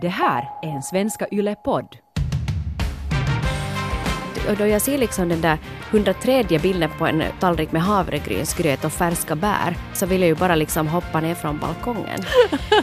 Det 0.00 0.08
här 0.08 0.50
är 0.62 0.68
en 0.68 0.82
Svenska 0.82 1.26
Yle-podd. 1.32 1.96
Och 4.48 4.56
då 4.56 4.66
jag 4.66 4.82
ser 4.82 4.98
liksom 4.98 5.28
den 5.28 5.40
där 5.40 5.58
103 5.90 6.44
bilden 6.62 6.90
på 6.98 7.06
en 7.06 7.22
tallrik 7.40 7.72
med 7.72 7.82
havregrynsgröt 7.82 8.84
och 8.84 8.92
färska 8.92 9.36
bär 9.36 9.76
så 9.94 10.06
vill 10.06 10.20
jag 10.20 10.28
ju 10.28 10.34
bara 10.34 10.54
liksom 10.54 10.88
hoppa 10.88 11.20
ner 11.20 11.34
från 11.34 11.58
balkongen. 11.58 12.20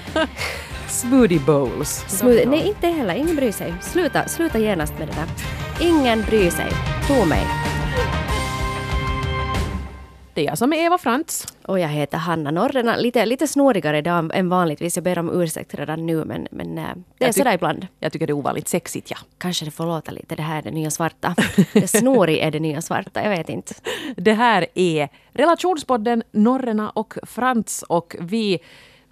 Smoothie 0.87 1.39
bowls. 1.39 2.05
Smoothie, 2.07 2.49
nej, 2.49 2.67
inte 2.67 2.87
heller. 2.87 3.15
Ingen 3.15 3.35
bryr 3.35 3.51
sig. 3.51 3.73
Sluta, 3.81 4.27
sluta 4.27 4.59
genast 4.59 4.99
med 4.99 5.07
det 5.07 5.13
där. 5.13 5.27
Ingen 5.87 6.21
bryr 6.21 6.49
sig. 6.49 6.71
Tro 7.07 7.25
mig. 7.25 7.74
Det 10.35 10.41
är 10.41 10.45
jag 10.45 10.57
som 10.57 10.73
är 10.73 10.77
Eva 10.77 10.97
Frantz. 10.97 11.47
Och 11.65 11.79
jag 11.79 11.87
heter 11.87 12.17
Hanna 12.17 12.51
Norrena. 12.51 12.95
Lite, 12.95 13.25
lite 13.25 13.47
snårigare 13.47 13.97
idag 13.97 14.31
än 14.33 14.49
vanligtvis. 14.49 14.97
Jag 14.97 15.03
ber 15.03 15.19
om 15.19 15.41
ursäkt 15.41 15.73
redan 15.73 16.05
nu 16.05 16.25
men, 16.25 16.47
men 16.51 16.77
eh, 16.77 16.83
det 17.17 17.25
är 17.25 17.31
sådär 17.31 17.53
ibland. 17.53 17.87
Jag 17.99 18.11
tycker 18.11 18.27
det 18.27 18.31
är 18.31 18.37
ovanligt 18.37 18.67
sexigt, 18.67 19.11
ja. 19.11 19.17
Kanske 19.37 19.65
det 19.65 19.71
får 19.71 19.85
låta 19.85 20.11
lite. 20.11 20.35
Det 20.35 20.41
här 20.41 20.57
är 20.57 20.61
det 20.61 20.71
nya 20.71 20.91
svarta. 20.91 21.35
Det 21.73 21.87
snorig 21.87 22.37
är 22.37 22.51
det 22.51 22.59
nya 22.59 22.81
svarta. 22.81 23.23
Jag 23.23 23.29
vet 23.29 23.49
inte. 23.49 23.73
Det 24.17 24.33
här 24.33 24.67
är 24.73 25.09
relationspodden 25.33 26.23
Norrena 26.31 26.89
och 26.89 27.13
Frantz 27.23 27.83
och 27.83 28.15
vi 28.19 28.59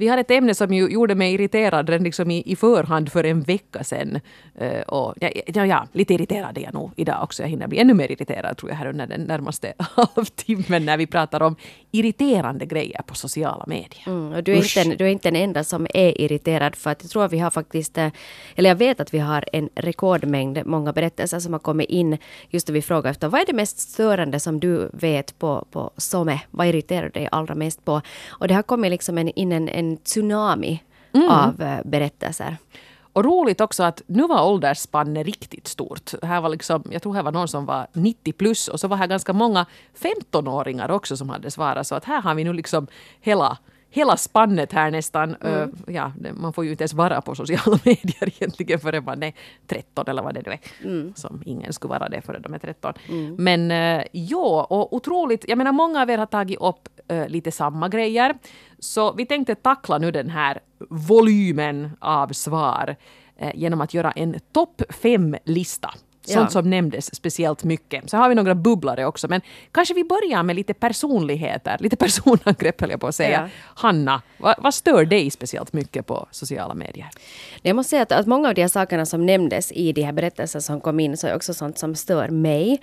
vi 0.04 0.08
har 0.08 0.18
ett 0.18 0.32
ämne 0.32 0.56
som 0.56 0.74
ju 0.74 0.88
gjorde 0.88 1.16
mig 1.16 1.34
irriterad 1.34 1.90
redan 1.90 2.04
liksom 2.04 2.32
i, 2.32 2.44
i 2.46 2.56
förhand 2.56 3.12
för 3.12 3.24
en 3.24 3.42
vecka 3.42 3.84
sedan. 3.84 4.20
Uh, 4.62 4.82
och 4.82 5.14
ja, 5.20 5.30
ja, 5.46 5.66
ja, 5.66 5.88
lite 5.92 6.14
irriterad 6.14 6.58
är 6.58 6.62
jag 6.62 6.74
nog 6.74 6.92
idag 6.96 7.24
också. 7.24 7.44
Jag 7.44 7.50
hinner 7.50 7.68
bli 7.68 7.80
ännu 7.80 7.94
mer 7.94 8.12
irriterad 8.12 8.58
tror 8.58 8.72
jag 8.72 8.78
här 8.78 8.88
under 8.88 9.08
den 9.08 9.22
närmaste 9.22 9.74
halvtimmen 9.78 10.86
när 10.86 10.98
vi 10.98 11.08
pratar 11.08 11.42
om 11.42 11.56
irriterande 11.96 12.66
grejer 12.66 13.02
på 13.06 13.16
sociala 13.16 13.66
medier. 13.68 14.04
Mm, 14.06 14.34
och 14.34 14.44
du, 14.44 14.54
är 14.54 14.60
Usch. 14.60 14.78
inte, 14.78 14.96
du 14.96 15.06
är 15.06 15.10
inte 15.10 15.32
den 15.32 15.42
enda 15.42 15.64
som 15.64 15.88
är 15.94 16.22
irriterad 16.22 16.76
för 16.76 16.90
att 16.90 17.02
jag 17.02 17.12
tror 17.12 17.26
att 17.26 17.34
vi 17.34 17.40
har 17.40 17.52
faktiskt, 17.52 17.98
eh, 17.98 18.08
eller 18.56 18.70
jag 18.70 18.76
vet 18.76 19.00
att 19.00 19.14
vi 19.14 19.20
har 19.20 19.46
en 19.54 19.70
rekordmängd 19.76 20.66
många 20.66 20.94
berättelser 20.94 21.40
som 21.40 21.54
har 21.54 21.60
kommit 21.60 21.90
in 21.90 22.18
just 22.50 22.68
då 22.68 22.74
vi 22.74 22.82
frågar 22.82 23.12
efter 23.12 23.28
vad 23.28 23.42
är 23.42 23.46
det 23.46 23.54
mest 23.54 23.80
störande 23.80 24.40
som 24.40 24.60
du 24.60 24.90
vet 24.94 25.40
på, 25.40 25.66
på 25.72 25.92
SOME? 25.98 26.42
Vad 26.52 26.68
irriterar 26.68 27.10
dig 27.10 27.30
allra 27.32 27.56
mest 27.56 27.86
på? 27.86 28.02
Och 28.30 28.48
det 28.48 28.54
har 28.54 28.64
kommit 28.64 28.92
liksom 28.92 29.18
en, 29.18 29.30
in 29.30 29.52
en, 29.52 29.70
en 29.70 29.98
tsunami 29.98 30.84
av 31.30 31.62
eh, 31.62 31.80
berättelser. 31.86 32.58
Och 33.14 33.24
roligt 33.26 33.62
också 33.62 33.84
att 33.84 34.02
nu 34.08 34.28
var 34.28 34.46
åldersspannet 34.48 35.26
riktigt 35.26 35.68
stort. 35.68 36.12
Här 36.24 36.42
var 36.42 36.50
liksom, 36.50 36.84
jag 36.92 37.02
tror 37.02 37.14
här 37.14 37.24
var 37.24 37.32
någon 37.32 37.48
som 37.48 37.66
var 37.66 37.88
90 37.94 38.34
plus 38.34 38.68
och 38.68 38.80
så 38.80 38.88
var 38.88 38.98
här 38.98 39.08
ganska 39.08 39.34
många 39.34 39.66
15-åringar 40.02 40.92
också 40.92 41.18
som 41.18 41.30
hade 41.30 41.52
svarat. 41.52 41.88
Så 41.88 41.96
att 41.96 42.06
här 42.06 42.22
har 42.22 42.36
vi 42.36 42.44
nu 42.44 42.54
liksom 42.54 42.88
hela, 43.22 43.58
hela 43.90 44.18
spannet 44.18 44.74
här 44.74 44.92
nästan. 44.92 45.36
Ö, 45.42 45.68
ja, 45.88 46.12
det- 46.20 46.34
man 46.34 46.54
får 46.54 46.66
ju 46.66 46.72
inte 46.72 46.82
ens 46.84 46.94
vara 46.94 47.22
på 47.22 47.36
sociala 47.36 47.80
medier 47.86 48.24
egentligen 48.38 48.80
förrän 48.80 49.04
man 49.04 49.24
är 49.24 49.34
13 49.68 50.06
eller 50.08 50.24
vad 50.24 50.34
det 50.34 50.42
nu 50.46 50.52
är. 50.52 50.60
Som 51.16 51.44
ingen 51.46 51.74
skulle 51.74 51.90
vara 51.90 52.10
det 52.10 52.22
förrän 52.22 52.42
de 52.42 52.54
är 52.54 52.60
13. 52.60 52.94
Men 53.38 53.72
uh, 53.72 54.04
ja, 54.12 54.68
och 54.70 54.94
otroligt. 54.96 55.46
Jag 55.48 55.58
menar 55.58 55.72
många 55.72 56.02
av 56.02 56.10
er 56.10 56.18
har 56.18 56.26
tagit 56.26 56.60
upp 56.62 56.90
eh, 57.08 57.28
lite 57.28 57.52
samma 57.52 57.90
grejer. 57.90 58.36
Så 58.80 59.14
vi 59.14 59.26
tänkte 59.26 59.56
tackla 59.56 59.98
nu 59.98 60.12
den 60.12 60.30
här 60.30 60.60
volymen 60.90 61.92
av 62.00 62.28
svar 62.28 62.96
eh, 63.38 63.52
genom 63.56 63.82
att 63.82 63.94
göra 63.94 64.12
en 64.12 64.36
topp 64.52 64.82
fem-lista. 64.90 65.94
Sånt 66.26 66.44
Ja. 66.44 66.50
som 66.50 66.70
nämndes 66.70 67.16
speciellt 67.16 67.64
mycket. 67.64 68.10
Så 68.10 68.18
har 68.18 68.30
vi 68.30 68.36
några 68.36 68.56
bubblare 68.56 69.06
också. 69.06 69.28
Men 69.28 69.42
kanske 69.72 69.94
vi 69.94 70.04
börjar 70.04 70.44
med 70.44 70.56
lite 70.56 70.74
personligheter. 70.74 71.78
Lite 71.80 71.96
personangrepp 72.06 72.82
höll 72.82 72.90
jag 72.90 73.00
på 73.00 73.08
att 73.08 73.16
säga. 73.16 73.42
Ja. 73.42 73.50
Hanna, 73.76 74.22
vad, 74.38 74.56
vad 74.58 74.74
stör 74.74 75.06
dig 75.06 75.32
speciellt 75.32 75.74
mycket 75.74 76.08
på 76.08 76.28
sociala 76.32 76.74
medier? 76.74 77.10
Jag 77.62 77.76
måste 77.76 77.90
säga 77.90 78.02
att, 78.02 78.12
att 78.12 78.28
många 78.28 78.48
av 78.50 78.56
de 78.56 78.62
här 78.62 78.68
sakerna 78.68 79.06
som 79.06 79.26
nämndes 79.26 79.72
i 79.72 79.94
de 79.94 80.02
här 80.04 80.12
berättelserna 80.12 80.62
som 80.62 80.82
kom 80.82 81.00
in 81.00 81.18
så 81.18 81.28
är 81.28 81.36
också 81.36 81.54
sånt 81.54 81.78
som 81.78 81.96
stör 81.96 82.30
mig. 82.30 82.82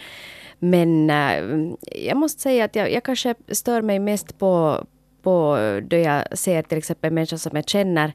Men 0.63 1.11
äh, 1.11 1.75
jag 2.07 2.17
måste 2.17 2.43
säga 2.43 2.65
att 2.65 2.77
jag, 2.77 2.93
jag 2.93 3.03
kanske 3.03 3.35
stör 3.49 3.83
mig 3.83 3.99
mest 3.99 4.39
på, 4.39 4.85
på 5.23 5.59
då 5.83 5.97
jag 5.97 6.39
ser 6.39 6.63
till 6.63 6.79
exempel 6.79 7.13
människor 7.13 7.37
som 7.37 7.57
jag 7.57 7.69
känner 7.69 8.13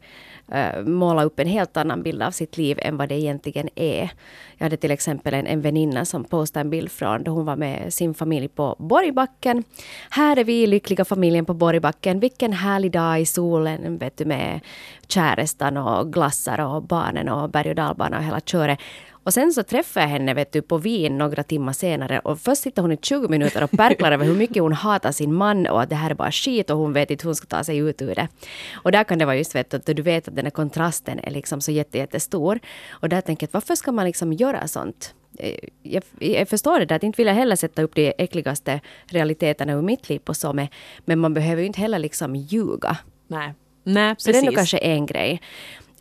äh, 0.51 0.81
måla 0.81 1.23
upp 1.23 1.39
en 1.39 1.47
helt 1.47 1.77
annan 1.77 2.03
bild 2.03 2.21
av 2.21 2.31
sitt 2.31 2.57
liv 2.57 2.79
än 2.81 2.97
vad 2.97 3.09
det 3.09 3.15
egentligen 3.15 3.69
är. 3.75 4.09
Jag 4.57 4.65
hade 4.65 4.77
till 4.77 4.91
exempel 4.91 5.33
en, 5.33 5.47
en 5.47 5.61
väninna 5.61 6.05
som 6.05 6.23
postade 6.23 6.61
en 6.61 6.69
bild 6.69 6.91
från 6.91 7.23
då 7.23 7.31
hon 7.31 7.45
var 7.45 7.55
med 7.55 7.93
sin 7.93 8.13
familj 8.13 8.47
på 8.47 8.75
Borgbacken. 8.79 9.63
Här 10.09 10.37
är 10.37 10.43
vi, 10.43 10.67
lyckliga 10.67 11.05
familjen 11.05 11.45
på 11.45 11.53
Borgbacken. 11.53 12.19
Vilken 12.19 12.53
härlig 12.53 12.91
dag 12.91 13.21
i 13.21 13.25
solen, 13.25 13.97
vet 13.97 14.17
du, 14.17 14.25
med 14.25 14.59
kärestan 15.07 15.77
och 15.77 16.13
glassar 16.13 16.59
och 16.59 16.83
barnen 16.83 17.29
och 17.29 17.49
berg 17.49 17.69
och 17.69 17.75
dalbana 17.75 18.17
och 18.17 18.23
hela 18.23 18.39
köret. 18.39 18.79
Och 19.25 19.33
sen 19.33 19.51
så 19.53 19.63
träffade 19.63 20.03
jag 20.05 20.09
henne 20.09 20.33
vet 20.33 20.51
du, 20.51 20.61
på 20.61 20.77
Wien 20.77 21.17
några 21.17 21.43
timmar 21.43 21.73
senare 21.73 22.19
och 22.19 22.39
först 22.39 22.61
sitter 22.61 22.81
hon 22.81 22.91
i 22.91 22.97
20 23.01 23.27
minuter 23.27 23.63
och 23.63 23.71
perklar 23.71 24.11
över 24.11 24.25
hur 24.25 24.35
mycket 24.35 24.63
hon 24.63 24.73
hatar 24.73 25.11
sin 25.11 25.33
man 25.33 25.67
och 25.67 25.81
att 25.81 25.89
det 25.89 25.95
här 25.95 26.09
är 26.09 26.13
bara 26.15 26.31
skit 26.31 26.69
och 26.69 26.77
hon 26.77 26.93
vet 26.93 27.11
inte 27.11 27.23
hur 27.23 27.29
hon 27.29 27.35
ska 27.35 27.45
ta 27.47 27.63
sig 27.63 27.77
ut 27.77 28.01
ur 28.01 28.15
det. 28.15 28.27
Och 28.73 28.91
där 28.91 29.03
kan 29.03 29.17
det 29.19 29.25
vara 29.25 29.35
just 29.37 29.55
vet 29.55 29.69
du, 29.69 29.77
att 29.77 29.85
du 29.85 30.01
vet 30.01 30.27
att 30.27 30.35
den 30.35 30.45
här 30.45 30.51
kontrasten 30.51 31.19
är 31.19 31.31
liksom 31.31 31.61
så 31.61 31.71
jätte, 31.71 31.97
jättestor. 31.97 32.59
Och 32.89 33.09
där 33.09 33.21
tänker 33.21 33.43
jag 33.43 33.49
att 33.49 33.53
varför 33.53 33.75
ska 33.75 33.91
man 33.91 34.05
liksom 34.05 34.33
göra 34.33 34.67
sånt? 34.67 35.13
Eh, 35.39 35.59
Jag, 35.83 36.03
jag 36.19 36.49
förstår 36.49 36.79
det 36.79 36.85
där, 36.85 36.95
att 36.95 37.03
inte 37.03 37.17
vill 37.17 37.27
jag 37.27 37.33
heller 37.35 37.55
sätta 37.55 37.81
upp 37.81 37.95
de 37.95 38.13
äckligaste 38.17 38.79
realiteterna 39.05 39.73
ur 39.73 39.81
mitt 39.81 40.09
liv 40.09 40.19
på 40.19 40.33
SOME. 40.33 40.67
Men 41.05 41.19
man 41.19 41.33
behöver 41.33 41.61
ju 41.61 41.67
inte 41.67 41.81
heller 41.81 41.99
liksom 41.99 42.35
ljuga. 42.35 42.97
Nej, 43.27 43.53
Nej 43.83 44.15
Så 44.17 44.31
det 44.31 44.37
är 44.37 44.41
nog 44.41 44.55
precis. 44.55 44.71
kanske 44.71 44.77
en 44.77 45.05
grej. 45.05 45.41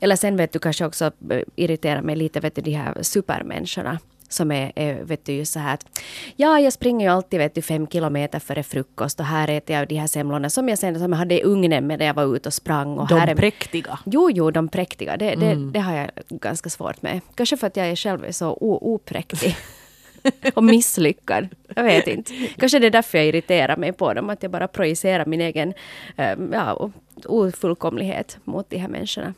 Eller 0.00 0.16
sen 0.16 0.37
vet 0.37 0.53
du 0.53 0.59
kanske 0.59 0.87
också 0.87 1.05
eh, 1.31 1.41
irriterar 1.56 2.03
mig 2.03 2.16
lite, 2.16 2.41
vet 2.41 2.55
du, 2.55 2.62
de 2.62 2.71
här 2.71 3.03
supermänniskorna. 3.03 3.99
Som 4.28 4.53
är, 4.53 4.72
är, 4.77 5.03
vet 5.05 5.25
du, 5.25 5.32
just 5.32 5.53
så 5.53 5.59
här 5.59 5.75
att 5.75 6.00
ja, 6.37 6.60
jag 6.60 6.72
springer 6.72 7.06
ju 7.06 7.12
alltid, 7.12 7.38
vet 7.38 7.55
du, 7.55 7.62
fem 7.62 7.87
kilometer 7.87 8.38
före 8.38 8.62
frukost 8.62 9.21
och 9.21 9.27
här 9.27 9.49
äter 9.49 9.77
jag 9.77 9.88
de 9.88 9.94
här 9.94 10.06
semlorna 10.06 10.50
som 10.50 10.69
jag 10.69 10.78
sen 10.78 10.99
som 10.99 11.12
jag 11.12 11.19
hade 11.19 11.41
i 11.41 11.43
ugnen 11.43 11.87
med 11.87 11.99
när 11.99 12.06
jag 12.06 12.15
var 12.15 12.37
ute 12.37 12.49
och 12.49 12.55
sprang. 12.55 12.99
Och 12.99 13.10
här 13.10 13.27
De 13.27 13.32
är, 13.32 13.37
präktiga. 13.37 13.99
Jo, 14.05 14.31
jo, 14.31 14.50
de 14.50 14.69
präktiga. 14.69 15.16
Det, 15.16 15.34
det, 15.34 15.71
det 15.72 15.81
har 15.81 15.94
jag 15.94 16.11
ganska 16.28 16.71
svårt 16.71 17.03
med. 17.03 17.21
Kanske 17.34 17.56
för 17.56 17.66
att 17.66 17.76
jag 17.76 17.87
är 17.87 17.97
själv 17.97 18.25
är 18.25 18.32
så 18.32 18.59
opräktig. 18.61 19.56
och 20.55 20.65
misslyckad. 20.65 21.49
Jag 21.76 21.84
vet 21.84 22.06
inte. 22.06 22.32
Kanske 22.59 22.78
det 22.78 22.87
är 22.87 22.91
därför 22.91 23.19
jag 23.19 23.26
irriterar 23.26 23.76
mig 23.76 23.93
på 23.93 24.15
dem. 24.15 24.31
Att 24.31 24.43
jag 24.43 24.53
bara 24.53 24.69
projicerar 24.69 25.26
min 25.26 25.41
egen 25.41 25.75
eh, 26.16 26.38
ja, 26.53 26.91
ofullkomlighet 27.25 28.38
mot 28.44 28.71
de 28.71 28.78
här 28.78 28.88
människorna. 28.88 29.34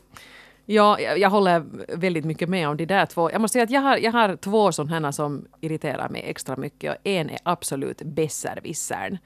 Ja, 0.69 1.01
jag, 1.01 1.19
jag 1.19 1.31
håller 1.31 1.65
väldigt 1.97 2.25
mycket 2.25 2.49
med 2.49 2.69
om 2.69 2.77
de 2.77 2.87
där 2.87 3.07
två. 3.07 3.31
Jag 3.31 3.41
måste 3.41 3.53
säga 3.53 3.65
att 3.65 3.71
jag 3.71 3.81
har, 3.81 3.97
jag 3.97 4.13
har 4.13 4.37
två 4.37 4.73
sådana 4.73 5.13
som 5.13 5.47
irriterar 5.61 6.09
mig 6.09 6.23
extra 6.27 6.57
mycket 6.57 6.91
och 6.91 7.07
en 7.07 7.31
är 7.31 7.39
absolut 7.43 8.03
besserwissern. 8.03 9.19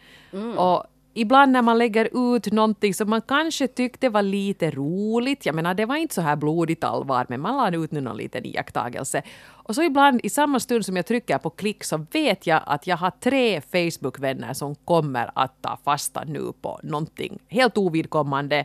Och 0.56 0.84
ibland 1.14 1.52
när 1.52 1.62
man 1.62 1.78
lägger 1.78 2.34
ut 2.34 2.52
någonting 2.52 2.94
som 2.94 3.10
man 3.10 3.22
kanske 3.22 3.66
tyckte 3.68 4.08
var 4.08 4.22
lite 4.22 4.70
roligt, 4.70 5.46
jag 5.46 5.54
menar 5.54 5.74
det 5.74 5.86
var 5.86 5.96
inte 5.96 6.14
så 6.14 6.20
här 6.20 6.36
blodigt 6.36 6.84
allvar, 6.84 7.26
men 7.28 7.40
man 7.40 7.72
la 7.72 7.78
ut 7.78 7.92
nu 7.92 8.00
någon 8.00 8.16
liten 8.16 8.46
iakttagelse. 8.46 9.22
Och 9.48 9.74
så 9.74 9.82
ibland 9.82 10.20
i 10.24 10.30
samma 10.30 10.60
stund 10.60 10.86
som 10.86 10.96
jag 10.96 11.06
trycker 11.06 11.38
på 11.38 11.50
klick 11.50 11.84
så 11.84 12.06
vet 12.12 12.46
jag 12.46 12.62
att 12.66 12.86
jag 12.86 12.96
har 12.96 13.10
tre 13.10 13.60
Facebook-vänner 13.60 14.52
som 14.52 14.74
kommer 14.74 15.30
att 15.34 15.62
ta 15.62 15.78
fasta 15.84 16.24
nu 16.24 16.52
på 16.62 16.80
någonting 16.82 17.38
helt 17.48 17.78
ovidkommande 17.78 18.64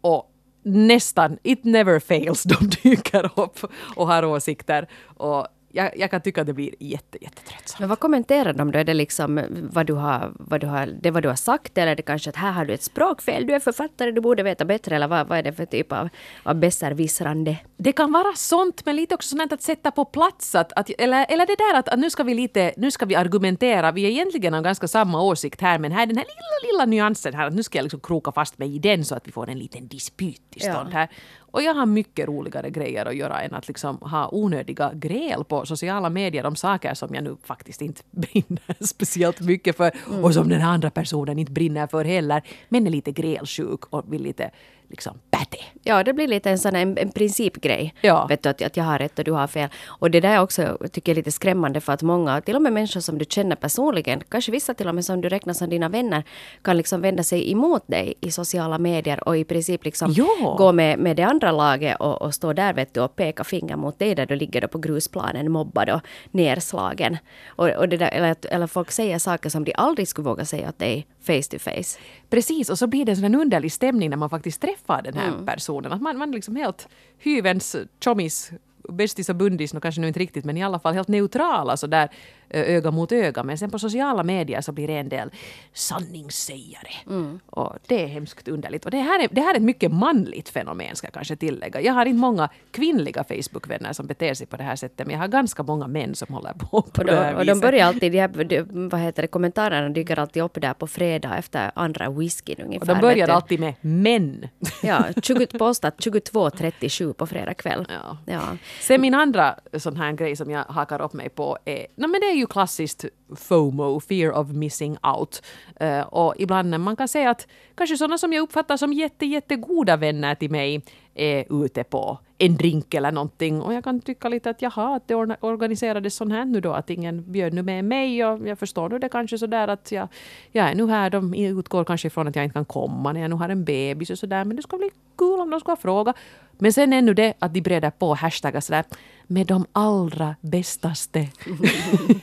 och 0.00 0.32
nästan, 0.68 1.38
it 1.42 1.64
never 1.64 2.00
fails, 2.00 2.42
de 2.42 2.70
dyker 2.82 3.40
upp 3.40 3.58
och 3.96 4.06
har 4.06 4.24
åsikter. 4.24 4.88
Och 5.16 5.46
jag, 5.72 5.98
jag 5.98 6.10
kan 6.10 6.20
tycka 6.20 6.40
att 6.40 6.46
det 6.46 6.52
blir 6.52 6.74
jätte, 6.80 7.24
jättetröttsamt. 7.24 7.80
Men 7.80 7.88
vad 7.88 7.98
kommenterar 7.98 8.52
de 8.52 8.70
då? 8.72 8.78
Är 8.78 8.84
det 8.84 8.94
liksom 8.94 9.44
vad 9.72 9.86
du 9.86 9.92
har, 9.92 10.32
vad 10.34 10.60
du 10.60 10.66
har, 10.66 10.86
det 10.86 11.10
vad 11.10 11.22
du 11.22 11.28
har 11.28 11.36
sagt 11.36 11.78
eller 11.78 11.92
är 11.92 11.96
det 11.96 12.02
kanske 12.02 12.30
att 12.30 12.36
här 12.36 12.52
har 12.52 12.64
du 12.64 12.74
ett 12.74 12.82
språkfel, 12.82 13.46
du 13.46 13.54
är 13.54 13.60
författare, 13.60 14.10
du 14.10 14.20
borde 14.20 14.42
veta 14.42 14.64
bättre 14.64 14.96
eller 14.96 15.08
vad, 15.08 15.26
vad 15.28 15.38
är 15.38 15.42
det 15.42 15.52
för 15.52 15.66
typ 15.66 15.92
av, 15.92 16.08
av 16.42 16.54
besserwissrande? 16.54 17.56
Det 17.76 17.92
kan 17.92 18.12
vara 18.12 18.32
sånt, 18.34 18.86
men 18.86 18.96
lite 18.96 19.14
också 19.14 19.36
sånt 19.36 19.52
att 19.52 19.62
sätta 19.62 19.90
på 19.90 20.04
plats. 20.04 20.54
Att, 20.54 20.72
att, 20.72 20.90
eller, 20.98 21.26
eller 21.28 21.46
det 21.46 21.56
där 21.56 21.78
att, 21.78 21.88
att 21.88 21.98
nu 21.98 22.10
ska 22.10 22.22
vi 22.22 22.34
lite, 22.34 22.72
nu 22.76 22.90
ska 22.90 23.06
vi 23.06 23.14
argumentera. 23.14 23.92
Vi 23.92 24.04
är 24.04 24.10
egentligen 24.10 24.54
av 24.54 24.62
ganska 24.62 24.88
samma 24.88 25.22
åsikt 25.22 25.60
här, 25.60 25.78
men 25.78 25.92
här 25.92 26.02
är 26.02 26.06
den 26.06 26.16
här 26.16 26.24
lilla, 26.24 26.72
lilla 26.72 26.86
nyansen 26.86 27.34
här 27.34 27.46
att 27.46 27.54
nu 27.54 27.62
ska 27.62 27.78
jag 27.78 27.82
liksom 27.82 28.00
kroka 28.00 28.32
fast 28.32 28.58
mig 28.58 28.74
i 28.74 28.78
den 28.78 29.04
så 29.04 29.14
att 29.14 29.28
vi 29.28 29.32
får 29.32 29.48
en 29.50 29.58
liten 29.58 29.88
dispyt 29.88 30.50
till 30.50 30.62
stånd 30.62 30.88
Ja. 30.92 30.98
här. 30.98 31.08
Och 31.50 31.62
jag 31.62 31.74
har 31.74 31.86
mycket 31.86 32.28
roligare 32.28 32.70
grejer 32.70 33.06
att 33.06 33.16
göra 33.16 33.42
än 33.42 33.54
att 33.54 33.68
liksom 33.68 33.96
ha 33.96 34.28
onödiga 34.32 34.92
gräl 34.94 35.44
på 35.44 35.66
sociala 35.66 36.10
medier 36.10 36.46
om 36.46 36.56
saker 36.56 36.94
som 36.94 37.14
jag 37.14 37.24
nu 37.24 37.36
faktiskt 37.44 37.82
inte 37.82 38.02
brinner 38.10 38.84
speciellt 38.84 39.40
mycket 39.40 39.76
för 39.76 39.92
och 40.22 40.34
som 40.34 40.48
den 40.48 40.62
andra 40.62 40.90
personen 40.90 41.38
inte 41.38 41.52
brinner 41.52 41.86
för 41.86 42.04
heller. 42.04 42.42
Men 42.68 42.86
är 42.86 42.90
lite 42.90 43.12
grälsjuk 43.12 43.84
och 43.90 44.12
vill 44.12 44.22
lite 44.22 44.50
liksom 44.88 45.18
päte. 45.30 45.56
Ja, 45.82 46.04
det 46.04 46.12
blir 46.12 46.28
lite 46.28 46.50
en 46.50 46.58
sån 46.58 46.76
en, 46.76 46.98
en 46.98 47.10
principgrej. 47.10 47.94
Ja. 48.00 48.26
Vet 48.26 48.42
du, 48.42 48.48
att, 48.48 48.62
att 48.62 48.76
jag 48.76 48.84
har 48.84 48.98
rätt 48.98 49.18
och 49.18 49.24
du 49.24 49.32
har 49.32 49.46
fel. 49.46 49.68
Och 49.86 50.10
det 50.10 50.20
där 50.20 50.28
är 50.34 50.40
också, 50.42 50.78
tycker 50.92 51.12
jag, 51.12 51.16
lite 51.16 51.32
skrämmande 51.32 51.80
för 51.80 51.92
att 51.92 52.02
många, 52.02 52.40
till 52.40 52.56
och 52.56 52.62
med 52.62 52.72
människor 52.72 53.00
som 53.00 53.18
du 53.18 53.24
känner 53.28 53.56
personligen, 53.56 54.22
kanske 54.28 54.52
vissa 54.52 54.74
till 54.74 54.88
och 54.88 54.94
med 54.94 55.04
som 55.04 55.20
du 55.20 55.28
räknar 55.28 55.54
som 55.54 55.70
dina 55.70 55.88
vänner, 55.88 56.24
kan 56.62 56.76
liksom 56.76 57.00
vända 57.00 57.22
sig 57.22 57.52
emot 57.52 57.82
dig 57.86 58.14
i 58.20 58.30
sociala 58.30 58.78
medier 58.78 59.28
och 59.28 59.36
i 59.36 59.44
princip 59.44 59.84
liksom 59.84 60.12
Ja. 60.16 60.54
gå 60.58 60.72
med, 60.72 60.98
med 60.98 61.16
det 61.16 61.22
andra 61.22 61.52
laget 61.52 61.96
och, 62.00 62.22
och 62.22 62.34
stå 62.34 62.52
där 62.52 62.72
vet 62.74 62.94
du 62.94 63.00
och 63.00 63.16
peka 63.16 63.44
finger 63.44 63.76
mot 63.76 63.98
dig 63.98 64.14
där 64.14 64.26
du 64.26 64.36
ligger 64.36 64.60
då 64.60 64.68
på 64.68 64.78
grusplanen 64.78 65.52
mobbad 65.52 65.90
och 65.90 66.00
nerslagen. 66.30 67.16
Och, 67.46 67.68
och 67.68 67.88
det 67.88 67.96
där, 67.96 68.08
eller, 68.08 68.36
eller 68.50 68.66
folk 68.66 68.90
säger 68.90 69.18
saker 69.18 69.50
som 69.50 69.64
de 69.64 69.72
aldrig 69.76 70.08
skulle 70.08 70.24
våga 70.28 70.44
säga 70.44 70.68
åt 70.68 70.78
dig 70.78 71.06
face 71.20 71.42
to 71.50 71.58
face. 71.58 71.98
Precis, 72.30 72.70
och 72.70 72.78
så 72.78 72.86
blir 72.86 73.04
det 73.04 73.12
en 73.12 73.16
sån 73.16 73.34
underlig 73.34 73.72
stämning 73.72 74.10
när 74.10 74.16
man 74.16 74.30
faktiskt 74.30 74.60
träffar 74.60 74.77
den 74.86 75.14
Mm. 75.16 75.38
här 75.38 75.46
personen. 75.54 75.92
Att 75.92 76.00
man, 76.02 76.18
man 76.18 76.30
liksom 76.30 76.56
helt 76.56 76.88
hyvens 77.18 77.76
tjommis, 78.00 78.52
bästis 78.88 79.28
och 79.28 79.36
bundis, 79.36 79.74
no, 79.74 79.80
kanske 79.80 80.00
nu 80.00 80.08
inte 80.08 80.20
riktigt, 80.20 80.44
men 80.44 80.56
i 80.56 80.62
alla 80.64 80.78
fall 80.78 80.94
helt 80.94 81.08
neutrala 81.08 81.76
så 81.76 81.86
där 81.86 82.08
öga 82.50 82.90
mot 82.90 83.12
öga. 83.12 83.42
Men 83.42 83.58
sen 83.58 83.70
på 83.70 83.78
sociala 83.78 84.22
medier 84.22 84.60
så 84.60 84.72
blir 84.72 84.86
det 84.86 84.96
en 84.96 85.08
del 85.08 85.30
sanningssägare. 85.72 86.94
Mm. 87.06 87.40
Och 87.46 87.76
det 87.86 88.02
är 88.02 88.06
hemskt 88.06 88.48
underligt. 88.48 88.84
Och 88.84 88.90
det 88.90 88.98
här, 88.98 89.24
är, 89.24 89.28
det 89.30 89.40
här 89.40 89.54
är 89.54 89.56
ett 89.56 89.62
mycket 89.62 89.92
manligt 89.92 90.48
fenomen 90.48 90.96
ska 90.96 91.06
jag 91.06 91.14
kanske 91.14 91.36
tillägga. 91.36 91.80
Jag 91.80 91.94
har 91.94 92.06
inte 92.06 92.18
många 92.18 92.48
kvinnliga 92.70 93.24
Facebook-vänner 93.24 93.92
som 93.92 94.06
beter 94.06 94.34
sig 94.34 94.46
på 94.46 94.56
det 94.56 94.62
här 94.62 94.76
sättet, 94.76 95.06
men 95.06 95.14
jag 95.14 95.20
har 95.20 95.28
ganska 95.28 95.62
många 95.62 95.86
män 95.86 96.14
som 96.14 96.34
håller 96.34 96.52
på 96.52 96.82
på 96.82 97.00
Och, 97.00 97.04
det 97.04 97.16
här 97.16 97.32
då, 97.32 97.38
och 97.38 97.44
de 97.44 97.52
viset. 97.52 97.62
börjar 97.62 97.86
alltid, 97.86 98.12
de 98.12 98.18
här, 98.20 98.44
de, 98.44 98.88
vad 98.88 99.00
heter 99.00 99.22
det, 99.22 99.28
kommentarerna 99.28 99.88
dyker 99.88 100.18
alltid 100.18 100.42
upp 100.42 100.60
där 100.60 100.74
på 100.74 100.86
fredag 100.86 101.36
efter 101.38 101.70
andra 101.74 102.10
whiskyn 102.10 102.56
ungefär. 102.64 102.80
Och 102.80 102.86
de 102.86 103.00
börjar 103.00 103.28
alltid 103.28 103.60
med 103.60 103.74
män. 103.80 104.48
Ja, 104.82 105.04
20, 105.22 105.46
postat 105.46 105.94
22.37 105.98 107.12
på 107.12 107.26
fredag 107.26 107.54
kväll. 107.54 107.86
Ja. 107.88 108.18
Ja. 108.26 108.42
Sen 108.80 109.00
min 109.00 109.14
andra 109.14 109.54
sån 109.72 109.96
här 109.96 110.12
grej 110.12 110.36
som 110.36 110.50
jag 110.50 110.64
hakar 110.64 111.02
upp 111.02 111.12
mig 111.12 111.28
på 111.28 111.58
är, 111.64 111.86
no, 111.96 112.06
men 112.06 112.20
det 112.20 112.26
är 112.26 112.34
ju 112.38 112.46
klassiskt 112.46 113.04
FOMO, 113.36 114.00
fear 114.00 114.32
of 114.32 114.48
missing 114.48 114.96
out. 115.02 115.42
Uh, 115.82 116.00
och 116.00 116.34
ibland 116.38 116.70
när 116.70 116.78
man 116.78 116.96
kan 116.96 117.08
säga 117.08 117.30
att 117.30 117.46
kanske 117.74 117.96
sådana 117.96 118.18
som 118.18 118.32
jag 118.32 118.42
uppfattar 118.42 118.76
som 118.76 118.92
jätte, 118.92 119.26
jättegoda 119.26 119.96
vänner 119.96 120.34
till 120.34 120.50
mig 120.50 120.82
är 121.14 121.64
ute 121.64 121.84
på 121.84 122.18
en 122.38 122.56
drink 122.56 122.94
eller 122.94 123.12
någonting 123.12 123.62
och 123.62 123.74
jag 123.74 123.84
kan 123.84 124.00
tycka 124.00 124.28
lite 124.28 124.50
att 124.50 124.62
jaha, 124.62 124.96
att 124.96 125.08
det 125.08 125.14
organiserades 125.40 126.14
sån 126.14 126.30
här 126.30 126.44
nu 126.44 126.60
då, 126.60 126.72
att 126.72 126.90
ingen 126.90 127.32
bjöd 127.32 127.54
nu 127.54 127.62
med 127.62 127.84
mig 127.84 128.24
och 128.24 128.48
jag 128.48 128.58
förstår 128.58 128.88
nu 128.88 128.98
det 128.98 129.08
kanske 129.08 129.38
sådär 129.38 129.68
att 129.68 129.92
jag, 129.92 130.08
jag 130.52 130.70
är 130.70 130.74
nu 130.74 130.86
här, 130.88 131.10
de 131.10 131.34
utgår 131.34 131.84
kanske 131.84 132.08
ifrån 132.08 132.28
att 132.28 132.36
jag 132.36 132.44
inte 132.44 132.54
kan 132.54 132.64
komma 132.64 133.12
när 133.12 133.20
jag 133.20 133.30
nu 133.30 133.36
har 133.36 133.48
en 133.48 133.64
bebis 133.64 134.10
och 134.10 134.18
sådär, 134.18 134.44
men 134.44 134.56
det 134.56 134.62
ska 134.62 134.78
bli 134.78 134.90
kul 135.18 135.40
om 135.40 135.50
de 135.50 135.60
ska 135.60 135.76
fråga. 135.76 136.14
Men 136.58 136.72
sen 136.72 136.92
ännu 136.92 137.14
det 137.14 137.34
att 137.38 137.54
de 137.54 137.60
breder 137.60 137.90
på 137.90 138.14
hashtaggar 138.14 138.60
sådär 138.60 138.84
med 139.26 139.46
de 139.46 139.66
allra 139.72 140.36
bästaste. 140.40 141.28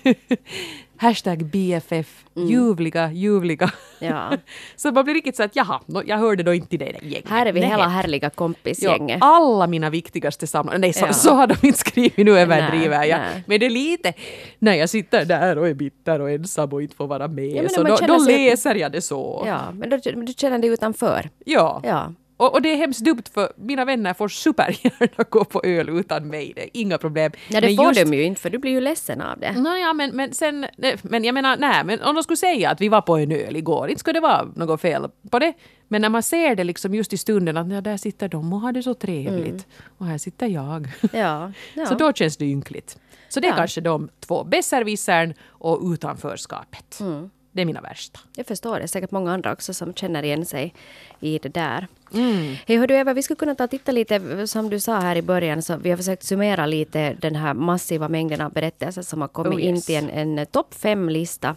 Hashtag 0.98 1.46
BFF, 1.46 2.26
ljuvliga, 2.36 3.12
ljuvliga. 3.12 3.72
Ja. 4.00 4.32
så 4.76 4.92
man 4.92 5.04
blir 5.04 5.14
riktigt 5.14 5.36
så 5.36 5.44
att 5.44 5.56
jaha, 5.56 5.80
no, 5.86 6.04
jag 6.06 6.18
hörde 6.18 6.44
då 6.44 6.54
inte 6.54 6.78
det 6.78 6.86
gänget. 7.02 7.30
Här 7.30 7.46
är 7.46 7.54
vi 7.54 7.60
Nej. 7.60 7.70
hela 7.70 7.88
härliga 7.88 8.30
kompisgänget. 8.30 9.18
Ja, 9.22 9.28
alla 9.38 9.68
mina 9.68 9.90
viktigaste 9.90 10.48
samtal. 10.48 10.80
Nej, 10.80 10.94
så, 10.94 11.06
Ja. 11.06 11.14
så 11.14 11.34
har 11.34 11.48
de 11.48 11.56
inte 11.68 11.80
skrivit, 11.80 12.18
nu 12.18 12.40
överdriver 12.40 13.04
jag. 13.04 13.20
nej. 13.20 13.44
Men 13.48 13.60
det 13.60 13.66
är 13.66 13.70
lite, 13.70 14.14
när 14.60 14.74
jag 14.74 14.90
sitter 14.90 15.26
där 15.26 15.58
och 15.58 15.68
är 15.68 15.74
bitter 15.74 16.20
och 16.22 16.32
ensam 16.32 16.74
och 16.74 16.82
inte 16.82 16.96
får 16.96 17.08
vara 17.08 17.28
med, 17.28 17.64
Ja, 17.64 17.70
så 17.70 17.84
då, 17.84 17.96
då 18.08 18.18
läser 18.18 18.76
jag 18.76 18.92
det 18.92 19.02
så. 19.02 19.44
Ja, 19.48 19.72
men 19.74 19.90
då, 19.90 19.98
du 19.98 20.34
känner 20.38 20.60
dig 20.60 20.70
utanför. 20.70 21.30
Ja. 21.46 21.82
Ja. 21.84 22.14
Och, 22.38 22.54
och 22.54 22.62
det 22.62 22.70
är 22.72 22.76
hemskt 22.78 23.00
dumt 23.06 23.24
för 23.34 23.54
mina 23.58 23.86
vänner 23.86 24.14
får 24.14 24.28
supergärna 24.28 25.24
gå 25.30 25.44
på 25.46 25.62
öl 25.64 25.90
utan 25.90 26.28
mig, 26.28 26.54
det 26.56 26.64
är 26.64 26.70
inga 26.74 26.98
problem. 26.98 27.32
Ja, 27.50 27.62
det 27.62 27.68
Men 27.68 27.76
får 27.78 27.86
just- 27.94 28.12
de 28.12 28.18
ju 28.18 28.24
inte 28.24 28.42
för 28.42 28.50
du 28.50 28.58
blir 28.58 28.72
ju 28.72 28.82
ledsen 28.82 29.22
av 29.22 29.40
det. 29.40 29.52
Nåja, 29.52 29.94
men, 29.94 30.16
men 30.16 30.34
sen, 30.34 30.66
nej, 30.78 30.98
men 31.02 31.24
jag 31.24 31.34
menar, 31.34 31.58
nej, 31.58 31.84
men 31.84 32.02
om 32.02 32.16
de 32.16 32.24
skulle 32.24 32.38
säga 32.38 32.70
att 32.70 32.82
vi 32.82 32.90
var 32.90 33.02
på 33.02 33.18
en 33.18 33.32
öl 33.32 33.56
igår, 33.56 33.90
inte 33.90 34.00
skulle 34.00 34.14
det 34.20 34.24
vara 34.24 34.44
något 34.56 34.82
fel 34.82 35.10
på 35.32 35.40
det. 35.40 35.54
Men 35.88 36.02
när 36.02 36.10
man 36.10 36.24
ser 36.24 36.56
det 36.56 36.64
liksom 36.64 36.96
just 36.96 37.14
i 37.14 37.18
stunden 37.18 37.58
att 37.58 37.72
ja, 37.72 37.82
där 37.82 37.98
sitter 37.98 38.28
de 38.28 38.54
och 38.54 38.60
har 38.60 38.72
det 38.72 38.84
så 38.84 38.94
trevligt 38.94 39.68
och 39.98 40.06
här 40.06 40.18
sitter 40.18 40.48
jag. 40.48 40.88
Ja. 41.14 41.52
ja. 41.74 41.86
Så 41.88 41.94
då 41.96 42.14
känns 42.14 42.38
det 42.38 42.46
ynkligt. 42.46 42.98
Så 43.30 43.40
det 43.40 43.48
är 43.48 43.52
Ja. 43.52 43.56
kanske 43.58 43.82
de 43.82 44.10
två, 44.20 44.44
besserwissern 44.44 45.34
och 45.48 45.82
utanförskapet. 45.94 47.00
Mm. 47.00 47.30
Det 47.56 47.62
är 47.62 47.66
mina 47.66 47.82
värsta. 47.82 48.20
Jag 48.36 48.46
förstår 48.46 48.80
det. 48.80 48.88
Säkert 48.88 49.12
många 49.12 49.34
andra 49.34 49.54
också 49.54 49.74
som 49.74 49.94
känner 49.94 50.24
igen 50.24 50.46
sig 50.46 50.74
i 51.20 51.40
det 51.40 51.50
där. 51.50 51.88
Mm. 52.14 52.56
Hej, 52.68 52.78
hör 52.78 52.88
du 52.88 52.96
Eva, 52.96 53.14
vi 53.14 53.24
skulle 53.24 53.36
kunna 53.36 53.56
ta 53.56 53.64
och 53.64 53.70
titta 53.70 53.92
lite, 53.92 54.48
som 54.48 54.70
du 54.70 54.80
sa 54.80 55.00
här 55.00 55.16
i 55.16 55.22
början, 55.22 55.62
så 55.62 55.78
vi 55.78 55.90
har 55.90 55.98
försökt 55.98 56.24
summera 56.24 56.66
lite 56.66 57.14
den 57.14 57.36
här 57.36 57.54
massiva 57.54 58.10
mängden 58.10 58.42
av 58.42 58.52
berättelser 58.52 59.02
som 59.02 59.22
har 59.22 59.28
kommit 59.28 59.54
Oh, 59.54 59.66
in 59.66 59.76
yes. 59.76 59.86
till 59.86 60.10
en, 60.10 60.38
en 60.38 60.46
topp 60.46 60.74
fem-lista. 60.74 61.56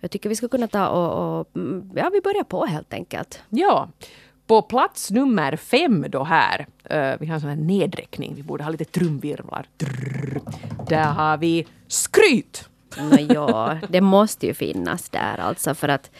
Jag 0.00 0.10
tycker 0.10 0.28
vi 0.28 0.36
skulle 0.36 0.48
kunna 0.48 0.68
ta 0.68 0.88
och, 0.88 1.40
och, 1.40 1.56
mm, 1.56 1.90
ja, 1.94 2.10
vi 2.12 2.20
börjar 2.20 2.44
på 2.44 2.66
helt 2.66 2.92
enkelt. 2.92 3.42
Ja. 3.48 3.88
På 4.46 4.62
plats 4.62 5.10
nummer 5.10 5.56
fem 5.56 6.06
då 6.08 6.24
här, 6.24 6.66
eh, 6.84 7.12
vi 7.20 7.26
har 7.26 7.34
en 7.34 7.40
sån 7.40 7.50
här 7.50 7.56
nedräkning, 7.56 8.34
vi 8.34 8.42
borde 8.42 8.64
ha 8.64 8.70
lite 8.70 8.84
trumvirvlar. 8.84 9.66
Drrrr. 9.76 10.40
Där 10.88 11.12
har 11.12 11.36
vi 11.36 11.66
skryt! 11.88 12.68
No, 12.98 13.16
ja, 13.34 13.78
det 13.88 14.00
måste 14.00 14.46
ju 14.46 14.54
finnas 14.54 15.08
där 15.08 15.40
alltså 15.40 15.74
för 15.74 15.88
att 15.88 16.10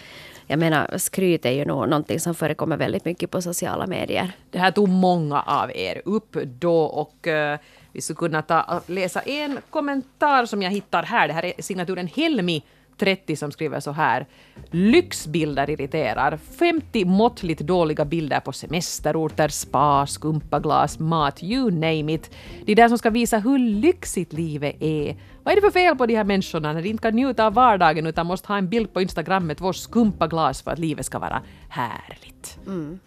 jag 0.47 0.59
menar 0.59 0.99
skryt 0.99 1.47
är 1.47 1.51
ju 1.51 1.65
nog 1.65 1.89
någonting 1.89 2.21
som 2.21 2.35
förekommer 2.35 2.77
väldigt 2.77 3.05
mycket 3.05 3.31
på 3.31 3.43
sociala 3.43 3.87
medier. 3.87 4.33
Det 4.51 4.59
här 4.59 4.71
tog 4.71 4.89
många 4.89 5.43
av 5.43 5.71
er 5.71 6.03
upp 6.05 6.37
då 6.45 6.83
och 6.83 7.27
uh, 7.27 7.59
vi 7.93 8.01
skulle 8.01 8.17
kunna 8.17 8.43
ta, 8.43 8.81
läsa 8.87 9.21
en 9.21 9.59
kommentar 9.71 10.47
som 10.47 10.63
jag 10.63 10.71
hittar 10.71 11.03
här. 11.03 11.29
Det 11.29 11.35
här 11.35 11.45
är 11.45 11.63
signaturen 11.63 12.07
Helmi 12.07 12.63
30 12.99 13.37
som 13.37 13.53
skriver 13.53 13.81
så 13.81 13.93
här. 13.93 14.27
Lyxbilder 14.71 15.71
irriterar. 15.71 16.37
50 16.37 17.05
måttligt 17.05 17.61
dåliga 17.61 18.05
bilder 18.05 18.41
på 18.41 18.53
semesterorter, 18.53 19.49
spa, 19.49 20.07
skumpaglas, 20.07 20.99
mat, 20.99 21.43
you 21.43 21.71
name 21.71 22.13
it. 22.13 22.31
De 22.67 22.75
där 22.75 22.89
som 22.89 22.99
ska 22.99 23.11
visa 23.11 23.39
hur 23.39 23.59
lyxigt 23.59 24.33
livet 24.33 24.77
är. 24.81 25.17
Vad 25.43 25.53
är 25.53 25.57
det 25.57 25.61
för 25.61 25.71
fel 25.71 25.97
på 25.97 26.07
de 26.07 26.17
här 26.17 26.25
människorna 26.25 26.73
när 26.73 26.83
de 26.83 26.89
inte 26.89 27.03
kan 27.03 27.15
njuta 27.15 27.47
av 27.47 27.55
vardagen 27.55 28.07
utan 28.07 28.27
måste 28.27 28.49
ha 28.49 28.59
en 28.59 28.69
bild 28.69 28.93
på 28.93 29.03
Instagram 29.03 29.47
med 29.47 29.57
två 29.57 29.73
skumpaglas 29.73 30.63
för 30.63 30.71
att 30.71 30.79
livet 30.79 31.07
ska 31.07 31.19
vara 31.19 31.43
härligt? 31.69 32.59
Mm. 32.67 32.99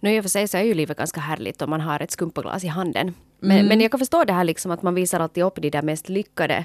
Nu 0.00 0.16
i 0.16 0.20
och 0.20 0.24
för 0.24 0.28
sig 0.28 0.48
så 0.48 0.56
är 0.56 0.62
ju 0.62 0.74
livet 0.74 0.98
ganska 0.98 1.20
härligt 1.20 1.62
om 1.62 1.70
man 1.70 1.80
har 1.80 2.00
ett 2.00 2.10
skumpaglas 2.10 2.64
i 2.64 2.68
handen. 2.68 3.14
Men, 3.44 3.66
men 3.66 3.80
jag 3.80 3.90
kan 3.90 3.98
förstå 3.98 4.24
det 4.24 4.32
här 4.32 4.44
liksom 4.44 4.70
att 4.70 4.82
man 4.82 4.94
visar 4.94 5.20
alltid 5.20 5.44
upp 5.44 5.62
de 5.62 5.70
där 5.70 5.82
mest 5.82 6.08
lyckade 6.08 6.64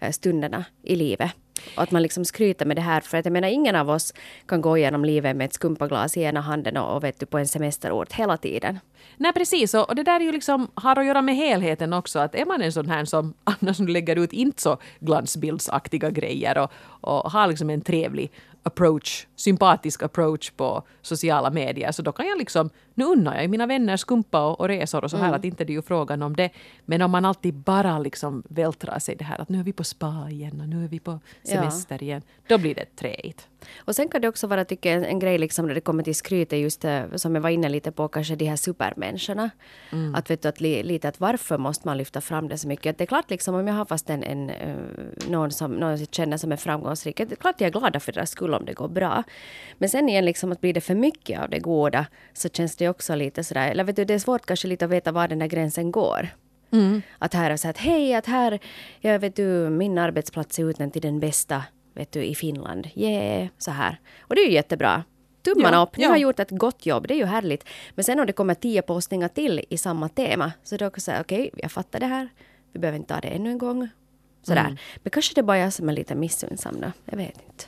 eh, 0.00 0.10
stunderna 0.10 0.64
i 0.82 0.96
livet. 0.96 1.30
Och 1.76 1.82
att 1.82 1.90
man 1.90 2.02
liksom 2.02 2.24
skryter 2.24 2.66
med 2.66 2.76
det 2.76 2.80
här. 2.80 3.00
För 3.00 3.18
att 3.18 3.24
jag 3.24 3.32
menar 3.32 3.48
ingen 3.48 3.76
av 3.76 3.90
oss 3.90 4.14
kan 4.46 4.60
gå 4.60 4.78
igenom 4.78 5.04
livet 5.04 5.36
med 5.36 5.44
ett 5.44 5.54
skumpaglas 5.54 6.16
i 6.16 6.22
ena 6.22 6.40
handen 6.40 6.76
och, 6.76 6.96
och 6.96 7.04
vet 7.04 7.20
du, 7.20 7.26
på 7.26 7.38
en 7.38 7.48
semesterort 7.48 8.12
hela 8.12 8.36
tiden. 8.36 8.78
Nej 9.16 9.32
precis, 9.32 9.74
och 9.74 9.88
och 9.88 9.94
det 9.94 10.02
där 10.02 10.20
är 10.20 10.24
ju 10.24 10.32
liksom, 10.32 10.70
har 10.74 10.98
att 10.98 11.06
göra 11.06 11.22
med 11.22 11.36
helheten 11.36 11.92
också. 11.92 12.18
Att 12.18 12.34
är 12.34 12.44
man 12.44 12.62
en 12.62 12.72
sån 12.72 12.88
här 12.88 13.04
som 13.04 13.34
annars 13.44 13.78
lägger 13.78 14.16
ut 14.16 14.32
inte 14.32 14.62
så 14.62 14.78
glansbildsaktiga 15.00 16.10
grejer 16.10 16.58
och, 16.58 16.72
och 17.00 17.30
har 17.30 17.46
liksom 17.46 17.70
en 17.70 17.80
trevlig 17.80 18.30
approach, 18.62 19.26
sympatisk 19.36 20.02
approach 20.02 20.50
på 20.50 20.82
sociala 21.02 21.50
medier, 21.50 21.92
så 21.92 22.02
då 22.02 22.12
kan 22.12 22.26
jag 22.26 22.38
liksom, 22.38 22.70
nu 23.00 23.06
unnar 23.06 23.34
jag 23.34 23.42
ju 23.42 23.48
mina 23.48 23.66
vänner 23.66 23.96
skumpa 23.96 24.46
och, 24.46 24.60
och 24.60 24.68
resor 24.68 25.04
och 25.04 25.10
så 25.10 25.16
här, 25.16 25.32
att 25.32 25.44
inte 25.44 25.64
det 25.64 25.72
är 25.72 25.74
ju 25.74 25.82
frågan 25.82 26.22
om 26.22 26.36
det. 26.36 26.50
Men 26.84 27.02
om 27.02 27.10
man 27.10 27.24
alltid 27.24 27.54
bara 27.54 27.98
liksom 27.98 28.42
vältrar 28.48 28.98
sig 28.98 29.16
det 29.16 29.24
här 29.24 29.40
att 29.40 29.48
nu 29.48 29.58
är 29.58 29.62
vi 29.64 29.72
på 29.72 29.84
spa 29.84 30.26
igen 30.30 30.60
och 30.60 30.68
nu 30.68 30.84
är 30.84 30.88
vi 30.88 31.00
på 31.00 31.18
Ja. 31.42 31.50
semester 31.50 32.02
igen, 32.02 32.22
då 32.48 32.58
blir 32.58 32.74
det 32.74 32.96
träigt. 32.96 33.48
Och 33.78 33.96
sen 33.96 34.08
kan 34.08 34.20
det 34.20 34.28
också 34.28 34.46
vara, 34.46 34.64
tycker 34.64 34.96
jag, 34.96 35.10
en, 35.10 35.18
grej 35.18 35.38
liksom 35.38 35.66
när 35.66 35.74
det 35.74 35.80
kommer 35.80 36.02
till 36.02 36.14
skryt 36.14 36.52
är 36.52 36.56
just 36.56 36.80
det, 36.80 37.08
som 37.18 37.34
jag 37.34 37.42
var 37.42 37.50
inne 37.50 37.68
lite 37.68 37.92
på, 37.92 38.08
kanske 38.08 38.36
de 38.36 38.44
här 38.44 38.56
supermänniskorna. 38.56 39.50
Att 40.14 40.30
vet 40.30 40.42
du, 40.42 40.48
att 40.48 40.60
li, 40.60 40.82
lite 40.82 41.08
att 41.08 41.20
varför 41.20 41.58
måste 41.58 41.88
man 41.88 41.98
lyfta 41.98 42.20
fram 42.20 42.48
det 42.48 42.58
så 42.58 42.68
mycket? 42.68 42.90
Att 42.90 42.98
det 42.98 43.04
är 43.04 43.06
klart 43.06 43.30
liksom 43.30 43.54
om 43.54 43.66
jag 43.66 43.74
har 43.74 43.84
fast 43.84 44.10
en, 44.10 44.22
en 44.22 44.50
eh, 44.50 44.76
någon 45.28 45.50
som 45.50 45.72
någon 45.72 45.90
jag 45.98 46.08
känner 46.10 46.36
som 46.36 46.52
är 46.52 46.56
framgångsrik, 46.56 47.16
det 47.16 47.32
är 47.32 47.36
klart 47.36 47.60
jag 47.60 47.66
är 47.68 47.80
glad 47.80 48.02
för 48.02 48.12
deras 48.12 48.30
skull 48.30 48.54
om 48.54 48.64
det 48.64 48.72
går 48.72 48.88
bra. 48.88 49.22
Men 49.78 49.88
sen 49.88 50.08
igen 50.08 50.24
liksom 50.24 50.52
att 50.52 50.60
blir 50.60 50.74
det 50.74 50.80
för 50.80 50.94
mycket 50.94 51.40
av 51.40 51.50
det 51.50 51.58
goda 51.58 52.06
så 52.32 52.48
känns 52.48 52.76
det 52.76 52.88
också 52.90 53.14
lite 53.14 53.44
sådär, 53.44 53.70
eller 53.70 53.84
vet 53.84 53.96
du, 53.96 54.04
det 54.04 54.14
är 54.14 54.18
svårt 54.18 54.46
kanske 54.46 54.68
lite 54.68 54.84
att 54.84 54.90
veta 54.90 55.12
var 55.12 55.28
den 55.28 55.38
där 55.38 55.46
gränsen 55.46 55.90
går. 55.92 56.28
Att 57.18 57.34
här 57.34 57.50
är 57.50 57.56
så 57.56 57.68
att 57.68 57.78
hej, 57.78 58.14
att 58.14 58.26
här, 58.26 58.58
jag 59.00 59.18
vet 59.18 59.36
du, 59.36 59.70
min 59.70 59.98
arbetsplats 59.98 60.58
är 60.58 60.70
utnämnd 60.70 60.92
till 60.92 61.02
den 61.02 61.20
bästa, 61.20 61.64
vet 61.94 62.12
du, 62.12 62.24
i 62.24 62.34
Finland. 62.34 62.88
Yeah, 62.94 63.48
så 63.58 63.70
här. 63.70 64.00
Och 64.20 64.34
det 64.34 64.40
är 64.40 64.46
ju 64.46 64.52
jättebra. 64.52 65.04
Tummarna 65.42 65.76
Ja, 65.76 65.82
upp, 65.82 65.96
ni 65.96 66.04
ja. 66.04 66.10
har 66.10 66.16
gjort 66.16 66.40
ett 66.40 66.50
gott 66.50 66.86
jobb, 66.86 67.08
det 67.08 67.14
är 67.14 67.18
ju 67.18 67.24
härligt. 67.24 67.64
Men 67.94 68.04
sen 68.04 68.20
om 68.20 68.26
det 68.26 68.32
kommer 68.32 68.54
tio 68.54 68.82
postningar 68.82 69.28
till 69.28 69.64
i 69.70 69.78
samma 69.78 70.08
tema, 70.08 70.52
så 70.62 70.76
då 70.76 70.84
kan 70.84 70.92
jag 70.94 71.02
säga 71.02 71.20
okej, 71.20 71.50
jag 71.56 71.72
fattar 71.72 72.00
det 72.00 72.06
här, 72.06 72.28
vi 72.72 72.78
behöver 72.78 72.98
inte 72.98 73.14
ta 73.14 73.20
det 73.20 73.28
ännu 73.28 73.50
en 73.50 73.58
gång. 73.58 73.88
Sådär. 74.42 74.76
Men 75.02 75.10
kanske 75.10 75.34
det 75.34 75.42
bara 75.42 75.56
är 75.56 75.62
jag 75.62 75.72
som 75.72 75.88
är 75.88 75.92
lite 75.92 76.14
missunnsam 76.14 76.80
då, 76.80 76.92
jag 77.04 77.16
vet 77.16 77.42
inte. 77.46 77.64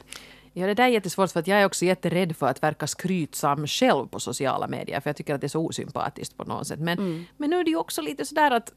Ja, 0.52 0.66
det 0.66 0.74
där 0.74 0.84
är 0.84 0.88
jättesvårt 0.88 1.30
för 1.30 1.40
att 1.40 1.46
jag 1.46 1.60
är 1.60 1.66
också 1.66 1.84
jätterädd 1.84 2.36
för 2.36 2.46
att 2.46 2.62
verka 2.62 2.86
skrytsam 2.86 3.66
själv 3.66 4.06
på 4.06 4.20
sociala 4.20 4.66
medier 4.68 5.00
för 5.00 5.10
jag 5.10 5.16
tycker 5.16 5.34
att 5.34 5.40
det 5.40 5.46
är 5.46 5.48
så 5.48 5.66
osympatiskt 5.66 6.36
på 6.36 6.44
något 6.44 6.66
sätt. 6.66 6.78
Men, 6.80 6.98
Mm. 6.98 7.24
men 7.36 7.50
nu 7.50 7.60
är 7.60 7.64
det 7.64 7.70
ju 7.70 7.76
också 7.76 8.02
lite 8.02 8.24
sådär 8.26 8.50
att 8.50 8.72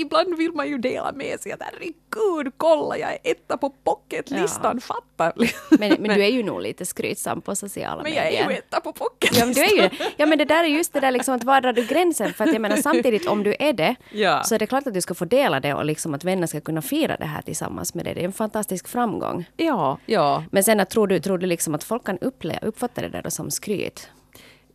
ibland 0.00 0.36
vill 0.36 0.52
man 0.52 0.68
ju 0.68 0.78
dela 0.78 1.12
med 1.12 1.40
sig 1.40 1.52
att 1.52 1.62
herregud, 1.62 2.52
kolla 2.56 2.98
jag 2.98 3.10
är 3.12 3.18
etta 3.24 3.56
på 3.56 3.70
pocketlistan, 3.84 4.80
fatta! 4.80 5.32
Men, 5.70 5.96
men 5.98 6.16
du 6.18 6.24
är 6.24 6.28
ju 6.30 6.42
nog 6.42 6.60
lite 6.62 6.86
skrytsam 6.86 7.40
på 7.40 7.56
sociala 7.56 8.02
Men 8.02 8.12
medier. 8.12 8.32
jag 8.32 8.44
är 8.46 8.50
ju 8.50 8.56
etta 8.56 8.80
på 8.80 8.88
Ja 8.88 8.92
pocketlistan. 8.92 9.48
men, 9.48 9.54
du 9.54 9.62
är 9.62 9.82
ju, 9.82 9.88
ja 10.16 10.26
men 10.26 10.38
det 10.38 10.44
där 10.44 10.64
är 10.64 10.68
just 10.68 10.92
det 10.92 11.00
där 11.00 11.10
liksom 11.10 11.34
att 11.34 11.44
var 11.44 11.60
drar 11.60 11.72
du 11.72 11.84
gränsen? 11.86 12.32
För 12.34 12.44
att 12.44 12.52
jag 12.52 12.60
menar 12.62 12.76
samtidigt 12.76 13.26
om 13.26 13.42
du 13.42 13.54
är 13.58 13.72
det 13.72 13.94
Ja. 14.12 14.42
så 14.44 14.54
är 14.54 14.58
det 14.58 14.66
klart 14.66 14.86
att 14.86 14.94
du 14.94 15.00
ska 15.00 15.14
få 15.14 15.24
dela 15.24 15.60
det 15.60 15.74
och 15.74 15.84
liksom 15.84 16.14
att 16.14 16.24
vänner 16.24 16.46
ska 16.46 16.60
kunna 16.60 16.82
fira 16.82 17.16
det 17.16 17.24
här 17.26 17.42
tillsammans 17.42 17.94
med 17.94 18.04
dig. 18.04 18.14
Det 18.14 18.20
är 18.20 18.24
en 18.24 18.32
fantastisk 18.32 18.88
framgång. 18.88 19.44
Ja, 19.56 19.98
ja, 20.06 20.44
Men 20.50 20.64
sen 20.64 20.80
att 20.80 20.90
tror 20.90 21.06
du, 21.06 21.20
tror 21.20 21.38
du 21.38 21.46
liksom 21.46 21.74
att 21.74 21.84
folk 21.84 22.04
kan 22.06 22.18
uppleva, 22.18 22.58
uppfatta 22.62 23.00
det 23.00 23.08
där 23.08 23.30
som 23.30 23.50
skryt? 23.50 24.08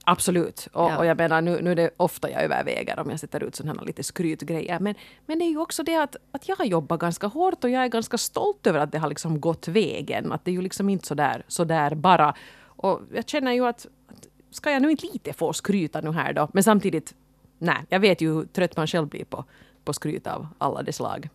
Absolut. 0.05 0.67
Och, 0.73 0.91
Ja. 0.91 0.97
och 0.97 1.05
jag 1.05 1.17
menar, 1.17 1.41
nu, 1.41 1.61
nu 1.61 1.71
är 1.71 1.75
det 1.75 1.89
ofta 1.97 2.29
jag 2.31 2.43
överväger 2.43 2.99
om 2.99 3.09
jag 3.09 3.19
sätter 3.19 3.43
ut 3.43 3.55
sådana 3.55 3.81
lite 3.81 4.03
skrytgrejer. 4.03 4.79
Men, 4.79 4.95
men 5.25 5.39
det 5.39 5.45
är 5.45 5.49
ju 5.49 5.57
också 5.57 5.83
det 5.83 5.95
att, 5.95 6.15
att 6.31 6.47
jag 6.47 6.55
har 6.55 6.65
jobbat 6.65 6.99
ganska 6.99 7.27
hårt 7.27 7.63
och 7.63 7.69
jag 7.69 7.83
är 7.83 7.87
ganska 7.87 8.17
stolt 8.17 8.67
över 8.67 8.79
att 8.79 8.91
det 8.91 8.99
har 8.99 9.09
liksom 9.09 9.41
gått 9.41 9.67
vägen. 9.67 10.31
Att 10.31 10.45
det 10.45 10.51
är 10.51 10.53
ju 10.55 10.61
liksom 10.61 10.89
inte 10.89 11.07
sådär, 11.07 11.43
sådär 11.47 11.95
bara. 11.95 12.33
Och 12.65 13.01
jag 13.13 13.29
känner 13.29 13.51
ju 13.51 13.65
att, 13.67 13.85
att 14.07 14.27
ska 14.51 14.71
jag 14.71 14.81
nu 14.81 14.91
inte 14.91 15.05
lite 15.13 15.33
få 15.33 15.53
skryta 15.53 16.01
nu 16.01 16.11
här 16.11 16.33
då? 16.33 16.47
Men 16.53 16.63
samtidigt, 16.63 17.15
nej, 17.57 17.77
jag 17.89 17.99
vet 17.99 18.21
ju 18.21 18.33
hur 18.33 18.45
trött 18.45 18.77
man 18.77 18.87
själv 18.87 19.07
blir 19.07 19.25
på, 19.25 19.45
på 19.83 19.93
skryt 19.93 20.27
av 20.27 20.47
alla 20.57 20.81
de 20.83 20.93
slag. 20.93 21.29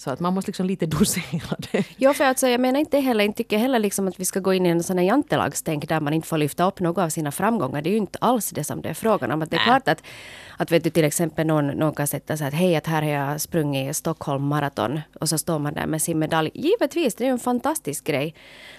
Så 0.00 0.10
att 0.10 0.20
man 0.20 0.34
måste 0.34 0.48
liksom 0.48 0.66
lite 0.66 0.86
dosera 0.86 1.56
det. 1.72 1.84
Ja, 1.96 2.14
för 2.14 2.24
alltså, 2.24 2.48
jag 2.48 2.60
menar 2.60 2.80
inte 2.80 2.98
heller, 2.98 3.24
inte 3.24 3.36
tycker 3.36 3.58
heller 3.58 3.78
liksom 3.78 4.08
att 4.08 4.20
vi 4.20 4.24
ska 4.24 4.40
gå 4.40 4.54
in 4.54 4.66
i 4.66 4.68
en 4.68 4.82
sån 4.82 4.98
här 4.98 5.04
jantelagstänk 5.04 5.88
där 5.88 6.00
man 6.00 6.12
inte 6.12 6.28
får 6.28 6.38
lyfta 6.38 6.64
upp 6.64 6.80
något 6.80 6.98
av 6.98 7.08
sina 7.08 7.32
framgångar. 7.32 7.82
Det 7.82 7.88
är 7.90 7.92
ju 7.92 7.96
inte 7.96 8.18
alls 8.20 8.50
det 8.50 8.64
som 8.64 8.82
det 8.82 8.88
är 8.88 8.94
frågan 8.94 9.30
om. 9.30 9.42
Att 9.42 9.50
det 9.50 9.56
är 9.56 9.60
klart 9.64 9.88
att, 9.88 10.02
att 10.56 10.72
vet 10.72 10.84
du, 10.84 10.90
till 10.90 11.04
exempel 11.04 11.46
någon, 11.46 11.66
någon 11.66 11.94
kan 11.94 12.06
sätta 12.06 12.36
sig 12.36 12.46
att 12.46 12.54
hej, 12.54 12.76
att 12.76 12.86
här 12.86 13.02
har 13.02 13.08
jag 13.10 13.40
sprungit 13.40 13.96
Stockholm 13.96 14.44
maraton 14.44 15.00
och 15.20 15.28
så 15.28 15.38
står 15.38 15.58
man 15.58 15.74
där 15.74 15.86
med 15.86 16.02
sin 16.02 16.18
medalj. 16.18 16.50
Givetvis, 16.54 17.14
det 17.14 17.24
är 17.24 17.26
ju 17.26 17.32
en 17.32 17.38
fantastisk 17.38 18.04
grej. 18.04 18.34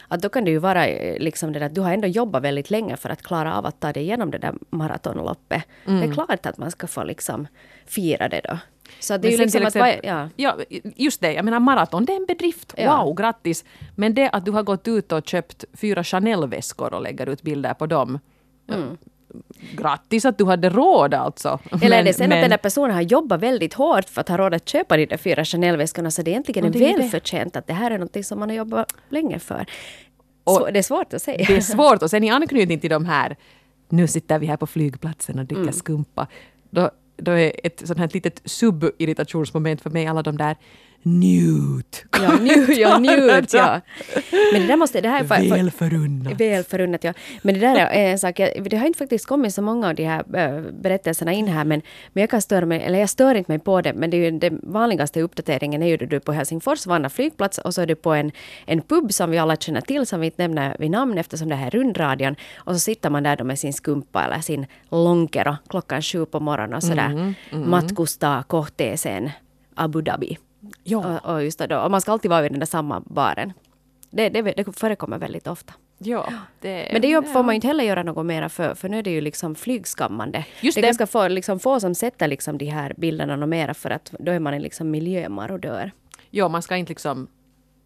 Att 0.07 0.21
då 0.21 0.29
kan 0.29 0.45
det 0.45 0.51
ju 0.51 0.57
vara 0.57 0.87
eh, 0.87 1.19
liksom 1.19 1.53
det 1.53 1.59
där 1.59 1.65
att 1.65 1.75
du 1.75 1.81
har 1.81 1.93
ändå 1.93 2.07
jobbat 2.07 2.43
väldigt 2.43 2.69
länge 2.69 2.97
för 2.97 3.09
att 3.09 3.21
klara 3.21 3.57
av 3.57 3.65
att 3.65 3.79
ta 3.79 3.93
dig 3.93 4.03
igenom 4.03 4.31
det 4.31 4.37
där 4.37 4.53
maratonloppet. 4.69 5.63
Det 5.85 5.91
Mm. 5.91 6.09
är 6.09 6.13
klart 6.13 6.45
att 6.45 6.57
man 6.57 6.71
ska 6.71 6.87
få 6.87 7.03
liksom 7.03 7.47
fira 7.85 8.29
det 8.29 8.41
då. 8.43 8.57
Så 8.99 9.17
det 9.17 9.27
är 9.27 9.31
Men 9.31 9.31
ju 9.31 9.37
liksom 9.37 9.59
till 9.59 9.67
att... 9.67 9.75
exempel- 9.75 10.09
Ja. 10.09 10.29
ja, 10.69 10.79
just 10.95 11.21
det. 11.21 11.33
Jag 11.33 11.45
menar 11.45 11.59
maraton, 11.59 12.05
det 12.05 12.13
är 12.13 12.17
en 12.17 12.25
bedrift. 12.25 12.73
Ja. 12.77 13.03
Wow, 13.03 13.15
grattis. 13.15 13.65
Men 13.95 14.13
det 14.13 14.29
att 14.29 14.45
du 14.45 14.51
har 14.51 14.63
gått 14.63 14.87
ut 14.87 15.11
och 15.11 15.27
köpt 15.27 15.65
fyra 15.73 16.03
Chanel-väskor 16.03 16.93
och 16.93 17.01
lägger 17.01 17.29
ut 17.29 17.41
bilder 17.41 17.73
på 17.73 17.85
dem. 17.85 18.19
Grattis 19.73 20.25
att 20.25 20.37
du 20.37 20.45
hade 20.45 20.69
råd 20.69 21.13
alltså. 21.13 21.59
Mm. 21.71 21.83
Eller 21.85 21.97
är 21.97 22.03
det 22.03 22.03
Men- 22.03 22.13
sen 22.13 22.23
att 22.25 22.29
men- 22.29 22.41
den 22.41 22.49
där 22.49 22.57
personen 22.57 22.91
har 22.95 23.01
jobbat 23.01 23.39
väldigt 23.41 23.73
hårt 23.73 24.09
för 24.09 24.21
att 24.21 24.29
ha 24.29 24.37
råd 24.37 24.53
att 24.53 24.69
köpa 24.69 24.97
de 24.97 25.05
där 25.05 25.17
fyra 25.17 25.43
Chanel-väskorna 25.45 26.11
så 26.11 26.21
det 26.21 26.29
är 26.29 26.31
egentligen 26.31 26.71
det 26.71 26.79
är 26.79 26.93
det. 26.93 26.97
välförtjänt 27.01 27.55
att 27.55 27.67
det 27.67 27.73
här 27.73 27.91
är 27.91 27.97
något 27.97 28.25
som 28.25 28.39
man 28.39 28.49
har 28.49 28.55
jobbat 28.57 28.93
länge 29.09 29.39
för. 29.39 29.65
Svår, 30.45 30.71
det 30.71 30.79
är 30.79 30.83
svårt 30.83 31.13
att 31.13 31.21
säga. 31.21 31.45
Det 31.47 31.55
är 31.57 31.61
svårt. 31.61 32.01
Och 32.03 32.09
sen 32.09 32.23
i 32.23 32.29
anknytning 32.31 32.79
till 32.79 32.89
de 32.89 33.05
här, 33.05 33.35
nu 33.89 34.07
sitter 34.07 34.39
vi 34.39 34.45
här 34.45 34.57
på 34.57 34.67
flygplatsen 34.67 35.39
och 35.39 35.45
dricker 35.45 35.61
Mm. 35.61 35.73
skumpa. 35.73 36.27
Då, 36.69 36.91
då 37.21 37.31
är 37.31 37.51
ett 37.63 37.87
sånt 37.87 37.99
här 37.99 38.09
litet 38.13 38.41
sub-irritationsmoment 38.45 39.81
för 39.81 39.89
mig 39.89 40.07
alla 40.07 40.23
de 40.23 40.37
där 40.37 40.55
njut. 41.03 42.05
Ja, 42.11 42.37
njut, 42.37 42.77
ja, 42.77 42.97
njut, 42.99 43.53
ja. 43.53 43.81
Men 44.53 44.61
det 44.61 44.67
där 44.67 44.77
måste, 44.77 45.01
det 45.01 45.09
här 45.09 45.19
är 45.19 45.49
Väl 45.49 45.71
förunnat. 45.71 46.41
Väl 46.41 46.63
förunnat, 46.63 47.03
ja. 47.03 47.13
Men 47.41 47.53
det 47.53 47.59
där 47.59 47.75
är 47.75 48.11
en 48.11 48.19
sak, 48.19 48.37
det 48.69 48.77
har 48.77 48.87
inte 48.87 48.99
faktiskt 48.99 49.25
kommit 49.25 49.53
så 49.53 49.61
många 49.61 49.87
av 49.89 49.95
de 49.95 50.05
här 50.05 50.19
äh, 50.19 50.61
berättelserna 50.71 51.33
in 51.33 51.47
här, 51.47 51.63
men, 51.63 51.81
men 52.13 52.21
jag 52.21 52.29
kan 52.29 52.41
störa 52.41 52.65
mig, 52.65 52.81
eller 52.81 52.99
jag 52.99 53.09
stör 53.09 53.35
inte 53.35 53.51
mig 53.51 53.59
på 53.59 53.81
det, 53.81 53.93
men 53.93 54.09
det 54.09 54.17
är 54.17 54.31
ju 54.31 54.39
den 54.39 54.59
vanligaste 54.63 55.21
uppdateringen 55.21 55.83
är 55.83 55.87
ju 55.87 55.97
då 55.97 56.05
du 56.05 56.15
är 56.15 56.19
på 56.19 56.31
Helsingfors 56.31 56.85
Vanna 56.85 57.09
flygplats 57.09 57.57
och 57.57 57.73
så 57.73 57.81
är 57.81 57.85
du 57.85 57.95
på 57.95 58.13
en, 58.13 58.31
en 58.65 58.81
pub 58.81 59.13
som 59.13 59.31
vi 59.31 59.37
alla 59.37 59.55
känner 59.55 59.81
till, 59.81 60.05
som 60.05 60.19
vi 60.19 60.25
inte 60.25 60.41
nämner 60.41 60.75
vid 60.79 60.91
namn 60.91 61.17
eftersom 61.17 61.49
det 61.49 61.55
här 61.55 61.67
är 61.67 61.71
rundradion, 61.71 62.35
och 62.57 62.73
så 62.73 62.79
sitter 62.79 63.09
man 63.09 63.23
där 63.23 63.35
då 63.35 63.43
med 63.43 63.59
sin 63.59 63.73
skumpa 63.73 64.23
eller 64.23 64.41
sin 64.41 64.65
lonkero 64.89 65.55
klockan 65.69 66.01
sju 66.01 66.25
på 66.25 66.39
morgonen 66.39 66.73
och 66.73 66.83
sådär 66.83 67.33
matkustaa 67.51 68.43
kohteeseen 68.43 69.29
Abu 69.75 70.01
Dhabi. 70.01 70.37
Ja. 70.83 71.19
Och, 71.19 71.33
och 71.33 71.43
just 71.43 71.59
då, 71.59 71.79
och 71.79 71.91
man 71.91 72.01
ska 72.01 72.11
alltid 72.11 72.31
vara 72.31 72.41
vid 72.41 72.51
den 72.51 72.59
där 72.59 72.67
samma 72.67 72.99
baren. 72.99 73.53
Det, 74.09 74.29
det, 74.29 74.41
det 74.41 74.77
förekommer 74.79 75.17
väldigt 75.17 75.47
ofta. 75.47 75.73
Ja, 75.97 76.33
det, 76.59 76.89
Men 76.93 77.01
det 77.01 77.07
gör- 77.07 77.21
får 77.21 77.43
man 77.43 77.53
ju 77.53 77.55
inte 77.55 77.67
heller 77.67 77.83
göra 77.83 78.03
något 78.03 78.25
mera 78.25 78.49
för, 78.49 78.75
för 78.75 78.89
nu 78.89 78.99
är 78.99 79.03
det 79.03 79.11
ju 79.11 79.21
liksom 79.21 79.55
flygskammande. 79.55 80.45
Just 80.61 80.75
det 80.75 80.79
är 80.79 80.81
det. 80.81 80.87
ganska 80.87 81.07
få, 81.07 81.27
liksom 81.27 81.59
få 81.59 81.79
som 81.79 81.95
sätter 81.95 82.27
liksom 82.27 82.57
de 82.57 82.65
här 82.65 82.93
bilderna 82.97 83.35
något 83.35 83.49
mera 83.49 83.73
för 83.73 83.89
att 83.89 84.13
då 84.19 84.31
är 84.31 84.39
man 84.39 84.53
en 84.53 84.61
liksom 84.61 84.91
miljömarodör. 84.91 85.91
Ja, 86.29 86.47
man 86.47 86.61
ska 86.61 86.75
inte 86.77 86.89
liksom 86.91 87.27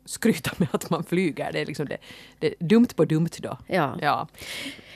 skryta 0.06 0.52
med 0.58 0.68
att 0.72 0.90
man 0.90 1.04
flyger. 1.04 1.52
Det 1.54 1.62
är 1.62 1.66
liksom 1.66 1.86
det, 1.86 1.98
det 2.40 2.48
är 2.48 2.56
dumt 2.60 2.88
på 2.96 3.06
dumt 3.06 3.30
då. 3.40 3.58
Ja. 3.68 3.96
ja. 4.02 4.28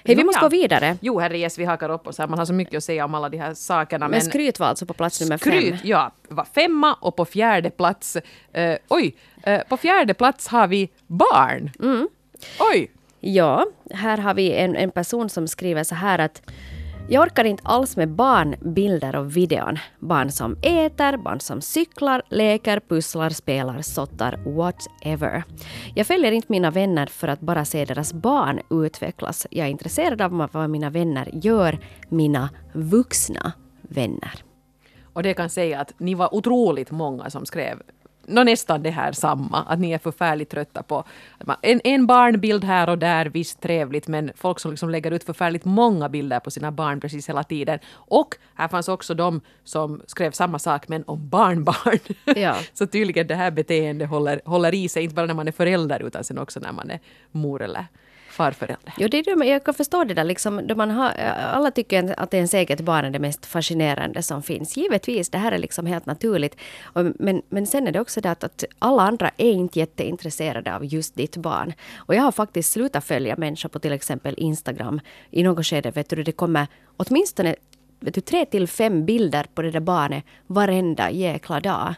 Hej, 0.06 0.15
vi 0.15 0.24
måste 0.24 0.41
gå 0.41 0.50
vidare. 0.50 0.98
Jo, 1.01 1.20
herre 1.20 1.38
yes, 1.38 1.60
vi 1.60 1.65
hakar 1.65 1.89
upp 1.89 2.08
oss 2.08 2.18
här. 2.18 2.27
Man 2.27 2.39
har 2.39 2.46
så 2.46 2.53
mycket 2.53 2.77
att 2.77 2.84
säga 2.84 3.06
om 3.06 3.15
alla 3.15 3.29
de 3.29 3.38
här 3.38 3.53
sakerna. 3.53 4.08
Men 4.08 4.22
skryt 4.22 4.60
var 4.60 4.68
alltså 4.68 4.86
på 4.86 4.94
plats 4.94 5.22
nummer 5.22 5.38
skryt, 5.38 5.70
fem. 5.70 5.79
ja, 5.84 6.12
var 6.29 6.46
femma 6.46 6.94
och 6.94 7.15
på 7.15 7.25
fjärde 7.25 7.70
plats, 7.70 8.18
eh, 8.53 8.77
oj, 8.88 9.15
eh, 9.44 9.62
på 9.70 9.77
fjärde 9.77 10.13
plats 10.13 10.48
har 10.48 10.68
vi 10.68 10.89
barn. 11.08 11.72
Mm. 11.79 12.08
Oj, 12.74 12.91
Ja, 13.20 13.65
här 13.91 14.18
har 14.18 14.34
vi 14.34 14.51
en, 14.51 14.75
en 14.75 14.91
person 14.91 15.29
som 15.29 15.48
skriver 15.48 15.84
så 15.84 15.96
här 15.96 16.20
att 16.20 16.41
jag 17.09 17.23
orkar 17.23 17.45
inte 17.45 17.63
alls 17.65 17.97
med 17.97 18.09
barn, 18.09 18.55
bilder 18.61 19.15
och 19.15 19.37
videon. 19.37 19.77
Barn 19.99 20.31
som 20.31 20.57
äter, 20.61 21.17
barn 21.17 21.39
som 21.39 21.61
cyklar, 21.61 22.21
leker, 22.29 22.79
pusslar, 22.79 23.29
spelar, 23.29 23.81
sottar, 23.81 24.39
whatever. 24.45 25.43
Jag 25.95 26.07
följer 26.07 26.31
inte 26.31 26.51
mina 26.51 26.71
vänner 26.71 27.05
för 27.05 27.27
att 27.27 27.39
bara 27.39 27.65
se 27.65 27.85
deras 27.85 28.13
barn 28.13 28.59
utvecklas. 28.69 29.47
Jag 29.51 29.67
är 29.67 29.71
intresserad 29.71 30.21
av 30.21 30.49
vad 30.51 30.69
mina 30.69 30.89
vänner 30.89 31.29
gör, 31.33 31.79
mina 32.09 32.49
vuxna 32.73 33.51
vänner. 33.81 34.43
och 35.13 35.23
det 35.23 35.33
kan 35.33 35.49
säga 35.49 35.79
att 35.79 35.93
ni 35.97 36.15
var 36.15 36.35
otroligt 36.35 36.91
många 36.91 37.29
som 37.29 37.45
skrev 37.45 37.81
nå 38.29 38.43
nästan 38.43 38.83
det 38.83 38.89
här 38.89 39.12
samma, 39.12 39.63
att 39.63 39.79
ni 39.79 39.91
är 39.91 39.98
förfärligt 39.98 40.50
trötta 40.50 40.83
på 40.83 41.03
en, 41.62 41.81
en 41.83 42.07
barnbild 42.07 42.63
här 42.63 42.89
och 42.89 42.98
där, 42.98 43.25
visst 43.25 43.62
trevligt, 43.62 44.07
men 44.07 44.31
folk 44.36 44.59
som 44.59 44.71
liksom 44.71 44.89
lägger 44.89 45.12
ut 45.12 45.24
förfärligt 45.24 45.65
många 45.65 46.09
bilder 46.09 46.39
på 46.39 46.51
sina 46.51 46.71
barn 46.71 47.00
precis 47.00 47.29
hela 47.29 47.43
tiden. 47.43 47.79
Och 47.93 48.36
här 48.55 48.67
fanns 48.67 48.88
också 48.88 49.13
de 49.13 49.41
som 49.63 50.01
skrev 50.07 50.31
samma 50.31 50.59
sak, 50.59 50.88
men 50.88 51.03
om 51.07 51.29
barnbarn. 51.29 52.00
Ja. 52.36 52.55
Så 52.74 52.88
tydligen 52.88 53.27
det 53.27 53.36
här 53.36 53.51
beteendet 53.51 54.09
håller, 54.09 54.41
håller 54.45 54.74
i 54.74 54.89
sig, 54.89 55.03
inte 55.03 55.15
bara 55.15 55.25
när 55.25 55.33
man 55.33 55.48
är 55.48 55.51
förälder, 55.51 56.03
utan 56.03 56.24
sen 56.24 56.38
också 56.38 56.59
när 56.59 56.71
man 56.71 56.89
är 56.89 57.00
mor 57.31 57.62
eller 57.62 57.86
farförälder. 58.39 58.93
Jo, 58.98 59.08
det 59.08 59.17
är 59.19 59.24
det, 59.24 59.46
jag 59.46 59.63
kan 59.63 59.74
förstå 59.74 60.03
det 60.03 60.13
där. 60.13 60.24
Liksom, 60.24 60.67
då 60.67 60.75
man 60.75 60.91
har, 60.91 61.10
eh, 61.17 61.55
alla 61.55 61.72
tycker 61.72 62.19
att 62.19 62.34
ens 62.34 62.53
eget 62.53 62.81
barn 62.81 63.05
är 63.05 63.10
det 63.10 63.19
mest 63.19 63.46
fascinerande 63.46 64.24
som 64.24 64.43
finns. 64.43 64.77
Givetvis, 64.77 65.29
det 65.29 65.38
här 65.38 65.51
är 65.51 65.58
liksom 65.58 65.86
helt 65.86 66.05
naturligt. 66.05 66.55
Och, 66.84 67.05
men, 67.19 67.41
men 67.50 67.67
sen 67.67 67.88
är 67.88 67.91
det 67.91 68.00
också 68.00 68.22
det 68.22 68.31
att, 68.31 68.43
att 68.43 68.63
alla 68.79 69.03
andra 69.03 69.31
är 69.38 69.51
inte 69.51 69.79
jätteintresserade 69.79 70.75
av 70.75 70.86
just 70.86 71.15
ditt 71.15 71.38
barn. 71.38 71.74
Och 71.98 72.15
jag 72.15 72.22
har 72.22 72.31
faktiskt 72.31 72.72
slutat 72.72 73.03
följa 73.03 73.36
människor 73.38 73.69
på 73.69 73.79
till 73.79 73.91
exempel 73.91 74.36
Instagram. 74.38 75.01
I 75.31 75.43
något 75.43 75.65
skede, 75.65 75.91
vet 75.91 76.10
du, 76.10 76.24
det 76.24 76.31
kommer 76.31 76.67
åtminstone 76.98 77.55
vet 78.00 78.13
du, 78.15 78.22
tre 78.22 78.46
till 78.46 78.67
fem 78.67 79.05
bilder 79.05 79.46
på 79.53 79.62
det 79.62 79.72
där 79.72 79.79
barnet 79.79 80.24
varenda 80.48 81.12
jäkla 81.12 81.60
dag. 81.60 81.96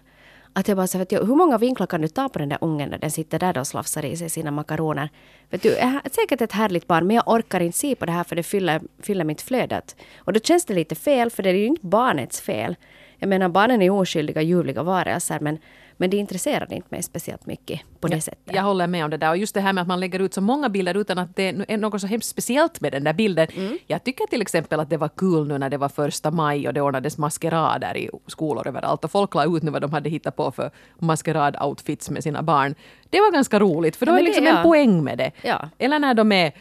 Att 0.53 0.67
jag 0.67 0.77
bara 0.77 0.87
så 0.87 0.97
vet 0.97 1.11
jag, 1.11 1.25
hur 1.25 1.35
många 1.35 1.57
vinklar 1.57 1.87
kan 1.87 2.01
du 2.01 2.07
ta 2.07 2.29
på 2.29 2.39
den 2.39 2.49
där 2.49 2.57
ungen 2.61 2.89
när 2.89 2.97
den 2.97 3.11
sitter 3.11 3.39
där 3.39 3.57
och 3.57 3.67
slafsar 3.67 4.05
i 4.05 4.17
sig 4.17 4.29
sina 4.29 4.51
makaroner? 4.51 5.09
Vet 5.49 5.63
du, 5.63 5.75
är 5.75 6.01
säkert 6.11 6.41
ett 6.41 6.51
härligt 6.51 6.87
barn 6.87 7.07
men 7.07 7.15
jag 7.15 7.27
orkar 7.27 7.59
inte 7.59 7.77
se 7.77 7.95
på 7.95 8.05
det 8.05 8.11
här 8.11 8.23
för 8.23 8.35
det 8.35 8.43
fyller, 8.43 8.81
fyller 8.99 9.23
mitt 9.23 9.41
flöde. 9.41 9.81
Och 10.17 10.33
då 10.33 10.39
känns 10.39 10.65
det 10.65 10.73
lite 10.73 10.95
fel 10.95 11.29
för 11.29 11.43
det 11.43 11.49
är 11.49 11.53
ju 11.53 11.65
inte 11.65 11.87
barnets 11.87 12.41
fel. 12.41 12.75
Jag 13.17 13.27
menar 13.29 13.49
barnen 13.49 13.81
är 13.81 13.89
oskyldiga, 13.89 14.41
ljuvliga 14.41 14.83
varelser 14.83 15.39
men, 15.39 15.57
men 16.01 16.09
det 16.09 16.17
intresserar 16.17 16.73
inte 16.73 16.87
mig 16.89 17.03
speciellt 17.03 17.45
mycket 17.45 17.81
på 17.99 18.07
det 18.07 18.21
sättet. 18.21 18.55
Jag 18.55 18.63
håller 18.63 18.87
med 18.87 19.03
om 19.05 19.09
det 19.11 19.17
där. 19.17 19.29
Och 19.29 19.37
just 19.37 19.53
det 19.53 19.61
här 19.61 19.73
med 19.73 19.81
att 19.81 19.87
man 19.87 19.99
lägger 19.99 20.19
ut 20.19 20.33
så 20.33 20.41
många 20.41 20.69
bilder 20.69 20.97
utan 20.97 21.17
att 21.17 21.35
det 21.35 21.43
är 21.67 21.77
något 21.77 22.01
så 22.01 22.07
hemskt 22.07 22.29
speciellt 22.29 22.81
med 22.81 22.91
den 22.91 23.03
där 23.03 23.13
bilden. 23.13 23.47
Mm. 23.55 23.77
Jag 23.87 24.03
tycker 24.03 24.25
till 24.27 24.41
exempel 24.41 24.79
att 24.79 24.89
det 24.89 24.97
var 24.97 25.09
kul 25.09 25.47
nu 25.47 25.57
när 25.57 25.69
det 25.69 25.77
var 25.77 25.89
första 25.89 26.31
maj 26.31 26.67
och 26.67 26.73
det 26.73 26.81
ordnades 26.81 27.17
maskerader 27.17 27.97
i 27.97 28.09
skolor 28.27 28.67
överallt. 28.67 29.03
Och 29.03 29.11
folk 29.11 29.35
la 29.35 29.45
ut 29.57 29.63
nu 29.63 29.71
vad 29.71 29.81
de 29.81 29.93
hade 29.93 30.09
hittat 30.09 30.35
på 30.35 30.51
för 30.51 30.71
maskerad-outfits 30.99 32.11
med 32.11 32.23
sina 32.23 32.43
barn. 32.43 32.75
Det 33.09 33.19
var 33.19 33.31
ganska 33.31 33.59
roligt 33.59 33.95
för 33.95 34.05
då 34.05 34.11
Ja, 34.11 34.15
är 34.15 34.23
men 34.23 34.25
det- 34.25 34.29
liksom 34.29 34.45
ja. 34.45 34.57
en 34.57 34.63
poäng 34.63 35.03
med 35.03 35.17
det. 35.17 35.31
Ja. 35.41 35.69
Eller 35.77 35.99
när 35.99 36.13
de 36.13 36.31
är 36.31 36.51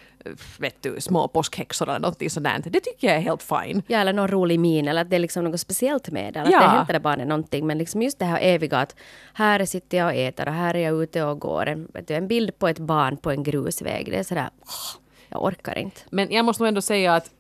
vet 0.59 0.83
du, 0.83 1.01
små 1.01 1.29
påskhäxor 1.29 1.89
eller 1.89 1.99
någonting 1.99 2.31
sådant. 2.31 2.73
Det 2.73 2.81
tycker 2.81 3.07
jag 3.09 3.17
är 3.17 3.21
helt 3.21 3.43
fine. 3.43 3.83
Ja, 3.87 3.99
eller 3.99 4.13
någon 4.13 4.29
rolig 4.29 4.61
min 4.61 4.89
eller 4.89 5.01
att 5.03 5.11
det 5.11 5.17
är 5.17 5.21
liksom 5.21 5.45
något 5.45 5.61
speciellt 5.61 6.11
med 6.11 6.35
det. 6.35 6.41
Eller 6.41 6.53
Ja. 6.53 6.59
att 6.61 6.65
det 6.73 6.77
hämtar 6.79 6.99
barnet 6.99 7.27
någonting. 7.29 7.67
Men 7.67 7.79
liksom 7.79 8.03
just 8.03 8.19
det 8.19 8.25
här 8.25 8.39
eviga 8.43 8.79
att 8.79 8.97
här 9.35 9.65
sitter 9.65 9.99
jag 9.99 10.07
och 10.07 10.15
äter 10.15 10.49
och 10.49 10.55
här 10.55 10.75
är 10.77 10.81
jag 10.81 11.03
ute 11.03 11.23
och 11.25 11.39
går. 11.41 11.67
En, 11.67 11.89
du, 12.07 12.15
en 12.15 12.29
bild 12.29 12.59
på 12.59 12.69
ett 12.69 12.79
barn 12.79 13.17
på 13.17 13.31
en 13.31 13.43
grusväg. 13.43 14.07
Det 14.11 14.19
är 14.19 14.23
sådär, 14.25 14.51
jag 15.29 15.45
orkar 15.45 15.79
inte. 15.79 16.01
Men 16.11 16.31
jag 16.33 16.45
måste 16.45 16.63
nog 16.63 16.69
ändå 16.69 16.81
säga 16.83 17.15
att 17.15 17.31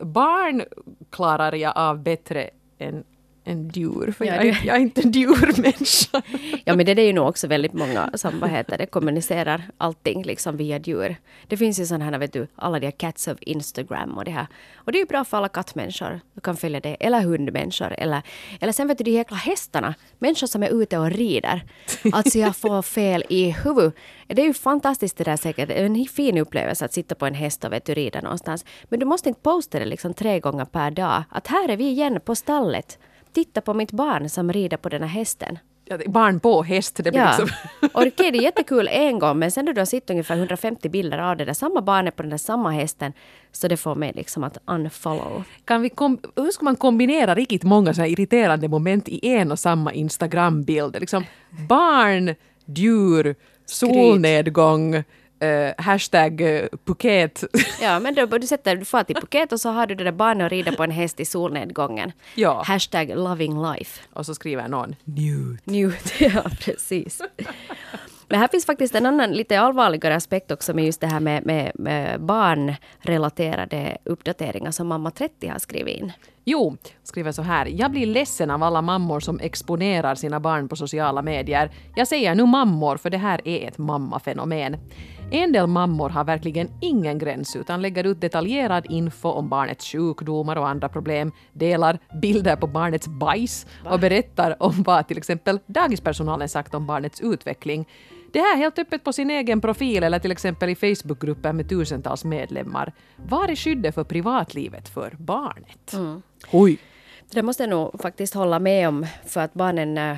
barn 0.00 0.62
klarar 1.10 1.52
jag 1.54 1.72
av 1.76 1.98
bättre 2.02 2.50
än, 2.78 3.04
än 3.48 3.68
djur. 3.68 4.12
För 4.12 4.24
Ja, 4.24 4.34
jag, 4.34 4.46
är, 4.46 4.60
jag 4.64 4.76
är 4.76 4.80
inte 4.80 5.00
en 5.00 5.12
djurmänniska. 5.12 6.22
Ja 6.64 6.76
men 6.76 6.86
det 6.86 6.92
är 6.92 7.06
ju 7.06 7.12
nog 7.12 7.28
också 7.28 7.46
väldigt 7.46 7.72
många 7.72 8.10
som 8.14 8.40
vad 8.40 8.50
heter 8.50 8.78
det, 8.78 8.86
kommunicerar 8.86 9.62
allting 9.78 10.22
liksom 10.22 10.56
via 10.56 10.78
djur. 10.78 11.16
Det 11.46 11.56
finns 11.56 11.80
ju 11.80 11.86
sådana 11.86 12.04
här, 12.04 12.18
vet 12.18 12.32
du, 12.32 12.46
alla 12.56 12.78
de 12.80 12.86
här 12.86 12.90
cats 12.92 13.28
of 13.28 13.38
Instagram 13.40 14.18
och 14.18 14.24
det 14.24 14.30
här. 14.30 14.46
Och 14.74 14.92
det 14.92 14.98
är 14.98 15.00
ju 15.00 15.06
bra 15.06 15.24
för 15.24 15.36
alla 15.36 15.48
kattmänniskor. 15.48 16.20
Du 16.34 16.40
kan 16.40 16.56
följa 16.56 16.80
det. 16.80 16.96
Eller 17.00 17.20
hundmänniskor. 17.20 17.94
Eller, 17.98 18.22
eller 18.60 18.72
sen 18.72 18.88
vet 18.88 18.98
du 18.98 19.04
de 19.04 19.10
jäkla 19.10 19.36
hästarna. 19.36 19.94
Människor 20.18 20.46
som 20.46 20.62
är 20.62 20.82
ute 20.82 20.98
och 20.98 21.10
rider. 21.10 21.62
Alltså 22.12 22.38
jag 22.38 22.56
får 22.56 22.82
fel 22.82 23.24
i 23.28 23.50
huvudet. 23.50 23.94
Det 24.26 24.42
är 24.42 24.46
ju 24.46 24.54
fantastiskt 24.54 25.16
det 25.16 25.24
där 25.24 25.36
säkert. 25.36 25.70
En 25.70 26.04
fin 26.06 26.38
upplevelse 26.38 26.84
att 26.84 26.92
sitta 26.92 27.14
på 27.14 27.26
en 27.26 27.34
häst 27.34 27.64
och 27.64 27.72
vet 27.72 27.84
du, 27.84 27.94
rida 27.94 28.20
någonstans. 28.20 28.64
Men 28.88 29.00
du 29.00 29.06
måste 29.06 29.28
inte 29.28 29.40
posta 29.40 29.78
det 29.78 29.84
liksom 29.84 30.14
tre 30.14 30.40
gånger 30.40 30.64
per 30.64 30.90
dag. 30.90 31.22
Att 31.30 31.46
här 31.46 31.68
är 31.68 31.76
vi 31.76 31.88
igen 31.88 32.20
på 32.24 32.34
stallet. 32.34 32.98
Titta 33.32 33.60
på 33.60 33.74
mitt 33.74 33.92
barn 33.92 34.28
som 34.28 34.52
rider 34.52 34.76
på 34.76 34.88
den 34.88 35.02
här 35.02 35.08
hästen. 35.08 35.58
Ja, 35.84 35.98
barn 36.06 36.40
på 36.40 36.62
häst, 36.62 36.96
det 36.96 37.10
blir 37.10 37.20
Ja, 37.20 37.28
liksom... 37.38 37.48
och 37.94 38.04
det 38.16 38.28
är 38.28 38.42
jättekul 38.42 38.88
en 38.92 39.18
gång 39.18 39.38
men 39.38 39.50
sen 39.50 39.64
när 39.64 39.72
du 39.72 39.80
har 39.80 39.86
sett 39.86 40.10
ungefär 40.10 40.36
150 40.36 40.88
bilder 40.88 41.18
av 41.18 41.36
det 41.36 41.44
där 41.44 41.52
samma 41.54 41.80
barnet 41.82 42.16
på 42.16 42.22
den 42.22 42.30
där 42.30 42.38
samma 42.38 42.70
hästen 42.70 43.12
så 43.52 43.68
det 43.68 43.76
får 43.76 43.94
mig 43.94 44.12
liksom 44.14 44.44
att 44.44 44.58
unfollow. 44.64 45.44
Kan 45.64 45.82
vi 45.82 45.88
kom, 45.88 46.18
hur 46.36 46.50
ska 46.50 46.64
man 46.64 46.76
kombinera 46.76 47.34
riktigt 47.34 47.62
många 47.62 47.94
så 47.94 48.00
här 48.00 48.08
irriterande 48.08 48.68
moment 48.68 49.08
i 49.08 49.28
en 49.28 49.52
och 49.52 49.58
samma 49.58 49.92
Instagram-bild? 49.92 51.00
Liksom 51.00 51.24
barn, 51.68 52.34
djur, 52.66 53.34
solnedgång, 53.66 55.04
eh, 55.40 55.72
hashtag 55.78 56.40
eh, 56.40 56.64
Phuket. 56.84 57.44
Ja 57.82 58.00
men 58.00 58.14
då, 58.14 58.26
du 58.26 58.46
sätter, 58.46 58.76
du 58.76 58.84
får 58.84 59.02
till 59.02 59.16
Phuket 59.16 59.52
och 59.52 59.60
så 59.60 59.70
har 59.70 59.86
du 59.86 59.94
det 59.94 60.04
där 60.04 60.12
barnet 60.12 60.44
och 60.44 60.50
rider 60.50 60.72
på 60.72 60.84
en 60.84 60.90
häst 60.90 61.20
i 61.20 61.24
solnedgången. 61.24 62.12
Ja. 62.34 62.62
Hashtag 62.66 63.12
loving 63.16 63.62
life. 63.62 64.00
och 64.12 64.26
så 64.26 64.34
skriver 64.34 64.68
någon 64.68 64.96
njut. 65.04 65.66
Njut, 65.66 66.12
ja 66.20 66.42
precis. 66.64 67.22
Men 68.28 68.40
här 68.40 68.48
finns 68.48 68.66
faktiskt 68.66 68.94
en 68.94 69.06
annan 69.06 69.32
lite 69.32 69.60
allvarligare 69.60 70.16
aspekt 70.16 70.50
också 70.50 70.74
med 70.74 70.84
just 70.84 71.00
det 71.00 71.06
här 71.06 71.20
med, 71.20 71.46
med, 71.46 71.72
med 71.74 72.20
barnrelaterade 72.20 73.98
uppdateringar 74.04 74.70
som 74.70 74.86
mamma 74.86 75.10
30 75.10 75.48
har 75.48 75.58
skrivit 75.58 75.96
in. 75.96 76.12
Jo, 76.44 76.76
skriver 77.02 77.32
så 77.32 77.42
här. 77.42 77.66
Jag 77.66 77.90
blir 77.90 78.06
ledsen 78.06 78.50
av 78.50 78.62
alla 78.62 78.82
mammor 78.82 79.20
som 79.20 79.40
exponerar 79.40 80.14
sina 80.14 80.40
barn 80.40 80.68
på 80.68 80.76
sociala 80.76 81.22
medier. 81.22 81.70
Jag 81.96 82.08
säger 82.08 82.34
nu 82.34 82.46
mammor 82.46 82.96
för 82.96 83.10
det 83.10 83.18
här 83.18 83.48
är 83.48 83.68
ett 83.68 83.78
mammafenomen. 83.78 84.76
En 85.30 85.52
del 85.52 85.66
mammor 85.66 86.08
har 86.10 86.24
verkligen 86.24 86.70
ingen 86.80 87.18
gräns 87.18 87.56
utan 87.56 87.82
lägger 87.82 88.04
ut 88.04 88.20
detaljerad 88.20 88.86
info 88.88 89.28
om 89.28 89.48
barnets 89.48 89.86
sjukdomar 89.92 90.56
och 90.56 90.68
andra 90.68 90.88
problem, 90.88 91.32
delar 91.52 91.98
bilder 92.22 92.56
på 92.56 92.66
barnets 92.66 93.08
bajs 93.08 93.66
och 93.84 94.00
berättar 94.00 94.62
om 94.62 94.82
vad 94.82 95.08
till 95.08 95.18
exempel 95.18 95.60
dagispersonalen 95.66 96.48
sagt 96.48 96.74
om 96.74 96.86
barnets 96.86 97.20
utveckling. 97.20 97.88
Det 98.32 98.38
här 98.38 98.56
helt 98.56 98.78
öppet 98.78 99.04
på 99.04 99.12
sin 99.12 99.30
egen 99.30 99.60
profil 99.60 100.02
eller 100.02 100.18
till 100.18 100.32
exempel 100.32 100.68
i 100.68 100.74
Facebookgrupper 100.74 101.52
med 101.52 101.68
tusentals 101.68 102.24
medlemmar. 102.24 102.92
Var 103.16 103.48
är 103.48 103.56
skyddet 103.56 103.94
för 103.94 104.04
privatlivet 104.04 104.88
för 104.88 105.16
barnet? 105.18 105.94
Oj! 106.52 106.78
Det 107.30 107.42
måste 107.42 107.62
jag 107.62 107.70
nog 107.70 108.00
faktiskt 108.00 108.34
hålla 108.34 108.58
med 108.58 108.88
om 108.88 109.06
för 109.26 109.40
att 109.40 109.54
barnen 109.54 109.98
eh, 109.98 110.16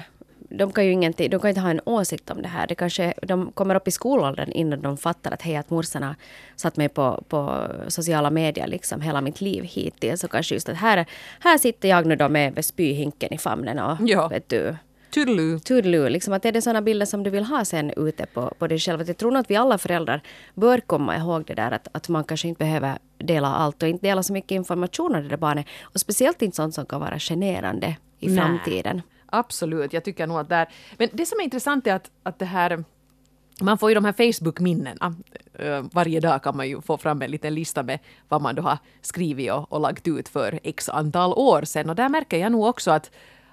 de 0.51 0.73
kan 0.73 0.87
ju 0.87 0.93
ingenting, 0.93 1.31
de 1.31 1.41
kan 1.41 1.49
inte 1.49 1.61
ha 1.61 1.71
en 1.71 1.81
åsikt 1.85 2.31
om 2.31 2.43
det 2.43 2.49
här. 2.49 2.67
Det 2.67 2.75
kanske, 2.75 3.15
de 3.23 3.53
kommer 3.53 3.75
upp 3.75 3.89
i 3.89 3.91
skolåldern 3.91 4.53
innan 4.53 4.81
de 4.83 4.97
fattar 4.97 5.33
att 5.33 5.43
hej, 5.43 5.57
att 5.57 5.71
morsan 5.71 6.03
har 6.03 6.15
satt 6.57 6.77
mig 6.77 6.89
på, 6.89 7.25
på 7.29 7.67
sociala 7.89 8.31
medier 8.31 8.67
liksom 8.67 9.01
hela 9.01 9.21
mitt 9.21 9.41
liv 9.41 9.65
hittills. 9.65 10.25
Och 10.25 10.31
kanske 10.31 10.55
just 10.55 10.69
att 10.69 10.77
här, 10.77 11.07
här 11.41 11.59
sitter 11.59 11.89
jag 11.89 12.07
nu 12.07 12.17
då 12.17 12.29
med 12.29 12.65
spyhinken 12.65 13.33
i 13.33 13.39
famnen 13.39 13.79
och 13.79 13.97
Ja. 14.01 14.29
vet 14.29 14.49
du, 14.49 14.77
Toodaloo. 15.11 15.59
Toodaloo, 15.59 16.09
liksom 16.09 16.33
att 16.35 16.45
är 16.45 16.53
det 16.53 16.63
sådana 16.63 16.83
bilder 16.83 17.07
som 17.07 17.23
du 17.23 17.31
vill 17.31 17.45
ha 17.45 17.65
sen 17.65 17.93
ute 17.97 18.27
på, 18.27 18.55
på 18.59 18.67
dig 18.67 18.79
själv? 18.79 19.01
Att 19.01 19.09
Jag 19.09 19.17
tror 19.17 19.31
nog 19.31 19.41
att 19.41 19.51
vi 19.51 19.57
alla 19.57 19.79
föräldrar 19.79 20.21
bör 20.55 20.81
komma 20.81 21.17
ihåg 21.17 21.45
det 21.47 21.55
där 21.55 21.71
att, 21.71 21.89
att 21.93 22.09
man 22.09 22.25
kanske 22.25 22.49
inte 22.49 22.59
behöver 22.59 22.99
dela 23.19 23.49
allt 23.49 23.83
och 23.83 23.89
inte 23.89 24.07
dela 24.07 24.23
så 24.23 24.33
mycket 24.33 24.51
information 24.51 25.15
om 25.15 25.23
det 25.23 25.29
där 25.29 25.37
barnet. 25.37 25.67
Och 25.83 26.01
speciellt 26.01 26.43
inte 26.43 26.57
sånt 26.57 26.75
som 26.75 26.87
kan 26.87 27.01
vara 27.01 27.19
generande 27.19 27.97
i 28.19 28.27
Nej. 28.29 28.37
framtiden. 28.37 29.03
Absolut, 29.31 29.93
jag 29.93 30.05
tycker 30.05 30.27
nog 30.27 30.39
att 30.39 30.49
där... 30.49 30.69
Men 30.97 31.09
det 31.13 31.27
som 31.27 31.41
är 31.41 31.45
intressant 31.45 31.87
är 31.87 31.95
att, 31.95 32.11
att 32.23 32.39
det 32.39 32.45
här... 32.45 32.85
Man 33.63 33.79
får 33.79 33.91
ju 33.91 33.95
de 33.95 34.05
här 34.05 34.13
Facebook-minnena. 34.13 34.97
Ah, 35.01 35.13
eh, 35.63 35.85
varje 35.93 36.21
dag 36.21 36.43
kan 36.43 36.57
man 36.57 36.69
ju 36.69 36.81
få 36.81 36.97
fram 36.99 37.23
en 37.23 37.31
liten 37.31 37.55
lista 37.55 37.83
med 37.83 37.99
vad 38.29 38.43
man 38.43 38.55
då 38.55 38.63
har 38.63 38.79
skrivit 39.01 39.53
och, 39.53 39.73
och 39.73 39.81
lagt 39.81 40.09
ut 40.09 40.29
för 40.29 40.61
x 40.63 40.89
antal 40.89 41.33
år 41.33 41.63
sedan. 41.63 41.91
Och 41.91 41.97
där 41.97 42.09
märker 42.09 42.39
jag 42.39 42.53
nog 42.53 42.65
också 42.65 42.91
att 42.91 43.11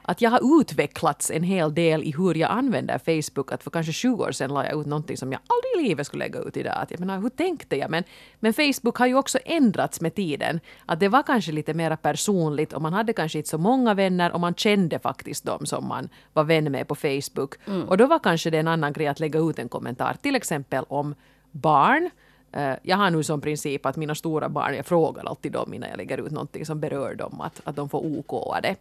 att 0.10 0.22
jag 0.22 0.30
har 0.30 0.62
utvecklats 0.62 1.32
en 1.32 1.44
hel 1.44 1.74
del 1.74 2.04
i 2.04 2.14
hur 2.18 2.36
jag 2.36 2.52
använder 2.52 2.98
Facebook. 2.98 3.52
Att 3.52 3.64
för 3.64 3.72
kanske 3.72 3.92
20 3.92 4.24
år 4.24 4.32
sedan 4.32 4.54
la 4.54 4.66
jag 4.66 4.80
ut 4.82 4.88
någonting 4.88 5.18
som 5.18 5.32
jag 5.32 5.42
aldrig 5.48 5.86
i 5.86 5.90
livet 5.90 6.08
skulle 6.08 6.26
lägga 6.26 6.40
ut 6.40 6.58
idag. 6.58 6.74
Att 6.78 6.92
jag 6.92 7.00
menar, 7.00 7.20
hur 7.22 7.30
tänkte 7.30 7.76
jag? 7.76 7.90
Men, 7.90 8.04
men 8.40 8.54
Facebook 8.54 8.98
har 8.98 9.08
ju 9.08 9.16
också 9.16 9.40
ändrats 9.46 10.02
med 10.02 10.16
tiden. 10.16 10.60
Att 10.86 11.00
det 11.00 11.08
var 11.08 11.24
kanske 11.24 11.52
lite 11.52 11.74
mer 11.74 11.96
personligt 11.96 12.74
och 12.74 12.82
man 12.82 12.94
hade 12.94 13.14
kanske 13.14 13.38
inte 13.38 13.50
så 13.50 13.58
många 13.58 13.94
vänner 13.94 14.32
och 14.32 14.40
man 14.40 14.56
kände 14.56 15.00
faktiskt 15.00 15.46
dem 15.46 15.66
som 15.66 15.88
man 15.88 16.10
var 16.34 16.44
vän 16.44 16.72
med 16.72 16.88
på 16.88 16.96
Facebook. 16.96 17.56
Och 17.88 17.98
då 17.98 18.06
var 18.08 18.20
kanske 18.20 18.50
det 18.50 18.58
en 18.58 18.68
annan 18.68 18.94
grej 18.94 19.08
att 19.08 19.20
lägga 19.20 19.40
ut 19.40 19.60
en 19.60 19.70
kommentar, 19.70 20.16
till 20.22 20.36
exempel 20.36 20.84
om 20.88 21.16
barn. 21.52 22.10
Eh, 22.52 22.74
Jag 22.84 22.98
har 22.98 23.10
nu 23.12 23.24
som 23.24 23.42
princip 23.42 23.86
att 23.86 23.96
mina 23.96 24.16
stora 24.16 24.50
barn, 24.50 24.76
jag 24.76 24.86
frågar 24.86 25.24
alltid 25.30 25.52
dem 25.52 25.74
innan 25.74 25.90
jag 25.90 25.98
lägger 25.98 26.18
ut 26.26 26.32
någonting 26.32 26.66
som 26.66 26.80
berör 26.80 27.16
dem, 27.16 27.42
att, 27.42 27.62
att 27.64 27.76
de 27.76 27.90
får 27.90 28.06
OK 28.06 28.58
det. 28.64 28.76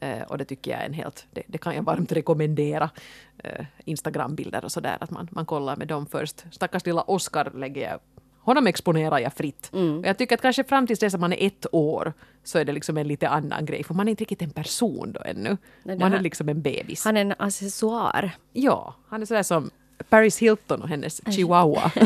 Eh, 0.00 0.22
Och 0.22 0.38
det 0.38 0.44
tycker 0.44 0.70
jag 0.70 0.80
är 0.80 0.86
en 0.86 0.92
helt, 0.92 1.26
det, 1.30 1.42
det 1.46 1.58
kan 1.58 1.74
jag 1.74 1.82
varmt 1.82 2.12
rekommendera. 2.12 2.90
Eh, 3.38 3.64
Instagram-bilder 3.84 4.64
och 4.64 4.72
sådär, 4.72 4.96
att 5.00 5.10
man, 5.10 5.28
man 5.30 5.46
kollar 5.46 5.76
med 5.76 5.88
dem 5.88 6.06
först. 6.06 6.44
Stackars 6.50 6.86
lilla 6.86 7.02
Oscar 7.02 7.50
lägger 7.54 7.90
jag 7.90 7.98
honom 8.44 8.66
exponerar 8.66 9.18
jag 9.18 9.32
fritt. 9.32 9.70
Och 9.72 10.06
jag 10.06 10.18
tycker 10.18 10.34
att 10.34 10.42
kanske 10.42 10.64
fram 10.64 10.86
tills 10.86 11.00
dess 11.00 11.14
att 11.14 11.20
man 11.20 11.32
är 11.32 11.46
ett 11.46 11.66
år 11.72 12.12
så 12.44 12.58
är 12.58 12.64
det 12.64 12.72
liksom 12.72 12.96
en 12.96 13.08
lite 13.08 13.28
annan 13.28 13.66
grej, 13.66 13.84
för 13.84 13.94
man 13.94 14.08
är 14.08 14.10
inte 14.10 14.20
riktigt 14.20 14.42
en 14.42 14.50
person 14.50 15.12
då 15.12 15.20
ännu. 15.24 15.56
Nej, 15.82 15.98
man 15.98 16.12
är 16.12 16.20
liksom 16.20 16.48
en 16.48 16.62
bebis. 16.62 17.04
Han 17.04 17.16
är 17.16 17.20
en 17.20 17.34
accessoar. 17.38 18.30
Ja, 18.52 18.94
han 19.08 19.22
är 19.22 19.26
sådär 19.26 19.42
som 19.42 19.70
Paris 20.08 20.38
Hilton 20.38 20.82
och 20.82 20.88
hennes 20.88 21.20
chihuahua. 21.34 21.92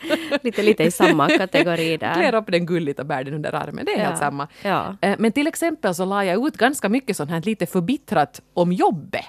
Lite, 0.42 0.62
lite 0.62 0.84
i 0.84 0.90
samma 0.90 1.28
kategori 1.38 1.96
där. 1.96 2.14
klär 2.14 2.34
upp 2.34 2.46
den 2.46 2.66
gulligt 2.66 3.00
och 3.00 3.06
bär 3.06 3.24
den 3.24 3.34
under 3.34 3.54
armen. 3.54 3.84
Det 3.84 3.92
är 3.94 3.98
Ja, 3.98 4.04
helt 4.04 4.18
samma. 4.18 4.48
ja. 4.62 4.96
Eh, 5.00 5.16
Men 5.18 5.32
till 5.32 5.46
exempel 5.46 5.94
så 5.94 6.04
la 6.04 6.24
jag 6.24 6.46
ut 6.48 6.56
ganska 6.56 6.88
mycket 6.88 7.16
sånt 7.16 7.30
här 7.30 7.40
lite 7.42 7.66
förbittrat 7.66 8.40
om 8.54 8.72
jobbet. 8.72 9.24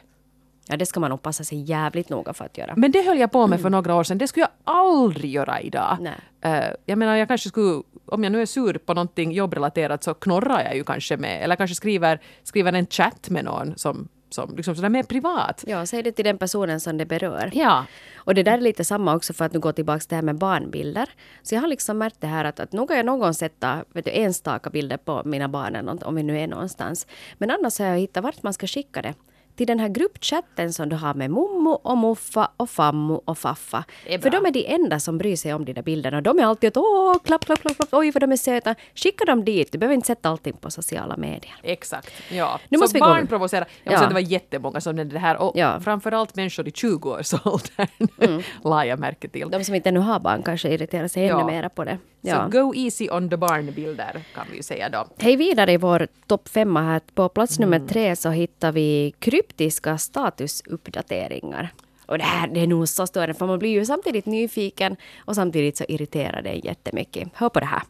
Ja, 0.69 0.77
det 0.77 0.85
ska 0.85 0.99
man 0.99 1.09
nog 1.09 1.21
passa 1.21 1.43
sig 1.43 1.61
jävligt 1.61 2.09
noga 2.09 2.33
för 2.33 2.45
att 2.45 2.57
göra. 2.57 2.73
Men 2.77 2.91
det 2.91 3.01
höll 3.05 3.19
jag 3.19 3.31
på 3.31 3.47
med 3.47 3.61
för 3.61 3.69
några 3.69 3.95
år 3.95 4.03
sedan. 4.03 4.17
Det 4.17 4.27
skulle 4.27 4.43
jag 4.43 4.73
aldrig 4.75 5.31
göra 5.31 5.61
idag. 5.61 5.97
Nej. 6.01 6.13
Eh, 6.41 6.69
jag 6.85 6.97
menar, 6.97 7.15
jag 7.15 7.27
kanske 7.27 7.49
skulle, 7.49 7.81
om 8.05 8.23
jag 8.23 8.31
nu 8.31 8.41
är 8.41 8.45
sur 8.45 8.77
på 8.77 8.93
någonting 8.93 9.31
jobbrelaterat 9.31 10.03
så 10.03 10.13
knorrar 10.13 10.63
jag 10.63 10.75
ju 10.75 10.83
kanske 10.83 11.17
med, 11.17 11.43
eller 11.43 11.55
kanske 11.55 11.75
skriver, 11.75 12.19
skriver 12.43 12.73
en 12.73 12.85
chatt 12.87 13.29
med 13.29 13.45
någon 13.45 13.73
som, 13.77 14.07
som 14.29 14.55
liksom 14.55 14.75
sådär 14.75 14.89
mer 14.89 15.03
privat. 15.03 15.63
Ja, 15.67 15.85
säg 15.85 16.03
det 16.03 16.11
till 16.11 16.25
den 16.25 16.37
personen 16.37 16.79
som 16.79 16.97
det 16.97 17.05
berör. 17.05 17.49
Ja. 17.53 17.85
Och 18.15 18.35
det 18.35 18.43
där 18.43 18.53
är 18.53 18.61
lite 18.61 18.83
samma 18.83 19.15
också 19.15 19.33
för 19.33 19.45
att 19.45 19.53
nu 19.53 19.59
gå 19.59 19.71
tillbaka 19.71 19.99
till 19.99 20.09
det 20.09 20.15
här 20.15 20.21
med 20.21 20.37
barnbilder. 20.37 21.09
Så 21.41 21.55
jag 21.55 21.61
har 21.61 21.67
liksom 21.67 21.97
märkt 21.97 22.21
det 22.21 22.27
här 22.27 22.45
att, 22.45 22.59
att 22.59 22.73
nog 22.73 22.89
har 22.89 22.97
jag 22.97 23.05
någon 23.05 23.33
sätta 23.33 23.85
vet 23.93 24.05
du, 24.05 24.11
enstaka 24.11 24.69
bilder 24.69 24.97
på 24.97 25.21
mina 25.25 25.47
barn 25.47 25.99
om 26.03 26.15
vi 26.15 26.23
nu 26.23 26.39
är 26.39 26.47
någonstans. 26.47 27.07
Men 27.37 27.51
annars 27.51 27.79
har 27.79 27.85
jag 27.85 27.97
hittat 27.97 28.23
vart 28.23 28.43
man 28.43 28.53
ska 28.53 28.67
skicka 28.67 29.01
det. 29.01 29.13
Till 29.57 29.67
den 29.67 29.79
här 29.79 29.87
gruppchatten 29.89 30.73
som 30.73 30.89
du 30.89 30.95
har 30.95 31.13
med 31.13 31.31
mommo 31.31 31.69
och 31.71 31.97
muffa 31.97 32.51
och 32.57 32.69
fammo 32.69 33.21
och 33.25 33.37
faffa. 33.37 33.83
För 34.21 34.29
de 34.29 34.45
är 34.45 34.51
de 34.51 34.65
enda 34.73 34.99
som 34.99 35.17
bryr 35.17 35.35
sig 35.35 35.53
om 35.53 35.65
de 35.65 35.73
där 35.73 35.81
bilderna. 35.81 36.21
De 36.21 36.39
är 36.39 36.43
alltid 36.43 36.67
att 36.67 36.77
åh, 36.77 37.17
klapp, 37.23 37.45
klapp, 37.45 37.59
klapp, 37.61 37.75
klapp, 37.75 37.89
oj 37.91 38.11
vad 38.11 38.21
de 38.23 38.31
är 38.31 38.37
söta. 38.37 38.75
Skicka 38.95 39.25
dem 39.25 39.45
dit, 39.45 39.71
du 39.71 39.77
behöver 39.77 39.95
inte 39.95 40.07
sätta 40.07 40.29
allting 40.29 40.53
på 40.53 40.71
sociala 40.71 41.17
medier. 41.17 41.55
Exakt. 41.63 42.13
Ja. 42.31 42.59
Nu 42.69 42.77
så 42.77 42.81
måste 42.83 42.93
vi 42.93 42.99
gå- 42.99 43.05
barn 43.05 43.27
provocerar. 43.27 43.67
Jag 43.83 43.91
måste 43.91 43.93
Ja. 43.93 43.97
säga 43.97 44.03
att 44.05 44.09
det 44.09 44.13
var 44.13 44.31
jättemånga 44.31 44.81
som 44.81 44.95
nämnde 44.95 45.13
det 45.15 45.19
här. 45.19 45.37
Och 45.37 45.51
Ja. 45.57 45.79
framförallt 45.79 46.35
människor 46.35 46.67
i 46.67 46.71
20-årsåldern 46.71 48.43
la 48.63 48.85
jag 48.85 48.99
märke 48.99 49.27
till. 49.27 49.49
De 49.49 49.63
som 49.63 49.75
inte 49.75 49.89
ännu 49.89 49.99
har 49.99 50.19
barn 50.19 50.43
kanske 50.43 50.69
irriterar 50.69 51.07
sig 51.07 51.25
Ja. 51.25 51.35
ännu 51.41 51.51
mera 51.51 51.69
på 51.69 51.83
det. 51.83 51.97
Ja. 52.21 52.43
Så 52.51 52.59
go 52.59 52.73
easy 52.75 53.09
on 53.09 53.29
the 53.29 53.37
barnbilder 53.37 54.21
kan 54.35 54.45
vi 54.51 54.57
ju 54.57 54.63
säga 54.63 54.89
då. 54.89 55.07
Hej 55.19 55.35
vidare 55.35 55.71
i 55.73 55.77
vår 55.77 56.07
topp 56.27 56.47
femma 56.49 56.81
här. 56.81 57.01
På 57.13 57.29
plats 57.29 57.57
Mm. 57.59 57.69
nummer 57.69 57.87
tre 57.87 58.15
så 58.15 58.29
hittar 58.29 58.71
vi 58.71 59.13
kryptiska 59.47 59.97
statusuppdateringar. 59.97 61.73
Och 62.05 62.17
det 62.17 62.23
här 62.23 62.47
det 62.47 62.59
är 62.59 62.67
nog 62.67 62.87
så 62.87 63.07
störande 63.07 63.33
för 63.33 63.47
man 63.47 63.59
blir 63.59 63.69
ju 63.69 63.85
samtidigt 63.85 64.25
nyfiken 64.25 64.95
och 65.25 65.35
samtidigt 65.35 65.77
så 65.77 65.83
irriterar 65.87 66.41
det 66.41 66.53
jättemycket. 66.53 67.29
Hör 67.33 67.49
på 67.49 67.59
det 67.59 67.65
här. 67.65 67.81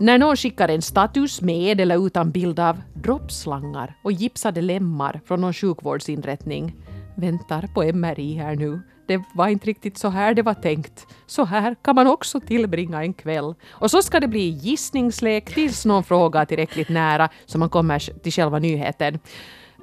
När 0.00 0.18
någon 0.18 0.36
skickar 0.36 0.68
en 0.68 0.82
status 0.82 1.40
med 1.40 1.80
eller 1.80 2.06
utan 2.06 2.30
bild 2.30 2.60
av 2.60 2.80
droppslangar 2.94 3.94
och 4.04 4.12
gipsade 4.12 4.62
lemmar 4.62 5.20
från 5.26 5.40
någon 5.40 5.52
sjukvårdsinrättning. 5.52 6.74
Väntar 7.16 7.68
på 7.74 7.82
MRI 7.92 8.34
här 8.34 8.56
nu. 8.56 8.80
Det 9.06 9.22
var 9.34 9.48
inte 9.48 9.66
riktigt 9.66 9.98
så 9.98 10.08
här 10.08 10.34
det 10.34 10.42
var 10.42 10.54
tänkt. 10.54 11.06
Så 11.26 11.44
här 11.44 11.76
kan 11.82 11.94
man 11.94 12.06
också 12.06 12.40
tillbringa 12.40 13.02
en 13.02 13.12
kväll. 13.12 13.54
Och 13.70 13.90
så 13.90 14.02
ska 14.02 14.20
det 14.20 14.28
bli 14.28 14.48
gissningslek 14.48 15.54
tills 15.54 15.84
någon 15.84 16.04
frågar 16.04 16.44
tillräckligt 16.44 16.88
nära 16.88 17.28
så 17.46 17.58
man 17.58 17.68
kommer 17.68 17.98
till 18.22 18.32
själva 18.32 18.58
nyheten. 18.58 19.18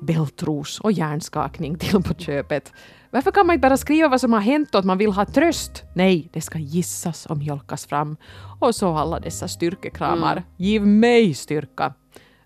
Bältros 0.01 0.79
och 0.79 0.91
hjärnskakning 0.91 1.77
till 1.77 2.03
på 2.03 2.13
köpet. 2.13 2.73
Varför 3.11 3.31
kan 3.31 3.47
man 3.47 3.53
inte 3.53 3.67
bara 3.67 3.77
skriva 3.77 4.07
vad 4.07 4.21
som 4.21 4.33
har 4.33 4.39
hänt 4.39 4.75
och 4.75 4.79
att 4.79 4.85
man 4.85 4.97
vill 4.97 5.11
ha 5.11 5.25
tröst? 5.25 5.83
Nej, 5.95 6.29
det 6.33 6.41
ska 6.41 6.59
gissas 6.59 7.25
och 7.25 7.37
mjölkas 7.37 7.85
fram. 7.85 8.17
Och 8.59 8.75
så 8.75 8.95
alla 8.95 9.19
dessa 9.19 9.47
styrkekramar. 9.47 10.31
Mm. 10.31 10.43
Giv 10.57 10.87
mig 10.87 11.33
styrka. 11.33 11.93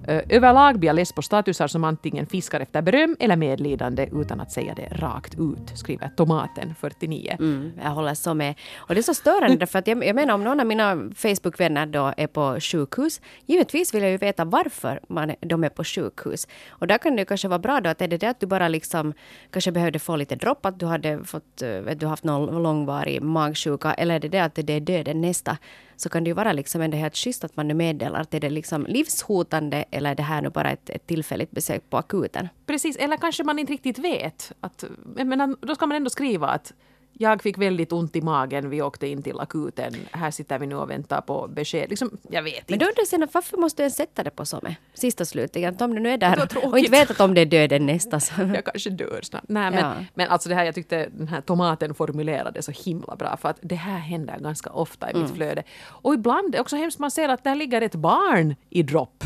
Överlag 0.08 0.80
blir 0.80 0.88
jag 0.90 0.96
less 0.96 1.12
på 1.14 1.22
statusar 1.22 1.68
som 1.68 1.84
antingen 1.84 2.26
fiskar 2.26 2.60
efter 2.60 2.82
beröm 2.82 3.16
eller 3.20 3.36
medlidande 3.36 4.10
utan 4.12 4.40
att 4.42 4.52
säga 4.52 4.74
det 4.74 4.88
rakt 4.92 5.34
ut, 5.40 5.78
skriver 5.78 6.10
Tomaten 6.18 6.76
49. 6.80 7.36
Mm, 7.40 7.72
jag 7.84 7.90
håller 7.90 8.14
så 8.14 8.34
med. 8.34 8.56
Och 8.78 8.96
det 8.96 9.00
är 9.00 9.04
så 9.04 9.14
störande 9.14 9.68
för 9.72 9.80
att 9.80 9.88
jag, 9.88 10.06
jag 10.06 10.16
menar 10.16 10.34
om 10.34 10.44
någon 10.44 10.60
av 10.60 10.66
mina 10.66 10.96
Facebook-vänner 10.96 11.86
då 11.86 12.14
är 12.18 12.28
på 12.28 12.58
sjukhus, 12.60 13.22
givetvis 13.46 13.94
vill 13.94 14.02
jag 14.02 14.12
ju 14.12 14.18
veta 14.18 14.46
varför 14.46 15.00
man, 15.08 15.36
de 15.40 15.64
är 15.64 15.70
på 15.70 15.84
sjukhus. 15.84 16.48
Och 16.70 16.88
där 16.88 16.98
kan 16.98 17.16
det 17.16 17.26
kanske 17.26 17.48
vara 17.48 17.60
bra 17.60 17.82
då 17.82 17.90
att 17.90 18.02
är 18.02 18.08
det 18.08 18.18
det 18.18 18.30
att 18.30 18.40
du 18.40 18.48
bara 18.48 18.68
liksom 18.68 19.14
kanske 19.52 19.72
behövde 19.72 20.00
få 20.00 20.16
lite 20.16 20.36
dropp, 20.36 20.66
att 20.66 20.80
du 20.80 20.86
hade 20.86 21.24
fått, 21.24 21.62
eh, 21.62 21.70
vet 21.70 22.00
du, 22.00 22.06
haft 22.06 22.24
någon 22.24 22.64
långvarig 22.64 23.22
magsjuka, 23.22 23.94
eller 23.94 24.16
är 24.16 24.20
det 24.20 24.30
det 24.30 24.40
att 24.40 24.56
det 24.56 24.74
är 24.74 24.80
döden 24.80 25.22
nästa 25.22 25.58
så 26.02 26.10
kan 26.10 26.24
det 26.24 26.28
ju 26.28 26.34
vara 26.34 26.54
liksom 26.54 26.82
ändå 26.82 26.98
helt 26.98 27.16
schysst 27.16 27.44
att 27.44 27.56
man 27.56 27.68
nu 27.68 27.74
meddelar 27.74 28.22
att 28.22 28.34
är 28.34 28.40
det 28.40 28.50
liksom 28.50 28.86
livshotande 28.86 29.86
eller 29.92 30.12
är 30.12 30.16
det 30.16 30.24
här 30.24 30.42
nu 30.42 30.50
bara 30.50 30.72
ett, 30.72 30.90
ett 30.90 31.08
tillfälligt 31.08 31.52
besök 31.52 31.90
på 31.90 31.98
akuten. 31.98 32.50
Precis, 32.66 32.98
eller 32.98 33.18
kanske 33.18 33.44
man 33.44 33.60
inte 33.60 33.74
riktigt 33.74 34.00
vet. 34.00 34.52
Att, 34.60 34.84
men 35.16 35.56
då 35.62 35.76
ska 35.76 35.86
man 35.86 35.98
ändå 35.98 36.10
skriva 36.10 36.48
att 36.48 36.74
jag 37.14 37.42
fick 37.42 37.58
väldigt 37.58 37.92
ont 37.92 38.16
i 38.16 38.22
magen, 38.22 38.70
vi 38.70 38.82
åkte 38.82 39.08
in 39.08 39.24
till 39.24 39.40
akuten. 39.40 39.96
Här 40.12 40.32
sitter 40.32 40.60
vi 40.60 40.68
nu 40.68 40.76
och 40.76 40.90
väntar 40.90 41.22
på 41.22 41.48
besked. 41.48 41.90
Liksom, 41.90 42.18
jag 42.30 42.44
vet 42.44 42.54
inte. 42.54 42.66
Men 42.68 42.80
då 42.80 42.86
undrar 42.86 43.20
jag 43.20 43.30
varför 43.34 43.58
måste 43.58 43.84
jag 43.84 43.92
sätta 43.92 44.24
det 44.24 44.30
på 44.30 44.46
med? 44.62 44.76
Sista 44.94 45.26
slutligen, 45.26 45.78
om 45.80 45.94
du 45.96 46.00
nu 46.00 46.10
är 46.10 46.18
där 46.18 46.50
och 46.64 46.80
inte 46.80 46.92
vet 46.92 47.12
att 47.12 47.20
om 47.20 47.34
det 47.34 47.42
är 47.42 47.46
döden 47.46 47.86
nästa 47.86 48.20
så... 48.20 48.34
jag 48.56 48.66
kanske 48.66 48.90
dör 48.90 49.20
snart. 49.24 49.44
Nej, 49.48 49.72
men, 49.72 49.80
ja. 49.80 49.94
men 50.14 50.30
alltså 50.30 50.50
det 50.50 50.56
här, 50.56 50.66
jag 50.66 50.76
tyckte 50.76 51.10
den 51.14 51.28
här 51.28 51.42
tomaten 51.42 51.94
formulerade 51.94 52.62
så 52.62 52.72
himla 52.72 53.16
bra 53.16 53.38
för 53.38 53.50
att 53.50 53.60
det 53.62 53.76
här 53.76 53.98
händer 53.98 54.40
ganska 54.40 54.70
ofta 54.70 55.12
i 55.12 55.14
mitt 55.14 55.24
mm. 55.24 55.36
flöde. 55.36 55.64
Och 55.88 56.14
ibland 56.14 56.48
är 56.48 56.52
det 56.52 56.62
också 56.62 56.76
hemskt 56.76 57.00
man 57.00 57.12
ser 57.12 57.30
att 57.30 57.44
där 57.44 57.56
ligger 57.56 57.82
ett 57.82 57.96
barn 57.96 58.56
i 58.70 58.84
dropp. 58.84 59.24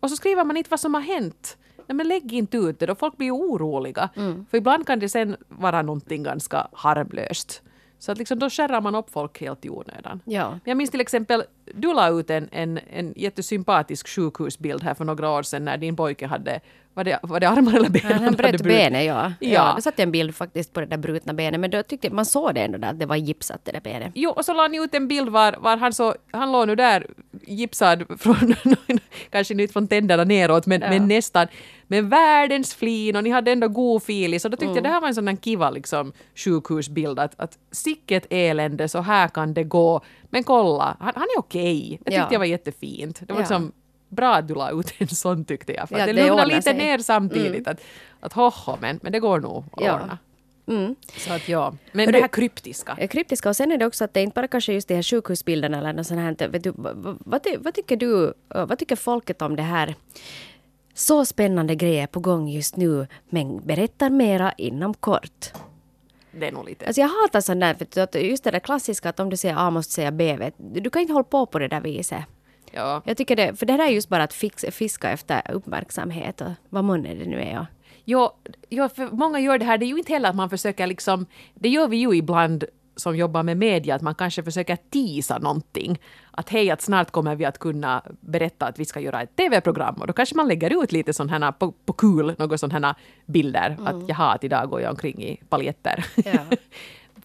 Och 0.00 0.10
så 0.10 0.16
skriver 0.16 0.44
man 0.44 0.56
inte 0.56 0.70
vad 0.70 0.80
som 0.80 0.94
har 0.94 1.00
hänt 1.00 1.56
nej 1.88 1.96
men 1.96 2.08
lägg 2.08 2.32
inte 2.32 2.56
ut 2.56 2.78
det 2.78 2.86
då, 2.86 2.94
folk 2.94 3.16
blir 3.16 3.32
oroliga. 3.32 4.08
Mm. 4.16 4.46
För 4.50 4.58
ibland 4.58 4.86
kan 4.86 4.98
det 4.98 5.08
sen 5.08 5.36
vara 5.48 5.82
någonting 5.82 6.22
ganska 6.22 6.68
harmlöst. 6.72 7.62
Så 7.98 8.12
att 8.12 8.18
liksom 8.18 8.38
då 8.38 8.50
skärrar 8.50 8.80
man 8.80 8.94
upp 8.94 9.10
folk 9.10 9.40
helt 9.40 9.64
i 9.64 9.70
onödan. 9.70 10.20
Ja. 10.24 10.58
Jag 10.64 10.76
minns 10.76 10.90
till 10.90 11.00
exempel, 11.00 11.44
du 11.74 11.94
la 11.94 12.08
ut 12.08 12.30
en, 12.30 12.48
en, 12.52 12.80
en 12.90 13.14
jättesympatisk 13.16 14.08
sjukhusbild 14.08 14.82
här 14.82 14.94
för 14.94 15.04
några 15.04 15.30
år 15.30 15.42
sedan 15.42 15.64
när 15.64 15.76
din 15.76 15.96
pojke 15.96 16.26
hade 16.26 16.60
var 16.98 17.04
det, 17.04 17.18
var 17.22 17.40
det 17.40 17.48
armar 17.48 17.74
eller 17.74 17.88
ben? 17.88 18.02
Han, 18.04 18.22
han 18.22 18.34
bröt 18.34 18.62
benet, 18.62 19.06
ja. 19.06 19.32
ja. 19.40 19.48
ja. 19.48 19.72
Då 19.76 19.82
satte 19.82 20.02
jag 20.02 20.06
en 20.06 20.12
bild 20.12 20.34
faktiskt 20.34 20.72
på 20.72 20.80
det 20.80 20.86
där 20.86 20.96
brutna 20.96 21.32
benet, 21.32 21.60
men 21.60 21.70
då 21.70 21.82
tyckte 21.82 22.10
man 22.10 22.26
såg 22.26 22.54
det 22.54 22.60
ändå 22.60 22.78
där, 22.78 22.90
att 22.90 22.98
det 22.98 23.06
var 23.06 23.16
gipsat 23.16 23.60
det 23.64 23.72
där 23.72 23.80
benet. 23.80 24.12
Jo, 24.14 24.30
och 24.30 24.44
så 24.44 24.54
la 24.54 24.68
ni 24.68 24.78
ut 24.78 24.94
en 24.94 25.08
bild 25.08 25.28
var, 25.28 25.56
var 25.60 25.76
han 25.76 25.92
så, 25.92 26.14
han 26.30 26.52
låg 26.52 26.66
nu 26.66 26.74
där 26.74 27.06
gipsad 27.46 28.04
från, 28.20 28.54
kanske 29.30 29.54
inte 29.54 29.72
från 29.72 29.88
tänderna 29.88 30.24
neråt, 30.24 30.66
men, 30.66 30.80
ja. 30.80 30.88
men 30.90 31.08
nästan. 31.08 31.46
Men 31.90 32.08
världens 32.08 32.74
flin 32.74 33.16
och 33.16 33.24
ni 33.24 33.30
hade 33.30 33.52
ändå 33.52 33.68
god 33.68 34.02
feeling, 34.02 34.40
så 34.40 34.48
då 34.48 34.56
tyckte 34.56 34.64
mm. 34.64 34.76
jag 34.76 34.84
det 34.84 34.88
här 34.88 35.00
var 35.00 35.08
en 35.08 35.14
sån 35.14 35.24
där 35.24 35.36
kiva 35.36 35.70
liksom 35.70 36.12
sjukhusbild, 36.34 37.18
att, 37.18 37.40
att 37.40 37.58
sicket 37.70 38.26
elände, 38.30 38.88
så 38.88 39.00
här 39.00 39.28
kan 39.28 39.54
det 39.54 39.64
gå. 39.64 40.00
Men 40.30 40.44
kolla, 40.44 40.96
han, 41.00 41.12
han 41.16 41.22
är 41.36 41.38
okej. 41.38 41.57
Okay. 41.57 41.57
Det 41.58 41.96
tyckte 41.96 42.14
ja. 42.14 42.28
jag 42.30 42.38
var 42.38 42.46
jättefint. 42.46 43.20
Det 43.26 43.32
var 43.32 43.40
liksom 43.40 43.72
bra 44.08 44.34
att 44.34 44.48
du 44.48 44.54
la 44.54 44.70
ut 44.70 44.94
en 44.98 45.08
sån 45.08 45.44
tyckte 45.44 45.72
jag. 45.72 45.88
För 45.88 45.98
ja, 45.98 46.06
det, 46.06 46.12
det 46.12 46.26
lugnar 46.26 46.46
lite 46.46 46.62
sig. 46.62 46.74
ner 46.74 46.98
samtidigt. 46.98 47.66
Mm. 47.66 47.72
Att, 47.72 47.80
att 48.20 48.32
hoho, 48.32 48.78
men, 48.80 49.00
men 49.02 49.12
det 49.12 49.20
går 49.20 49.40
nog 49.40 49.64
att 49.72 49.84
ja. 49.84 49.94
ordna. 49.94 50.18
Mm. 50.68 50.96
Så 51.16 51.32
att 51.32 51.48
ja. 51.48 51.74
Men 51.92 52.06
det, 52.06 52.12
det 52.12 52.20
här 52.20 52.28
kryptiska. 52.28 53.08
Kryptiska 53.08 53.48
och 53.48 53.56
sen 53.56 53.72
är 53.72 53.78
det 53.78 53.86
också 53.86 54.04
att 54.04 54.14
det 54.14 54.20
är 54.20 54.24
inte 54.24 54.34
bara 54.34 54.48
kanske 54.48 54.72
just 54.72 54.88
de 54.88 54.94
här 54.94 55.02
sjukhusbilderna 55.02 55.78
eller 55.78 55.92
något 55.92 56.06
sånt 56.06 56.40
här. 56.40 56.48
Vet 56.48 56.64
du, 56.64 56.72
vad, 56.76 57.18
vad, 57.20 57.46
vad, 57.58 57.74
tycker 57.74 57.96
du, 57.96 58.34
vad 58.48 58.78
tycker 58.78 58.96
folket 58.96 59.42
om 59.42 59.56
det 59.56 59.62
här? 59.62 59.94
Så 60.94 61.24
spännande 61.24 61.74
grejer 61.74 62.06
på 62.06 62.20
gång 62.20 62.48
just 62.48 62.76
nu, 62.76 63.06
men 63.28 63.66
berättar 63.66 64.10
mera 64.10 64.52
inom 64.52 64.94
kort. 64.94 65.52
Det 66.30 66.48
är 66.48 66.52
nog 66.52 66.64
lite... 66.64 66.86
Alltså 66.86 67.00
jag 67.00 67.08
hatar 67.08 67.40
sånt 67.40 67.60
där, 67.60 67.74
för 67.74 68.18
just 68.18 68.44
det 68.44 68.50
där 68.50 68.58
klassiska 68.58 69.08
att 69.08 69.20
om 69.20 69.30
du 69.30 69.36
säger 69.36 69.54
A 69.58 69.70
måste 69.70 69.92
säga 69.92 70.10
B. 70.10 70.36
Vet, 70.36 70.54
du 70.58 70.90
kan 70.90 71.02
inte 71.02 71.12
hålla 71.12 71.24
på 71.24 71.46
på 71.46 71.58
det 71.58 71.68
där 71.68 71.80
viset. 71.80 72.24
Ja. 72.72 73.02
Jag 73.04 73.16
tycker 73.16 73.36
det, 73.36 73.56
för 73.56 73.66
det 73.66 73.72
här 73.72 73.86
är 73.86 73.88
just 73.88 74.08
bara 74.08 74.22
att 74.22 74.32
fix, 74.32 74.64
fiska 74.70 75.10
efter 75.10 75.50
uppmärksamhet 75.50 76.40
och 76.40 76.50
vad 76.68 76.84
månne 76.84 77.14
det 77.14 77.26
nu 77.26 77.40
är. 77.40 77.52
Ja. 77.52 77.66
Ja, 78.04 78.36
ja, 78.68 78.88
för 78.88 79.06
många 79.06 79.40
gör 79.40 79.58
det 79.58 79.64
här. 79.64 79.78
Det 79.78 79.84
är 79.84 79.88
ju 79.88 79.98
inte 79.98 80.12
heller 80.12 80.28
att 80.28 80.36
man 80.36 80.50
försöker 80.50 80.86
liksom... 80.86 81.26
Det 81.54 81.68
gör 81.68 81.88
vi 81.88 81.96
ju 81.96 82.16
ibland 82.16 82.64
som 82.98 83.16
jobbar 83.16 83.42
med 83.42 83.56
media, 83.56 83.94
att 83.94 84.02
man 84.02 84.14
kanske 84.14 84.42
försöker 84.42 84.76
tisa 84.90 85.38
någonting. 85.38 85.98
Att 86.30 86.48
hej, 86.48 86.70
att 86.70 86.82
snart 86.82 87.10
kommer 87.10 87.36
vi 87.36 87.44
att 87.44 87.58
kunna 87.58 88.02
berätta 88.20 88.66
att 88.66 88.78
vi 88.78 88.84
ska 88.84 89.00
göra 89.00 89.22
ett 89.22 89.36
TV-program 89.36 89.94
och 89.94 90.06
då 90.06 90.12
kanske 90.12 90.36
man 90.36 90.48
lägger 90.48 90.82
ut 90.82 90.92
lite 90.92 91.12
sådana 91.12 91.46
här 91.46 91.52
på, 91.52 91.72
på 91.72 91.92
kul, 91.92 92.34
några 92.38 92.58
sådana 92.58 92.86
här 92.86 92.96
bilder. 93.26 93.76
Mm. 93.78 93.86
Att 93.86 94.08
jaha, 94.08 94.32
att 94.32 94.44
idag 94.44 94.70
går 94.70 94.80
jag 94.80 94.90
omkring 94.90 95.22
i 95.22 95.40
paljetter. 95.48 96.04
Ja. 96.24 96.40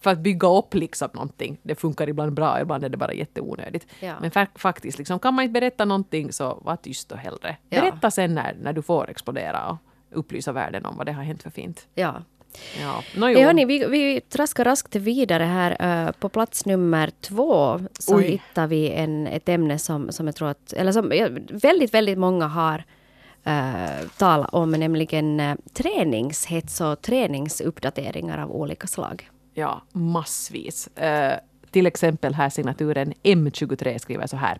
för 0.04 0.10
att 0.10 0.18
bygga 0.18 0.48
upp 0.48 0.74
liksom 0.74 1.08
någonting. 1.12 1.58
Det 1.62 1.74
funkar 1.74 2.08
ibland 2.08 2.32
bra, 2.32 2.60
ibland 2.60 2.84
är 2.84 2.88
det 2.88 2.96
bara 2.96 3.12
jätteonödigt. 3.12 3.86
Ja. 4.00 4.14
Men 4.20 4.30
faktiskt, 4.54 4.98
liksom, 4.98 5.18
kan 5.18 5.34
man 5.34 5.44
inte 5.44 5.52
berätta 5.52 5.84
någonting 5.84 6.32
så 6.32 6.62
var 6.64 6.76
tyst 6.76 7.12
och 7.12 7.18
hellre. 7.18 7.56
Ja. 7.68 7.80
Berätta 7.80 8.10
sen 8.10 8.34
när, 8.34 8.56
när 8.62 8.72
du 8.72 8.82
får 8.82 9.10
explodera 9.10 9.68
och 9.68 9.78
upplysa 10.10 10.52
världen 10.52 10.84
om 10.84 10.96
vad 10.96 11.06
det 11.06 11.12
har 11.12 11.22
hänt 11.22 11.42
för 11.42 11.50
fint. 11.50 11.88
Ja. 11.94 12.22
Ja, 12.80 13.02
no, 13.16 13.26
hey, 13.26 13.44
hörni, 13.44 13.64
vi, 13.64 13.86
vi 13.86 14.20
traskar 14.20 14.64
raskt 14.64 14.96
vidare 14.96 15.44
här. 15.44 16.06
Uh, 16.06 16.12
på 16.12 16.28
plats 16.28 16.66
nummer 16.66 17.10
två 17.20 17.80
så 17.98 18.16
Oj. 18.16 18.24
hittar 18.24 18.66
vi 18.66 18.90
en, 18.90 19.26
ett 19.26 19.48
ämne 19.48 19.78
som, 19.78 20.12
som 20.12 20.26
jag 20.26 20.36
tror 20.36 20.48
att, 20.48 20.72
eller 20.72 20.92
som 20.92 21.12
ja, 21.12 21.28
väldigt, 21.50 21.94
väldigt 21.94 22.18
många 22.18 22.46
har 22.46 22.84
uh, 23.46 24.08
talat 24.18 24.54
om, 24.54 24.70
nämligen 24.70 25.40
uh, 25.40 25.54
träningshets 25.72 26.80
och 26.80 27.02
träningsuppdateringar 27.02 28.38
av 28.38 28.52
olika 28.52 28.86
slag. 28.86 29.30
Ja, 29.54 29.82
massvis. 29.92 30.88
Uh, 31.02 31.38
till 31.70 31.86
exempel 31.86 32.34
här 32.34 32.50
signaturen 32.50 33.12
M23 33.22 33.98
skriver 33.98 34.26
så 34.26 34.36
här 34.36 34.58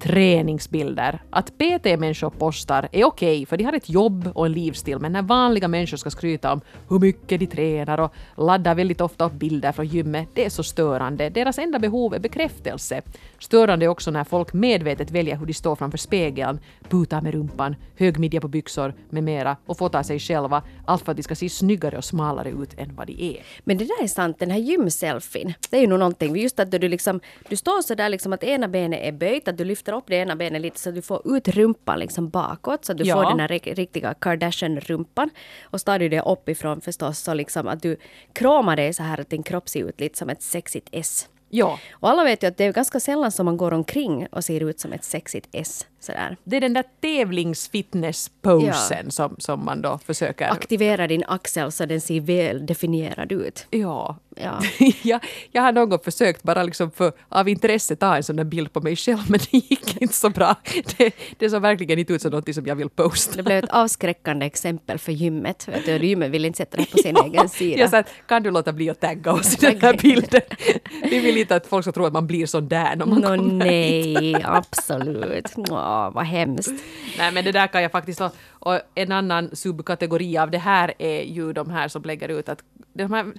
träningsbilder. 0.00 1.22
Att 1.30 1.58
PT-människor 1.58 2.30
postar 2.30 2.88
är 2.92 3.04
okej, 3.04 3.36
okay, 3.36 3.46
för 3.46 3.56
de 3.56 3.64
har 3.64 3.72
ett 3.72 3.88
jobb 3.88 4.30
och 4.34 4.46
en 4.46 4.52
livsstil, 4.52 4.98
men 4.98 5.12
när 5.12 5.22
vanliga 5.22 5.68
människor 5.68 5.96
ska 5.96 6.10
skryta 6.10 6.52
om 6.52 6.60
hur 6.88 6.98
mycket 6.98 7.40
de 7.40 7.46
tränar 7.46 8.00
och 8.00 8.12
laddar 8.36 8.74
väldigt 8.74 9.00
ofta 9.00 9.24
upp 9.24 9.32
bilder 9.32 9.72
från 9.72 9.86
gymmet, 9.86 10.28
det 10.34 10.44
är 10.44 10.50
så 10.50 10.62
störande. 10.62 11.30
Deras 11.30 11.58
enda 11.58 11.78
behov 11.78 12.14
är 12.14 12.18
bekräftelse. 12.18 13.02
Störande 13.38 13.86
är 13.86 13.88
också 13.88 14.10
när 14.10 14.24
folk 14.24 14.52
medvetet 14.52 15.10
väljer 15.10 15.36
hur 15.36 15.46
de 15.46 15.54
står 15.54 15.76
framför 15.76 15.98
spegeln, 15.98 16.60
putar 16.88 17.20
med 17.20 17.34
rumpan, 17.34 17.76
hög 17.96 18.18
midja 18.18 18.40
på 18.40 18.48
byxor 18.48 18.94
med 19.10 19.24
mera 19.24 19.56
och 19.66 19.78
fotar 19.78 20.02
sig 20.02 20.18
själva, 20.18 20.62
allt 20.86 21.04
för 21.04 21.12
att 21.12 21.16
de 21.16 21.22
ska 21.22 21.34
se 21.34 21.48
snyggare 21.48 21.96
och 21.96 22.04
smalare 22.04 22.50
ut 22.50 22.78
än 22.78 22.94
vad 22.94 23.06
de 23.06 23.12
är. 23.12 23.42
Men 23.64 23.78
det 23.78 23.84
där 23.84 24.02
är 24.02 24.08
sant, 24.08 24.38
den 24.38 24.50
här 24.50 24.58
gymselfien, 24.58 25.54
det 25.70 25.76
är 25.76 25.80
ju 25.80 25.86
nog 25.86 25.98
någonting, 25.98 26.36
just 26.36 26.60
att 26.60 26.70
du 26.70 26.88
liksom, 26.88 27.20
du 27.48 27.56
står 27.56 27.82
så 27.82 27.94
där 27.94 28.08
liksom 28.08 28.32
att 28.32 28.44
ena 28.44 28.68
benet 28.68 29.00
är 29.02 29.12
böjt, 29.12 29.48
att 29.48 29.58
du 29.58 29.64
lyfter 29.64 29.91
lyfter 29.92 29.98
upp 29.98 30.08
det 30.08 30.16
ena 30.16 30.36
benet 30.36 30.62
lite 30.62 30.78
så 30.78 30.88
att 30.88 30.94
du 30.94 31.02
får 31.02 31.36
ut 31.36 31.48
rumpan 31.48 31.98
liksom 31.98 32.28
bakåt 32.28 32.84
så 32.84 32.92
att 32.92 32.98
du 32.98 33.04
ja. 33.04 33.14
får 33.14 33.24
den 33.24 33.40
här 33.40 33.48
riktiga 33.48 34.14
Kardashian-rumpan. 34.14 35.30
Och 35.70 35.80
så 35.80 35.84
tar 35.84 35.98
du 35.98 36.08
det 36.08 36.22
uppifrån 36.22 36.80
förstås 36.80 37.18
så 37.18 37.34
liksom 37.34 37.68
att 37.68 37.82
du 37.82 37.96
kramar 38.32 38.76
dig 38.76 38.92
så 38.92 39.02
här 39.02 39.20
att 39.20 39.30
din 39.30 39.42
kropp 39.42 39.68
ser 39.68 39.88
ut 39.88 40.00
lite 40.00 40.18
som 40.18 40.30
ett 40.30 40.42
sexigt 40.42 40.88
S. 40.92 41.28
Ja. 41.50 41.78
Och 41.92 42.08
alla 42.08 42.24
vet 42.24 42.42
ju 42.42 42.48
att 42.48 42.56
det 42.56 42.64
är 42.64 42.72
ganska 42.72 43.00
sällan 43.00 43.32
som 43.32 43.44
man 43.46 43.56
går 43.56 43.72
omkring 43.72 44.26
och 44.32 44.44
ser 44.44 44.62
ut 44.62 44.80
som 44.80 44.92
ett 44.92 45.04
sexigt 45.04 45.48
S. 45.52 45.86
Sådär. 46.02 46.36
Det 46.44 46.56
är 46.56 46.60
den 46.60 46.72
där 46.72 46.84
tävlingsfitness-posen 47.00 49.10
som, 49.10 49.36
som 49.38 49.64
man 49.64 49.82
då 49.82 49.98
försöker... 49.98 50.50
Aktivera 50.50 51.06
din 51.06 51.24
axel 51.26 51.72
så 51.72 51.86
den 51.86 52.00
ser 52.00 52.20
väl 52.20 52.66
definierad 52.66 53.32
ut. 53.32 53.66
Ja. 53.70 54.18
Ja. 54.36 54.60
jag, 55.02 55.20
jag 55.50 55.62
har 55.62 55.72
någon 55.72 55.88
gång 55.88 55.98
försökt 56.04 56.42
bara 56.42 56.62
liksom 56.62 56.90
för, 56.90 57.12
av 57.28 57.48
intresse 57.48 57.96
ta 57.96 58.16
en 58.16 58.22
sån 58.22 58.36
där 58.36 58.44
bild 58.44 58.72
på 58.72 58.80
mig 58.80 58.96
själv 58.96 59.18
men 59.28 59.40
det 59.50 59.58
gick 59.58 60.02
inte 60.02 60.14
så 60.14 60.30
bra. 60.30 60.54
Det, 60.96 61.14
det 61.38 61.50
såg 61.50 61.62
verkligen 61.62 61.98
inte 61.98 62.12
ut 62.12 62.22
som 62.22 62.30
något 62.30 62.54
som 62.54 62.66
jag 62.66 62.76
vill 62.76 62.88
posta. 62.88 63.36
Det 63.36 63.42
blev 63.42 63.64
ett 63.64 63.70
avskräckande 63.70 64.46
exempel 64.46 64.98
för 64.98 65.12
gymmet. 65.12 65.68
Vet 65.68 65.86
du, 65.86 66.06
gymmet 66.06 66.30
vill 66.30 66.44
inte 66.44 66.56
sätta 66.56 66.76
det 66.76 66.90
på 66.90 66.98
sin 66.98 67.16
egen 67.24 67.48
sida. 67.48 67.80
Jag 67.80 67.90
sa 67.90 68.02
kan 68.28 68.42
du 68.42 68.50
låta 68.50 68.72
bli 68.72 68.90
att 68.90 69.00
tagga 69.00 69.32
oss 69.32 69.54
i 69.54 69.66
den 69.66 69.80
här 69.80 69.98
bilden? 70.02 70.40
Vi 71.02 71.18
vill 71.18 71.36
inte 71.36 71.56
att 71.56 71.66
folk 71.66 71.84
ska 71.84 71.92
tro 71.92 72.04
att 72.04 72.12
man 72.12 72.26
blir 72.26 72.46
sån 72.46 72.68
där 72.68 72.96
när 72.96 73.06
man 73.06 73.20
Nå, 73.20 73.26
kommer 73.26 73.52
nej, 73.52 74.44
absolut. 74.44 75.54
Åh, 75.92 76.10
vad 76.10 76.24
hemskt. 76.24 76.84
Nej 77.18 77.32
men 77.32 77.44
det 77.44 77.52
där 77.52 77.66
kan 77.66 77.82
jag 77.82 77.92
faktiskt. 77.92 78.20
Och 78.50 78.80
en 78.94 79.12
annan 79.12 79.56
subkategori 79.56 80.38
av 80.38 80.50
det 80.50 80.58
här 80.58 80.94
är 80.98 81.22
ju 81.22 81.52
de 81.52 81.70
här 81.70 81.88
som 81.88 82.02
lägger 82.02 82.28
ut 82.28 82.48
att 82.48 82.64
de 82.92 83.12
här, 83.12 83.32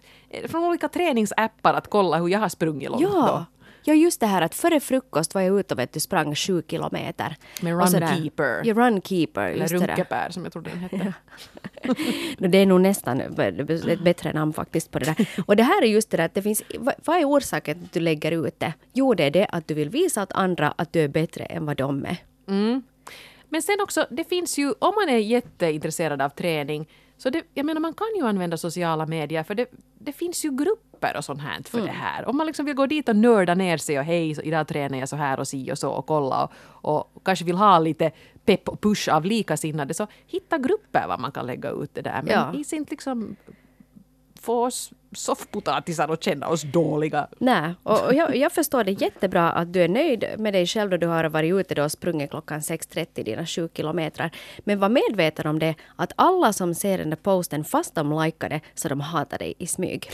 från 0.48 0.64
olika 0.64 0.90
träningsappar 0.90 1.74
att 1.74 1.90
kolla 1.90 2.18
hur 2.18 2.28
jag 2.28 2.40
har 2.40 2.50
sprungit 2.50 2.90
långt 2.90 3.02
Ja. 3.02 3.10
då. 3.28 3.46
Ja, 3.86 3.94
just 3.94 4.20
det 4.20 4.28
här 4.28 4.42
att 4.42 4.56
före 4.56 4.80
frukost 4.80 5.36
var 5.36 5.42
jag 5.42 5.60
ute 5.60 5.74
och 5.74 5.80
vet 5.80 5.94
du, 5.94 6.00
sprang 6.00 6.36
sju 6.36 6.64
kilometer. 6.68 7.36
Med. 7.62 7.74
Runkeeper. 7.74 8.62
Ja, 8.64 8.74
Runkeeper. 8.74 9.50
Eller 9.50 9.68
runkepär 9.68 10.30
som 10.30 10.44
jag 10.44 10.54
trodde 10.54 10.70
den 10.70 10.80
hette. 10.80 11.14
No, 12.38 12.48
det 12.48 12.58
är 12.58 12.66
nog 12.66 12.82
nästan 12.82 13.22
ett 13.22 14.04
bättre 14.04 14.34
namn 14.34 14.54
faktiskt 14.54 14.92
på 14.92 15.00
det 15.00 15.06
där. 15.06 15.30
Och 15.46 15.56
det 15.56 15.64
här 15.64 15.82
är 15.84 15.88
just 15.88 16.12
det 16.12 16.18
där 16.18 16.26
att 16.26 16.34
det 16.34 16.42
finns, 16.42 16.64
vad 16.80 16.94
vad 17.06 17.18
är 17.18 17.26
orsaken 17.26 17.82
att 17.86 17.94
du 17.94 18.00
lägger 18.00 18.32
ut 18.48 18.60
det? 18.60 18.74
Jo, 18.94 19.14
det 19.14 19.24
är 19.24 19.32
det 19.32 19.46
att 19.46 19.68
du 19.68 19.74
vill 19.74 19.90
visa 19.90 20.24
åt 20.24 20.32
andra 20.32 20.74
att 20.78 20.94
du 20.94 21.02
är 21.02 21.08
bättre 21.08 21.44
än 21.46 21.66
vad 21.66 21.78
de 21.78 22.06
är. 22.06 22.18
Men 23.50 23.62
sen 23.62 23.82
också, 23.82 24.06
det 24.10 24.24
finns 24.24 24.58
ju, 24.58 24.74
om 24.80 24.94
man 24.96 25.10
är 25.10 25.18
jätteintresserad 25.18 26.22
av 26.22 26.30
träning, 26.30 26.90
så 27.18 27.30
det, 27.30 27.44
jag 27.54 27.66
menar 27.66 27.82
man 27.82 27.94
kan 27.94 28.08
ju 28.16 28.26
använda 28.28 28.58
sociala 28.58 29.06
medier 29.06 29.44
för 29.44 29.56
det, 29.56 29.66
det 30.00 30.12
finns 30.14 30.46
ju 30.46 30.52
grupper 30.52 31.18
och 31.18 31.26
sånt 31.26 31.42
här 31.42 31.62
för 31.66 31.82
det 31.82 31.92
här. 31.92 32.26
Om 32.30 32.38
man 32.38 32.48
liksom 32.48 32.66
vill 32.66 32.76
gå 32.76 32.86
dit 32.86 33.10
och 33.10 33.16
nörda 33.16 33.56
ner 33.56 33.78
sig 33.78 34.00
och 34.00 34.06
hej, 34.06 34.40
idag 34.44 34.68
tränar 34.68 34.98
jag 35.00 35.10
så 35.10 35.16
här 35.16 35.40
och 35.40 35.48
si 35.48 35.72
och 35.72 35.78
så 35.80 35.92
och 35.92 36.06
kolla 36.06 36.50
och, 36.66 37.16
och 37.16 37.24
kanske 37.26 37.46
vill 37.46 37.56
ha 37.56 37.80
lite 37.80 38.12
pepp 38.46 38.70
och 38.70 38.82
push 38.82 39.10
av 39.10 39.26
likasinnade 39.26 39.94
så 39.94 40.08
hitta 40.28 40.58
grupper 40.58 41.08
var 41.08 41.18
man 41.18 41.32
kan 41.32 41.46
lägga 41.46 41.70
ut 41.70 41.94
det 41.94 42.02
där. 42.02 42.22
Men 42.24 42.34
Ja. 42.34 42.54
inte 42.78 42.92
liksom 42.92 43.36
få 44.42 44.66
oss 44.66 44.92
soffpotatisar 45.16 46.10
att 46.10 46.24
känna 46.24 46.48
oss 46.48 46.62
dåliga. 46.62 47.28
Nej, 47.40 47.74
och, 47.84 48.06
och 48.06 48.14
jag, 48.14 48.36
jag 48.36 48.52
förstår 48.52 48.84
det 48.84 48.92
jättebra 48.92 49.52
att 49.52 49.74
du 49.74 49.82
är 49.82 49.88
nöjd 49.88 50.26
med 50.38 50.54
dig 50.54 50.68
själv 50.68 50.90
då 50.90 50.98
du 50.98 51.08
har 51.08 51.24
varit 51.24 51.54
ute 51.54 51.76
då 51.76 51.84
och 51.84 51.92
sprungit 51.92 52.30
klockan 52.30 52.60
6.30 52.60 53.24
dina 53.24 53.46
sju 53.46 53.70
kilometer. 53.74 54.32
Men 54.60 54.80
var 54.80 54.90
medveten 54.90 55.48
om 55.48 55.60
det 55.60 55.76
att 55.96 56.14
alla 56.16 56.54
som 56.54 56.76
ser 56.76 56.98
den 56.98 57.10
där 57.10 57.18
posten 57.18 57.64
fast 57.64 57.96
de 57.96 58.24
likar 58.24 58.50
det 58.50 58.62
så 58.76 58.90
de 58.90 59.02
hatar 59.02 59.38
dig 59.38 59.54
i 59.58 59.68
smyg. 59.68 60.10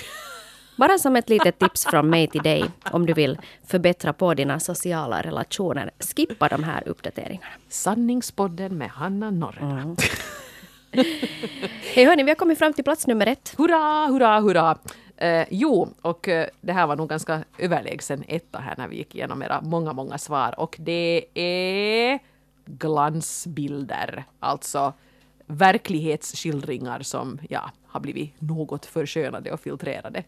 Bara 0.79 0.97
som 0.97 1.15
ett 1.15 1.29
litet 1.29 1.59
tips 1.59 1.85
från 1.85 2.09
mig 2.09 2.27
till 2.27 2.41
dig 2.41 2.65
om 2.91 3.05
du 3.05 3.13
vill 3.13 3.37
förbättra 3.67 4.13
på 4.13 4.33
dina 4.33 4.59
sociala 4.59 5.21
relationer. 5.21 5.91
Skippa 5.99 6.47
de 6.47 6.63
här 6.63 6.87
uppdateringarna. 6.87 7.53
Sanningspodden 7.69 8.77
med 8.77 8.89
Hanna 8.89 9.31
Norrena. 9.31 9.95
Hej 11.93 12.05
hörni, 12.05 12.23
vi 12.23 12.29
har 12.29 12.35
kommit 12.35 12.59
fram 12.59 12.73
till 12.73 12.83
plats 12.83 13.07
nummer 13.07 13.27
ett. 13.27 13.53
Hurra, 13.57 14.07
hurra, 14.07 14.39
hurra! 14.39 14.77
Eh, 15.17 15.47
jo, 15.49 15.89
och 16.01 16.27
eh, 16.27 16.47
det 16.61 16.73
här 16.73 16.87
var 16.87 16.95
nog 16.95 17.09
ganska 17.09 17.43
överlägsen 17.57 18.23
etta 18.27 18.59
här 18.59 18.75
när 18.77 18.87
vi 18.87 18.97
gick 18.97 19.15
igenom 19.15 19.41
era 19.41 19.61
många, 19.61 19.93
många 19.93 20.17
svar. 20.17 20.59
Och 20.59 20.75
det 20.79 21.25
är 21.33 22.19
glansbilder, 22.65 24.23
alltså 24.39 24.93
verklighetsskildringar 25.45 27.01
som 27.01 27.39
ja, 27.49 27.71
har 27.87 27.99
blivit 27.99 28.41
något 28.41 28.85
förskönade 28.85 29.51
och 29.51 29.59
filtrerade. 29.59 30.23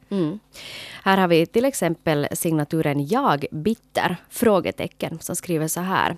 Här 1.03 1.17
har 1.17 1.27
vi 1.27 1.45
till 1.45 1.65
exempel 1.65 2.27
signaturen 2.31 3.07
Jag 3.07 3.45
bitter? 3.51 4.15
Frågetecken 4.29 5.19
som 5.19 5.35
skriver 5.35 5.67
så 5.67 5.81
här. 5.81 6.17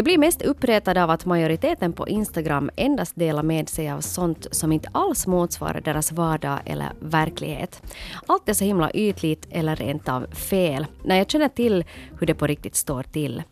Jag 0.00 0.04
blir 0.04 0.18
mest 0.18 0.42
uppretad 0.42 0.98
av 0.98 1.10
att 1.10 1.26
majoriteten 1.26 1.92
på 1.92 2.08
Instagram 2.08 2.70
endast 2.76 3.16
delar 3.16 3.42
med 3.42 3.68
sig 3.68 3.90
av 3.90 4.00
sånt 4.00 4.46
som 4.50 4.72
inte 4.72 4.88
alls 4.92 5.26
motsvarar 5.26 5.80
deras 5.80 6.12
vardag 6.12 6.58
eller 6.64 6.92
verklighet. 7.00 7.82
Allt 8.26 8.48
är 8.48 8.52
så 8.52 8.64
himla 8.64 8.90
ytligt 8.90 9.46
eller 9.50 9.76
rent 9.76 10.08
av 10.08 10.26
fel, 10.26 10.86
när 11.04 11.16
jag 11.16 11.30
känner 11.30 11.48
till 11.48 11.84
hur 12.18 12.26
det 12.26 12.34
på 12.34 12.46
riktigt 12.46 12.76
står 12.76 13.02
till. 13.02 13.42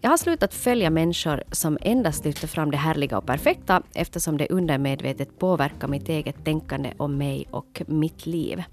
Jag 0.00 0.10
har 0.10 0.16
slutat 0.16 0.54
följa 0.54 0.90
människor 0.90 1.42
som 1.52 1.78
endast 1.80 2.24
lyfter 2.24 2.48
fram 2.48 2.70
det 2.70 2.76
härliga 2.76 3.18
och 3.18 3.26
perfekta 3.26 3.82
eftersom 3.94 4.36
det 4.36 4.48
undermedvetet 4.50 5.38
påverkar 5.38 5.88
mitt 5.88 6.08
eget 6.08 6.44
tänkande 6.44 6.92
om 6.96 7.18
mig 7.18 7.46
och 7.50 7.82
mitt 7.86 8.26
liv 8.26 8.64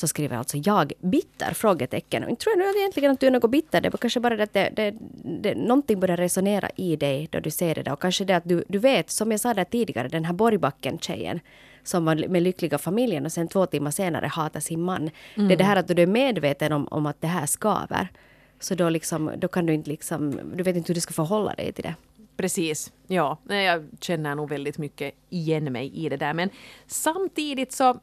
så 0.00 0.08
skriver 0.08 0.36
alltså 0.36 0.56
jag 0.56 0.92
bitter? 1.00 1.54
Frågetecken. 1.54 2.24
Och 2.24 2.30
inte 2.30 2.42
tror 2.42 2.58
jag 2.58 2.76
egentligen 2.76 3.10
att 3.10 3.20
du 3.20 3.26
är 3.26 3.30
något 3.30 3.50
bitter. 3.50 3.80
Det 3.80 3.88
är 3.88 3.96
kanske 3.96 4.20
bara 4.20 4.36
det 4.36 4.42
att 4.42 4.52
det, 4.52 4.70
det, 4.76 4.94
det, 5.40 5.54
någonting 5.54 6.00
börjar 6.00 6.16
resonera 6.16 6.70
i 6.76 6.96
dig 6.96 7.28
då 7.30 7.40
du 7.40 7.50
ser 7.50 7.74
det 7.74 7.82
där. 7.82 7.92
Och 7.92 8.00
kanske 8.00 8.24
det 8.24 8.36
att 8.36 8.44
du, 8.48 8.64
du 8.68 8.78
vet, 8.78 9.10
som 9.10 9.30
jag 9.30 9.40
sa 9.40 9.54
där 9.54 9.64
tidigare, 9.64 10.08
den 10.08 10.24
här 10.24 10.32
Borgbacken-tjejen 10.32 11.40
som 11.82 12.04
var 12.04 12.28
med 12.28 12.42
lyckliga 12.42 12.78
familjen 12.78 13.26
och 13.26 13.32
sen 13.32 13.48
två 13.48 13.66
timmar 13.66 13.90
senare 13.90 14.26
hatar 14.26 14.60
sin 14.60 14.80
man. 14.80 15.10
Det 15.34 15.52
är 15.52 15.56
det 15.56 15.64
här 15.64 15.76
att 15.76 15.88
du 15.88 16.02
är 16.02 16.06
medveten 16.06 16.72
om, 16.72 16.88
om 16.90 17.06
att 17.06 17.20
det 17.20 17.26
här 17.26 17.46
skaver. 17.46 18.08
Så 18.60 18.74
då, 18.74 18.88
liksom, 18.88 19.32
då 19.36 19.48
kan 19.48 19.66
du 19.66 19.74
inte 19.74 19.90
liksom, 19.90 20.40
du 20.54 20.62
vet 20.62 20.76
inte 20.76 20.90
hur 20.90 20.94
du 20.94 21.00
ska 21.00 21.12
förhålla 21.12 21.54
dig 21.54 21.72
till 21.72 21.84
det. 21.84 21.94
Precis. 22.36 22.92
Ja, 23.06 23.38
jag 23.48 23.88
känner 24.00 24.34
nog 24.34 24.48
väldigt 24.48 24.78
mycket 24.78 25.14
igen 25.30 25.72
mig 25.72 25.90
i 25.94 26.08
det 26.08 26.16
där. 26.16 26.34
Men 26.34 26.50
samtidigt 26.86 27.72
så 27.72 28.00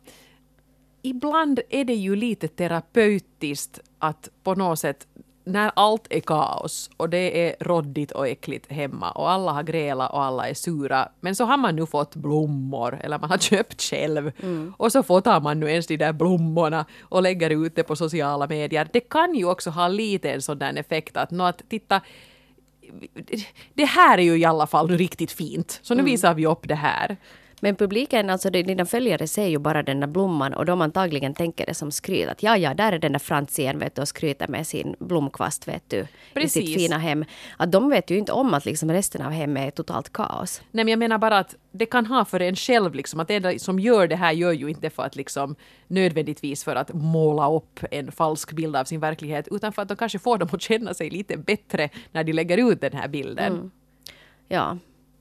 ibland 1.10 1.60
är 1.70 1.86
det 1.86 1.94
ju 1.94 2.16
lite 2.16 2.48
terapeutiskt 2.48 3.80
att 4.00 4.30
på 4.44 4.56
något 4.56 4.80
sätt 4.80 5.08
när 5.44 5.72
allt 5.76 6.08
är 6.10 6.20
kaos 6.20 6.90
och 6.98 7.10
det 7.10 7.48
är 7.48 7.56
råddigt 7.60 8.12
och 8.12 8.28
äckligt 8.28 8.72
hemma 8.72 9.12
och 9.12 9.32
alla 9.32 9.52
har 9.52 9.64
grälat 9.64 10.14
och 10.14 10.24
alla 10.24 10.50
är 10.50 10.54
sura 10.54 11.10
men 11.20 11.36
så 11.36 11.46
har 11.46 11.58
man 11.58 11.76
nu 11.76 11.86
fått 11.86 12.16
blommor 12.16 13.00
eller 13.04 13.20
man 13.20 13.30
har 13.30 13.38
köpt 13.52 13.82
själv 13.82 14.32
och 14.78 14.92
så 14.92 15.04
fotar 15.04 15.42
man 15.42 15.60
nu 15.60 15.70
ens 15.70 15.88
de 15.88 15.98
där 15.98 16.14
blommorna 16.14 16.86
och 17.02 17.22
lägger 17.22 17.50
ut 17.50 17.76
det 17.76 17.84
på 17.84 17.96
sociala 17.96 18.48
medier. 18.48 18.88
Det 18.94 19.00
kan 19.00 19.36
ju 19.36 19.46
också 19.46 19.70
ha 19.70 19.88
lite 19.88 20.32
en 20.32 20.42
sån 20.42 20.60
där 20.60 20.78
effekt 20.78 21.18
att, 21.18 21.32
nå 21.32 21.44
att 21.44 21.62
titta 21.70 22.02
det 23.74 23.86
här 23.86 24.18
är 24.18 24.24
ju 24.24 24.38
i 24.38 24.46
alla 24.46 24.68
fall 24.68 24.90
nu 24.90 24.98
riktigt 24.98 25.32
fint. 25.32 25.80
Så 25.82 25.94
nu 25.94 26.04
visar 26.04 26.34
vi 26.34 26.46
upp 26.46 26.68
det 26.68 26.76
här. 26.76 27.18
Men 27.62 27.76
publiken, 27.76 28.30
alltså 28.30 28.50
dina 28.50 28.86
följare 28.86 29.28
ser 29.28 29.48
ju 29.48 29.60
bara 29.60 29.84
den 29.84 30.00
där 30.00 30.08
blomman 30.08 30.54
och 30.54 30.66
de 30.66 30.82
antagligen 30.82 31.34
tänker 31.34 31.66
det 31.66 31.74
som 31.74 31.92
skryt. 31.92 32.30
Att 32.30 32.44
ja, 32.44 32.58
ja, 32.58 32.74
där 32.74 32.92
är 32.92 33.00
den 33.00 33.12
där 33.12 33.20
Frans 33.20 33.60
igen 33.60 33.80
vet 33.80 33.96
du, 33.96 34.02
och 34.02 34.08
skryter 34.08 34.48
med 34.48 34.68
sin 34.68 34.96
blomkvast 35.00 35.68
vet 35.68 35.84
du. 35.88 35.98
I 35.98 36.08
Precis. 36.34 36.52
sitt 36.52 36.76
fina 36.76 36.98
hem. 36.98 37.26
Att 37.58 37.72
de 37.72 37.90
vet 37.90 38.12
ju 38.12 38.18
inte 38.18 38.32
om 38.32 38.54
att 38.54 38.66
liksom 38.66 38.92
resten 38.92 39.22
av 39.22 39.32
hemmet 39.32 39.68
är 39.68 39.72
totalt 39.72 40.14
kaos. 40.14 40.62
Nej 40.72 40.86
men 40.86 40.92
jag 40.92 41.00
menar 41.00 41.18
bara 41.18 41.38
att 41.38 41.56
det 41.72 41.86
kan 41.86 42.06
ha 42.06 42.26
för 42.26 42.40
en 42.40 42.56
själv 42.56 42.96
liksom 42.96 43.20
att 43.20 43.28
det 43.28 43.62
som 43.62 43.80
gör 43.80 44.08
det 44.08 44.16
här 44.16 44.32
gör 44.32 44.52
ju 44.52 44.70
inte 44.70 44.90
för 44.90 45.04
att 45.04 45.16
liksom 45.16 45.56
nödvändigtvis 45.88 46.64
för 46.64 46.76
att 46.76 46.94
måla 46.94 47.52
upp 47.52 47.80
en 47.92 48.12
falsk 48.12 48.52
bild 48.52 48.76
av 48.76 48.86
sin 48.86 49.00
verklighet 49.00 49.48
utan 49.52 49.74
för 49.74 49.82
att 49.82 49.88
de 49.88 49.98
kanske 49.98 50.20
får 50.20 50.38
dem 50.38 50.50
att 50.52 50.62
känna 50.62 50.94
sig 50.94 51.10
lite 51.10 51.38
bättre 51.38 51.90
när 52.12 52.24
de 52.24 52.34
lägger 52.34 52.72
ut 52.72 52.82
den 52.82 52.94
här 52.94 53.08
bilden. 53.08 53.72
Ja. 54.48 54.78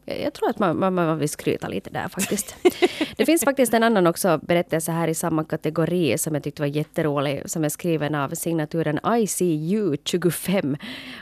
Jag 0.08 0.32
tror 0.32 0.50
att 0.50 0.58
man, 0.58 0.78
man, 0.78 0.94
man 0.94 1.18
vill 1.18 1.28
skryta 1.28 1.68
lite 1.68 1.90
där 1.90 2.08
faktiskt. 2.08 2.56
Det 3.16 3.26
finns 3.26 3.44
faktiskt 3.44 3.74
en 3.74 3.82
annan 3.82 4.06
också 4.06 4.40
berättelse 4.42 4.92
här 4.92 5.08
i 5.08 5.14
samma 5.14 5.44
kategori 5.44 6.18
som 6.18 6.34
jag 6.34 6.44
tyckte 6.44 6.62
var 6.62 6.66
jätterolig. 6.66 7.42
Som 7.46 7.64
är 7.64 7.68
skriven 7.68 8.14
av 8.14 8.30
signaturen 8.30 8.98
ICU25. 8.98 10.78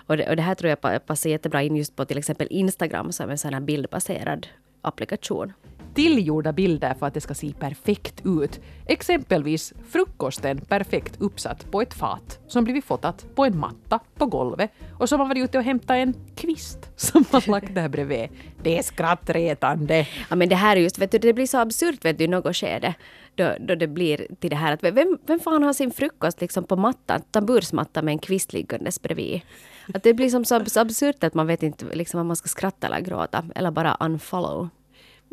Och 0.07 0.17
det, 0.17 0.29
och 0.31 0.37
det 0.37 0.43
här 0.43 0.55
tror 0.55 0.69
jag 0.69 0.81
pa- 0.81 0.99
passar 0.99 1.31
jättebra 1.31 1.63
in 1.63 1.77
just 1.77 1.97
på 1.97 2.05
till 2.05 2.19
exempel 2.19 2.49
Instagram 2.51 3.13
som 3.13 3.31
en 3.31 3.39
sån 3.39 3.55
här 3.55 3.61
bildbaserad 3.61 4.47
applikation. 4.83 5.53
Tillgjorda 5.95 6.53
bilder 6.53 6.95
för 6.95 7.07
att 7.07 7.15
det 7.15 7.21
ska 7.21 7.35
se 7.35 7.53
perfekt 7.53 8.23
ut. 8.25 8.61
Exempelvis 8.87 9.73
frukosten 9.91 10.61
perfekt 10.61 11.21
uppsatt 11.21 11.71
på 11.71 11.83
ett 11.83 11.95
fat 11.95 12.39
som 12.47 12.65
blivit 12.65 12.85
fotat 12.85 13.27
på 13.35 13.45
en 13.45 13.59
matta 13.59 14.01
på 14.15 14.27
golvet 14.27 14.71
och 14.99 15.09
som 15.09 15.21
har 15.21 15.29
varit 15.29 15.45
ute 15.45 15.59
och 15.59 15.65
hämtat 15.65 15.91
en 15.91 16.15
kvist 16.37 16.91
som 16.97 17.25
man 17.33 17.43
lagt 17.47 17.75
där 17.75 17.89
bredvid. 17.89 18.29
Det 18.63 18.79
är 18.79 18.83
skrattretande. 18.83 20.07
Ja 20.31 20.37
men 20.37 20.49
det 20.49 20.57
här 20.57 20.77
är 20.77 20.81
just, 20.81 20.99
vet 20.99 21.13
du, 21.13 21.19
det 21.19 21.33
blir 21.33 21.47
så 21.47 21.59
absurt 21.59 22.05
vet 22.05 22.19
du 22.19 22.25
i 22.25 22.29
något 22.29 22.57
skede. 22.57 22.95
Då, 23.35 23.53
då 23.61 23.75
det 23.75 23.87
blir 23.87 24.27
till 24.41 24.51
det 24.51 24.57
här 24.57 24.73
att 24.73 24.83
vem, 24.83 25.19
vem 25.27 25.41
fan 25.41 25.63
har 25.63 25.73
sin 25.73 25.91
frukost 25.91 26.41
liksom 26.41 26.65
på 26.65 26.77
mattan, 26.77 27.21
tambursmatta 27.31 28.03
med 28.03 28.13
en 28.13 28.19
kvist 28.19 28.53
liggandes 28.53 29.03
bredvid? 29.03 29.41
Att 29.95 30.03
det 30.03 30.15
blir 30.15 30.29
som 30.29 30.45
så, 30.45 30.65
så 30.65 30.81
absurt 30.81 31.25
att 31.25 31.35
man 31.35 31.47
vet 31.47 31.63
inte 31.63 31.95
liksom 31.95 32.21
om 32.21 32.27
man 32.27 32.37
ska 32.37 32.49
skratta 32.49 32.87
eller 32.87 33.01
gråta 33.01 33.45
eller 33.55 33.71
bara 33.71 33.97
unfollow. 34.01 34.69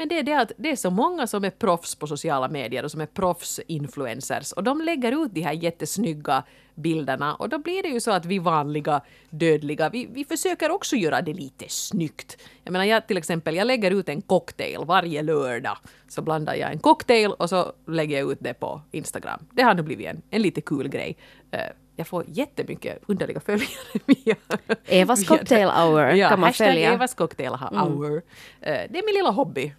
Men 0.02 0.08
det 0.08 0.20
är 0.20 0.24
det 0.24 0.34
att 0.34 0.52
det 0.58 0.72
är 0.72 0.76
så 0.76 0.90
många 0.90 1.28
som 1.28 1.44
är 1.44 1.50
proffs 1.50 1.96
på 1.96 2.08
sociala 2.08 2.48
medier 2.48 2.84
och 2.84 2.92
som 2.92 3.02
är 3.02 3.06
proffs-influencers 3.06 4.54
och 4.54 4.64
de 4.64 4.82
lägger 4.82 5.26
ut 5.26 5.34
de 5.34 5.42
här 5.42 5.54
jättesnygga 5.54 6.44
bilderna 6.76 7.36
och 7.36 7.50
då 7.50 7.60
blir 7.60 7.84
det 7.84 7.90
ju 7.90 8.00
så 8.00 8.12
att 8.12 8.26
vi 8.26 8.40
vanliga 8.40 9.02
dödliga, 9.30 9.90
vi, 9.90 10.08
vi 10.12 10.26
försöker 10.26 10.72
också 10.72 10.96
göra 10.96 11.22
det 11.22 11.34
lite 11.34 11.66
snyggt. 11.68 12.38
Jag 12.64 12.72
menar 12.72 12.86
jag 12.86 13.08
till 13.08 13.18
exempel, 13.18 13.56
jag 13.56 13.68
lägger 13.68 13.92
ut 13.92 14.10
en 14.10 14.22
cocktail 14.22 14.80
varje 14.86 15.22
lördag. 15.22 15.78
Så 16.08 16.22
blandar 16.22 16.56
jag 16.56 16.72
en 16.72 16.80
cocktail 16.80 17.32
och 17.32 17.50
så 17.50 17.74
lägger 17.88 18.20
jag 18.20 18.32
ut 18.32 18.40
det 18.42 18.54
på 18.54 18.82
Instagram. 18.92 19.40
Det 19.52 19.62
har 19.62 19.74
nu 19.74 19.82
blivit 19.82 20.08
en, 20.08 20.22
en 20.30 20.42
lite 20.42 20.62
kul 20.62 20.88
grej. 20.88 21.18
Uh, 21.54 21.60
jag 21.96 22.08
får 22.08 22.26
jättemycket 22.28 23.00
underliga 23.08 23.40
följare 23.40 23.70
via... 24.06 24.36
Evas 24.86 25.28
cocktail 25.28 25.70
hour 25.70 26.12
ja, 26.12 26.30
kan 26.30 26.40
man 26.40 26.54
följa. 26.54 26.94
Evas 26.94 27.14
cocktail 27.14 27.52
hour. 27.52 28.22
Mm. 28.62 28.88
Det 28.92 29.00
är 29.00 29.06
min 29.06 29.16
lilla 29.16 29.32
hobby. 29.32 29.74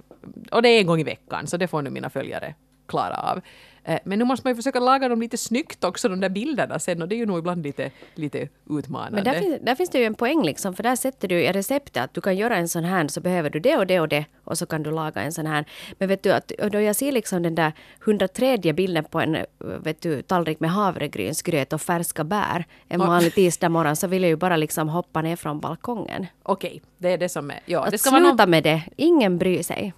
Och 0.50 0.62
det 0.62 0.68
är 0.68 0.80
en 0.80 0.86
gång 0.86 1.00
i 1.00 1.04
veckan, 1.04 1.46
så 1.46 1.56
det 1.56 1.68
får 1.68 1.82
nu 1.82 1.90
mina 1.90 2.10
följare 2.10 2.54
klara 2.86 3.14
av. 3.14 3.40
Eh, 3.84 3.98
men 4.04 4.18
nu 4.18 4.24
måste 4.24 4.46
man 4.46 4.50
ju 4.50 4.56
försöka 4.56 4.80
laga 4.80 5.08
dem 5.08 5.20
lite 5.20 5.36
snyggt 5.36 5.84
också, 5.84 6.08
de 6.08 6.20
där 6.20 6.28
bilderna 6.28 6.78
sen, 6.78 7.02
och 7.02 7.08
det 7.08 7.14
är 7.14 7.16
ju 7.16 7.26
nog 7.26 7.38
ibland 7.38 7.62
lite, 7.62 7.90
lite 8.14 8.48
utmanande. 8.70 9.16
Men 9.16 9.24
där 9.24 9.40
finns, 9.40 9.58
där 9.62 9.74
finns 9.74 9.90
det 9.90 9.98
ju 9.98 10.04
en 10.04 10.14
poäng 10.14 10.42
liksom, 10.42 10.74
för 10.74 10.82
där 10.82 10.96
sätter 10.96 11.28
du 11.28 11.42
i 11.42 11.52
receptet 11.52 12.04
att 12.04 12.14
du 12.14 12.20
kan 12.20 12.36
göra 12.36 12.56
en 12.56 12.68
sån 12.68 12.84
här, 12.84 13.08
så 13.08 13.20
behöver 13.20 13.50
du 13.50 13.60
det 13.60 13.76
och 13.76 13.86
det 13.86 14.00
och 14.00 14.08
det, 14.08 14.24
och 14.44 14.58
så 14.58 14.66
kan 14.66 14.82
du 14.82 14.90
laga 14.90 15.22
en 15.22 15.32
sån 15.32 15.46
här. 15.46 15.64
Men 15.98 16.08
vet 16.08 16.22
du, 16.22 16.32
att 16.32 16.52
då 16.72 16.80
jag 16.80 16.96
ser 16.96 17.12
liksom 17.12 17.42
den 17.42 17.54
där 17.54 17.72
103 18.04 18.58
bilden 18.58 19.04
på 19.04 19.20
en 19.20 19.36
vet 19.58 20.00
du, 20.00 20.22
tallrik 20.22 20.60
med 20.60 20.70
havregrynsgröt 20.70 21.72
och 21.72 21.80
färska 21.80 22.24
bär 22.24 22.64
en 22.88 23.00
vanlig 23.00 23.34
tisdag 23.34 23.68
morgon, 23.68 23.96
så 23.96 24.06
vill 24.06 24.22
jag 24.22 24.30
ju 24.30 24.36
bara 24.36 24.56
liksom 24.56 24.88
hoppa 24.88 25.22
ner 25.22 25.36
från 25.36 25.60
balkongen. 25.60 26.26
Okej, 26.42 26.82
det 26.98 27.08
är 27.08 27.18
det 27.18 27.28
som 27.28 27.50
är... 27.50 27.60
Ja, 27.66 27.84
att 27.84 27.90
det 27.90 27.98
ska 27.98 28.10
sluta 28.10 28.22
vara 28.22 28.34
någon... 28.34 28.50
med 28.50 28.62
det. 28.62 28.82
Ingen 28.96 29.38
bryr 29.38 29.62
sig. 29.62 29.92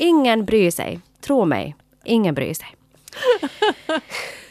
Ingen 0.00 0.44
bryr 0.44 0.70
sig. 0.70 1.00
Tro 1.20 1.44
mig. 1.44 1.76
Ingen 2.04 2.34
bryr 2.34 2.54
sig. 2.54 2.66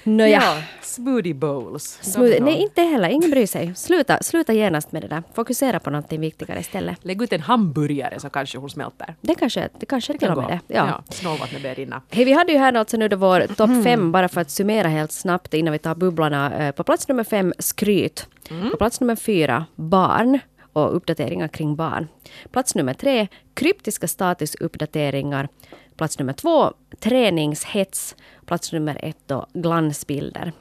Nåja. 0.03 0.41
Ja, 0.41 0.57
smoothie 0.81 1.33
bowls. 1.33 1.99
Smoothie, 2.01 2.43
nej, 2.43 2.55
inte 2.55 2.81
heller. 2.81 3.09
Ingen 3.09 3.31
bryr 3.31 3.45
sig. 3.45 3.75
Sluta, 3.75 4.17
sluta 4.21 4.53
genast 4.53 4.91
med 4.91 5.01
det 5.01 5.07
där. 5.07 5.23
Fokusera 5.33 5.79
på 5.79 5.89
någonting 5.89 6.21
viktigare 6.21 6.59
istället. 6.59 7.05
Lägg 7.05 7.21
ut 7.21 7.33
en 7.33 7.41
hamburgare 7.41 8.19
så 8.19 8.29
kanske 8.29 8.57
hon 8.57 8.69
smälter. 8.69 9.15
Det 9.21 9.35
kanske, 9.35 9.69
det 9.79 9.85
kanske 9.85 10.13
det 10.13 10.19
till 10.19 10.29
och 10.29 10.38
med 10.38 10.47
det. 10.47 10.75
Ja. 10.75 10.88
ja 10.88 11.03
Snålvattnet 11.09 11.62
börjar 11.62 11.75
rinna. 11.75 12.01
Hej, 12.09 12.25
vi 12.25 12.33
hade 12.33 12.51
ju 12.51 12.57
här 12.57 12.73
alltså 12.73 12.97
nu 12.97 13.07
då 13.07 13.15
vår 13.15 13.41
topp 13.41 13.69
mm. 13.69 13.83
fem, 13.83 14.12
bara 14.12 14.29
för 14.29 14.41
att 14.41 14.49
summera 14.51 14.88
helt 14.88 15.12
snabbt 15.12 15.53
innan 15.53 15.71
vi 15.71 15.79
tar 15.79 15.95
bubblarna. 15.95 16.67
Eh, 16.67 16.71
på 16.71 16.83
plats 16.83 17.07
nummer 17.07 17.23
fem, 17.23 17.53
skryt. 17.59 18.27
Mm. 18.49 18.71
På 18.71 18.77
plats 18.77 19.01
nummer 19.01 19.15
fyra, 19.15 19.65
barn 19.75 20.39
och 20.87 20.95
uppdateringar 20.95 21.47
kring 21.47 21.75
barn. 21.75 22.07
Plats 22.51 22.75
nummer 22.75 22.93
tre, 22.93 23.27
kryptiska 23.53 24.07
statusuppdateringar. 24.07 25.47
Plats 25.95 26.19
nummer 26.19 26.33
två, 26.33 26.73
träningshets. 26.99 28.15
Plats 28.45 28.71
nummer 28.73 28.99
ett 29.03 29.27
då, 29.27 29.45
glansbilder. 29.53 30.51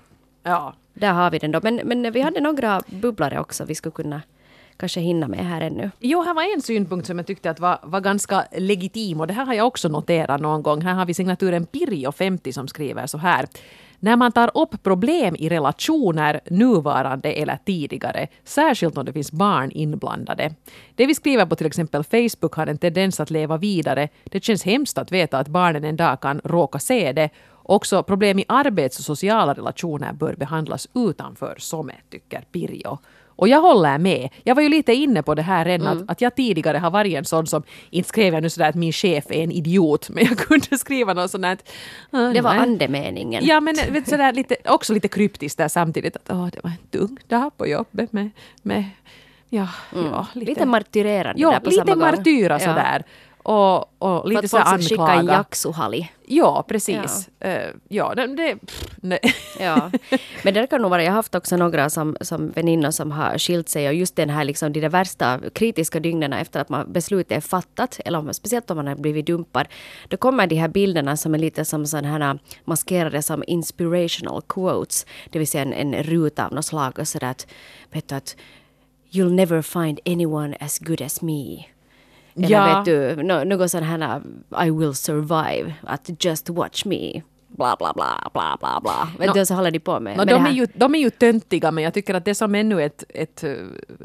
Ja. 0.43 0.75
Där 0.95 1.13
har 1.13 1.31
vi 1.31 1.39
den 1.39 1.53
då. 1.53 1.61
Men, 1.63 1.77
men 1.85 2.13
vi 2.13 2.21
hade 2.21 2.41
några 2.41 2.83
bubblare 2.87 3.41
också 3.41 3.65
vi 3.65 3.75
skulle 3.75 3.93
kunna 3.93 4.23
kanske 4.77 5.01
hinna 5.01 5.29
med 5.29 5.47
här 5.47 5.61
ännu. 5.61 5.91
Jo, 5.99 6.23
här 6.23 6.35
var 6.35 6.55
en 6.55 6.63
synpunkt 6.63 7.07
som 7.07 7.19
jag 7.19 7.27
tyckte 7.27 7.51
att 7.51 7.61
var, 7.61 7.79
var 7.83 8.01
ganska 8.01 8.45
legitim 8.53 9.21
och 9.21 9.27
det 9.27 9.33
här 9.33 9.47
har 9.47 9.55
jag 9.55 9.67
också 9.67 9.89
noterat 9.89 10.41
någon 10.41 10.63
gång. 10.63 10.83
Här 10.83 10.95
har 10.95 11.07
vi 11.07 11.15
signaturen 11.15 11.67
Pirjo50 11.67 12.53
som 12.53 12.69
skriver 12.69 13.07
så 13.07 13.19
här. 13.19 13.47
När 14.01 14.17
man 14.17 14.33
tar 14.33 14.51
upp 14.55 14.83
problem 14.83 15.37
i 15.39 15.49
relationer, 15.49 16.41
nuvarande 16.51 17.33
eller 17.33 17.59
tidigare, 17.65 18.29
särskilt 18.45 18.99
om 18.99 19.05
det 19.05 19.13
finns 19.13 19.33
barn 19.33 19.71
inblandade. 19.71 20.55
Det 20.95 21.07
vi 21.07 21.15
skriver 21.15 21.47
på 21.47 21.57
till 21.57 21.67
exempel 21.67 22.05
Facebook 22.05 22.55
har 22.55 22.67
en 22.67 22.79
tendens 22.79 23.21
att 23.21 23.31
leva 23.31 23.57
vidare. 23.57 24.09
Det 24.25 24.45
känns 24.45 24.65
hemskt 24.65 24.99
att 24.99 25.13
veta 25.13 25.39
att 25.39 25.49
barnen 25.49 25.85
en 25.85 25.97
dag 25.97 26.21
kan 26.21 26.41
råka 26.45 26.79
se 26.79 27.13
det. 27.13 27.31
Också 27.63 28.03
problem 28.03 28.39
i 28.39 28.45
arbets 28.49 28.99
och 28.99 29.05
sociala 29.05 29.55
relationer 29.55 30.13
bör 30.13 30.35
behandlas 30.35 30.89
utanför 30.95 31.55
SOME, 31.59 31.95
tycker 32.11 32.41
Pirjo. 32.53 32.99
Och 33.39 33.49
jag 33.49 33.61
håller 33.61 33.99
med. 33.99 34.29
Jag 34.45 34.55
var 34.55 34.63
ju 34.63 34.69
lite 34.69 34.95
inne 34.95 35.23
på 35.23 35.35
det 35.35 35.43
här 35.43 35.65
redan, 35.65 35.87
mm. 35.87 36.03
att, 36.03 36.11
att 36.11 36.21
jag 36.21 36.37
tidigare 36.37 36.79
har 36.79 36.91
varit 36.91 37.15
en 37.15 37.25
sån 37.25 37.47
som, 37.47 37.63
inte 37.91 38.09
skrev 38.09 38.35
jag 38.35 38.43
nu 38.43 38.51
sådär 38.51 38.69
att 38.69 38.75
min 38.75 38.93
chef 38.93 39.25
är 39.29 39.43
en 39.43 39.53
idiot, 39.53 40.09
men 40.11 40.25
jag 40.25 40.39
kunde 40.49 40.79
skriva 40.79 41.15
något 41.15 41.31
sånt 41.31 41.45
att... 41.45 41.71
Uh, 42.15 42.33
det 42.33 42.41
var 42.41 42.51
andemeningen. 42.51 43.47
Ja, 43.47 43.61
men 43.61 43.77
vet, 43.91 44.09
sådär, 44.09 44.33
lite, 44.33 44.57
också 44.65 44.93
lite 44.93 45.09
kryptiskt 45.09 45.59
där 45.59 45.69
samtidigt, 45.69 46.17
att 46.17 46.31
oh, 46.31 46.49
det 46.53 46.61
var 46.63 46.71
en 46.71 46.91
tung 46.91 47.19
dag 47.29 47.57
på 47.57 47.67
jobbet 47.67 48.13
med, 48.13 48.31
med 48.63 48.85
Ja, 49.51 49.69
mm. 49.95 50.07
ja, 50.07 50.27
lite, 50.35 50.51
lite 50.51 50.67
martyrerande 50.67 51.43
ja, 51.43 51.51
där 51.51 51.61
på 51.61 51.71
lite 51.71 51.87
samma 51.87 52.11
martyra 52.11 52.59
gång. 52.59 52.67
sådär. 52.67 53.05
Och, 53.43 54.03
och 54.03 54.29
lite 54.29 54.49
så 54.49 54.57
anklaga. 54.57 54.89
skicka 54.89 55.21
en 55.21 55.27
jaxuhali. 55.27 56.11
Ja, 56.27 56.65
precis. 56.69 57.29
Ja, 57.39 57.49
uh, 57.49 57.75
ja 57.89 58.15
det... 58.15 58.27
det 58.27 58.59
nej. 58.97 59.21
ja. 59.61 59.91
Men 60.43 60.55
det 60.55 60.67
kan 60.67 60.83
nog 60.83 60.91
vara, 60.91 61.03
jag 61.03 61.11
har 61.11 61.17
haft 61.17 61.35
också 61.35 61.57
några 61.57 61.91
som, 61.91 62.17
som 62.21 62.51
väninnor 62.51 62.91
som 62.91 63.11
har 63.11 63.39
skilt 63.39 63.69
sig 63.69 63.89
och 63.89 63.95
just 63.95 64.17
den 64.17 64.31
här 64.31 64.45
liksom, 64.45 64.73
de 64.73 64.89
värsta 64.89 65.41
kritiska 65.53 66.01
dygnen 66.01 66.33
efter 66.33 66.61
att 66.61 66.69
man, 66.69 66.93
beslutet 66.93 67.37
är 67.37 67.41
fattat, 67.41 68.01
eller 68.05 68.19
om, 68.19 68.35
speciellt 68.35 68.71
om 68.71 68.77
man 68.77 68.87
har 68.87 68.95
blivit 68.95 69.27
dumpad, 69.27 69.69
då 70.09 70.17
kommer 70.17 70.47
de 70.47 70.57
här 70.57 70.69
bilderna 70.69 71.17
som 71.17 71.35
är 71.35 71.39
lite 71.39 71.65
som 71.65 71.87
sådana 71.87 72.09
här 72.09 72.39
maskerade 72.65 73.23
som 73.23 73.45
inspirational 73.47 74.43
quotes, 74.49 75.07
det 75.31 75.39
vill 75.39 75.49
säga 75.49 75.63
en, 75.63 75.73
en 75.73 76.03
ruta 76.03 76.47
av 76.47 76.53
något 76.53 76.67
slag 76.67 76.99
och 76.99 77.09
sådär 77.09 77.31
att, 77.31 77.47
vet 77.93 78.09
du, 78.09 78.15
att 78.15 78.37
You'll 79.11 79.33
never 79.33 79.63
find 79.63 80.01
anyone 80.07 80.57
as 80.61 80.79
good 80.79 81.03
as 81.03 81.23
me. 81.23 81.65
Eller 82.39 82.49
ja. 82.49 82.79
vet 82.79 82.85
du, 82.85 83.23
något 83.23 83.71
sånt 83.71 83.85
här 83.85 84.23
I 84.67 84.71
will 84.71 84.95
survive, 84.95 85.75
att 85.83 86.25
just 86.25 86.49
watch 86.49 86.85
me. 86.85 87.23
Bla 87.49 87.77
bla 87.79 87.93
bla 87.93 88.31
bla 88.33 88.57
bla 88.61 88.81
bla. 88.81 89.09
Vet 89.19 89.29
no, 89.29 89.33
du, 89.33 89.47
så 89.47 89.55
håller 89.55 89.71
de 89.71 89.81
på 89.81 90.01
med, 90.01 90.17
no, 90.17 90.25
med 90.25 90.29
de, 90.29 90.47
är 90.47 90.51
ju, 90.51 90.67
de 90.75 90.95
är 90.95 90.99
ju 90.99 91.11
töntiga 91.11 91.71
men 91.71 91.85
jag 91.85 91.95
tycker 91.95 92.15
att 92.15 92.25
det 92.25 92.35
som 92.35 92.55
ännu 92.55 92.83
ett, 92.83 93.05
ett, 93.09 93.45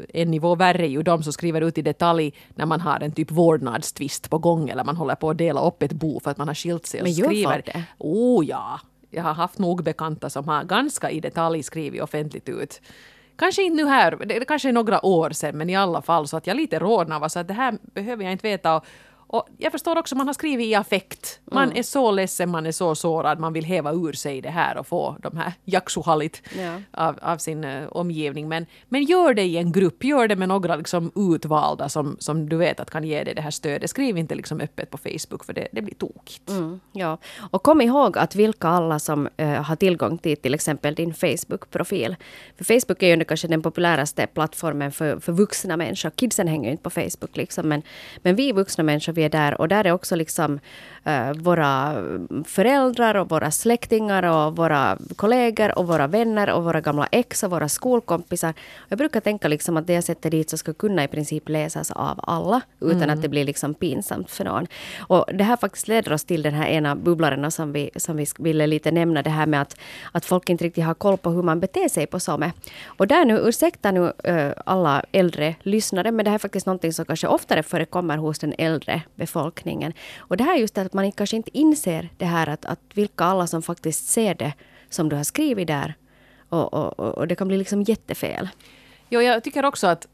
en 0.08 0.30
nivå 0.30 0.54
värre 0.54 0.82
är 0.86 0.90
ju 0.90 1.02
de 1.02 1.22
som 1.22 1.32
skriver 1.32 1.60
ut 1.60 1.78
i 1.78 1.82
detalj 1.82 2.32
när 2.54 2.66
man 2.66 2.80
har 2.80 3.00
en 3.00 3.12
typ 3.12 3.30
vårdnadstvist 3.30 4.30
på 4.30 4.38
gång 4.38 4.68
eller 4.68 4.84
man 4.84 4.96
håller 4.96 5.14
på 5.14 5.30
att 5.30 5.38
dela 5.38 5.66
upp 5.66 5.82
ett 5.82 5.92
bo 5.92 6.20
för 6.20 6.30
att 6.30 6.38
man 6.38 6.48
har 6.48 6.54
skilt 6.54 6.86
sig. 6.86 7.00
Och 7.00 7.06
men 7.06 7.14
skriver, 7.14 7.62
det? 7.66 7.84
Oh 7.98 8.46
ja! 8.46 8.80
Jag 9.10 9.22
har 9.22 9.34
haft 9.34 9.58
nog 9.58 9.84
bekanta 9.84 10.30
som 10.30 10.48
har 10.48 10.64
ganska 10.64 11.10
i 11.10 11.20
detalj 11.20 11.62
skrivit 11.62 12.02
offentligt 12.02 12.48
ut 12.48 12.80
Kanske 13.36 13.62
inte 13.62 13.82
nu 13.82 13.88
här, 13.88 14.16
det 14.26 14.44
kanske 14.44 14.68
är 14.68 14.72
några 14.72 15.06
år 15.06 15.30
sedan, 15.30 15.58
men 15.58 15.70
i 15.70 15.76
alla 15.76 16.02
fall 16.02 16.28
så 16.28 16.36
att 16.36 16.46
jag 16.46 16.56
lite 16.56 16.78
rodnar 16.78 17.20
var 17.20 17.28
så 17.28 17.38
att 17.38 17.48
det 17.48 17.54
här 17.54 17.78
behöver 17.82 18.24
jag 18.24 18.32
inte 18.32 18.48
veta. 18.48 18.76
Och, 18.76 18.84
och 19.34 19.48
jag 19.58 19.72
förstår 19.72 19.98
också 19.98 20.16
man 20.16 20.26
har 20.26 20.34
skrivit 20.34 20.66
i 20.66 20.74
affekt. 20.74 21.40
Man 21.44 21.64
mm. 21.64 21.76
är 21.76 21.82
så 21.82 22.10
ledsen, 22.10 22.50
man 22.50 22.66
är 22.66 22.72
så 22.72 22.94
sårad, 22.94 23.38
man 23.38 23.52
vill 23.52 23.64
häva 23.64 23.92
ur 23.92 24.12
sig 24.12 24.40
det 24.40 24.50
här 24.50 24.76
och 24.76 24.86
få 24.86 25.16
de 25.22 25.36
här 25.36 25.52
jaksuhallit 25.64 26.42
ja. 26.58 26.80
av, 26.90 27.18
av, 27.22 27.38
sin 27.38 27.64
uh, 27.64 27.88
omgivning. 27.88 28.48
Men, 28.48 28.66
men 28.88 29.04
gör 29.04 29.34
det 29.34 29.42
i 29.42 29.56
en 29.56 29.72
grupp, 29.72 30.04
gör 30.04 30.28
det 30.28 30.36
med 30.36 30.48
några 30.48 30.76
liksom 30.76 31.12
utvalda 31.14 31.88
som, 31.88 32.16
som 32.20 32.48
du 32.48 32.56
vet 32.56 32.80
att 32.80 32.90
kan 32.90 33.04
ge 33.04 33.24
dig 33.24 33.34
det 33.34 33.42
här 33.42 33.50
stödet. 33.50 33.90
Skriv 33.90 34.18
inte 34.18 34.34
liksom 34.34 34.60
öppet 34.60 34.90
på 34.90 34.98
Facebook 34.98 35.44
för 35.44 35.52
det, 35.52 35.68
det 35.72 35.82
blir 35.82 35.94
tokigt. 35.94 36.50
Mm, 36.50 36.80
ja. 36.92 37.18
Och 37.50 37.62
kom 37.62 37.80
ihåg 37.80 38.18
att 38.18 38.34
vilka 38.34 38.68
alla 38.68 38.98
som 38.98 39.28
uh, 39.40 39.46
har 39.46 39.76
tillgång 39.76 40.18
till 40.18 40.36
till 40.36 40.54
exempel 40.54 40.94
din 40.94 41.14
Facebook-profil. 41.14 42.16
För 42.56 42.64
Facebook 42.64 43.02
är 43.02 43.16
ju 43.16 43.24
kanske 43.24 43.48
den 43.48 43.62
populäraste 43.62 44.26
plattformen 44.26 44.92
för, 44.92 45.18
för 45.18 45.32
vuxna 45.32 45.76
människor. 45.76 46.10
Kidsen 46.10 46.48
hänger 46.48 46.64
ju 46.64 46.70
inte 46.70 46.82
på 46.82 46.90
Facebook 46.90 47.36
liksom, 47.36 47.68
men, 47.68 47.82
men 48.22 48.36
vi 48.36 48.52
vuxna 48.52 48.84
människor 48.84 49.12
vi 49.12 49.23
är 49.24 49.28
där. 49.28 49.60
Och 49.60 49.68
där 49.68 49.86
är 49.86 49.92
också 49.92 50.16
liksom 50.16 50.60
våra 51.36 51.94
föräldrar 52.44 53.14
och 53.14 53.28
våra 53.28 53.50
släktingar 53.50 54.22
och 54.22 54.56
våra 54.56 54.98
kollegor 55.16 55.78
och 55.78 55.86
våra 55.86 56.06
vänner 56.06 56.50
och 56.50 56.64
våra 56.64 56.80
gamla 56.80 57.08
ex 57.12 57.42
och 57.42 57.50
våra 57.50 57.68
skolkompisar. 57.68 58.54
Jag 58.88 58.98
brukar 58.98 59.20
tänka 59.20 59.48
liksom 59.48 59.76
att 59.76 59.86
det 59.86 59.92
jag 59.92 60.04
sätter 60.04 60.30
dit 60.30 60.50
så 60.50 60.56
ska 60.56 60.72
kunna 60.72 61.04
i 61.04 61.08
princip 61.08 61.48
läsas 61.48 61.90
av 61.90 62.20
alla 62.22 62.60
utan 62.80 63.02
mm. 63.02 63.10
att 63.10 63.22
det 63.22 63.28
blir 63.28 63.44
liksom 63.44 63.74
pinsamt 63.74 64.30
för 64.30 64.44
någon. 64.44 64.66
Och 65.00 65.26
det 65.34 65.44
här 65.44 65.56
faktiskt 65.56 65.88
leder 65.88 66.12
oss 66.12 66.24
till 66.24 66.42
den 66.42 66.54
här 66.54 66.66
ena 66.66 66.96
bubblaren 66.96 67.50
som 67.50 67.72
vi, 67.72 67.90
som 67.96 68.16
vi 68.16 68.26
ville 68.38 68.66
lite 68.66 68.90
nämna 68.90 69.22
det 69.22 69.30
här 69.30 69.46
med 69.46 69.62
att, 69.62 69.76
att 70.12 70.24
folk 70.24 70.48
inte 70.48 70.64
riktigt 70.64 70.84
har 70.84 70.94
koll 70.94 71.16
på 71.16 71.30
hur 71.30 71.42
man 71.42 71.60
beter 71.60 71.88
sig 71.88 72.06
på 72.06 72.20
SOME. 72.20 72.52
Och 72.86 73.06
där 73.06 73.24
nu, 73.24 73.38
ursäkta 73.38 73.90
nu 73.90 74.12
uh, 74.28 74.52
alla 74.66 75.04
äldre 75.12 75.54
lyssnare, 75.62 76.12
men 76.12 76.24
det 76.24 76.30
här 76.30 76.34
är 76.34 76.38
faktiskt 76.38 76.66
någonting 76.66 76.92
som 76.92 77.04
kanske 77.04 77.26
oftare 77.26 77.62
förekommer 77.62 78.16
hos 78.16 78.38
den 78.38 78.54
äldre 78.58 79.02
befolkningen. 79.14 79.92
Och 80.18 80.36
det 80.36 80.44
här 80.44 80.54
är 80.54 80.58
just 80.58 80.78
att 80.78 80.93
man 80.94 81.12
kanske 81.12 81.36
inte 81.36 81.58
inser 81.58 82.10
det 82.16 82.24
här 82.24 82.48
att, 82.48 82.64
att 82.64 82.80
vilka 82.94 83.24
alla 83.24 83.46
som 83.46 83.62
faktiskt 83.62 84.08
ser 84.08 84.34
det 84.34 84.52
som 84.90 85.08
du 85.08 85.16
har 85.16 85.24
skrivit 85.24 85.66
där. 85.66 85.94
Och, 86.48 86.74
och, 86.74 87.00
och 87.00 87.28
det 87.28 87.34
kan 87.34 87.48
bli 87.48 87.56
liksom 87.56 87.82
jättefel. 87.82 88.48
Jo, 89.08 89.20
jag 89.20 89.44
tycker 89.44 89.64
också 89.64 89.86
att 89.86 90.06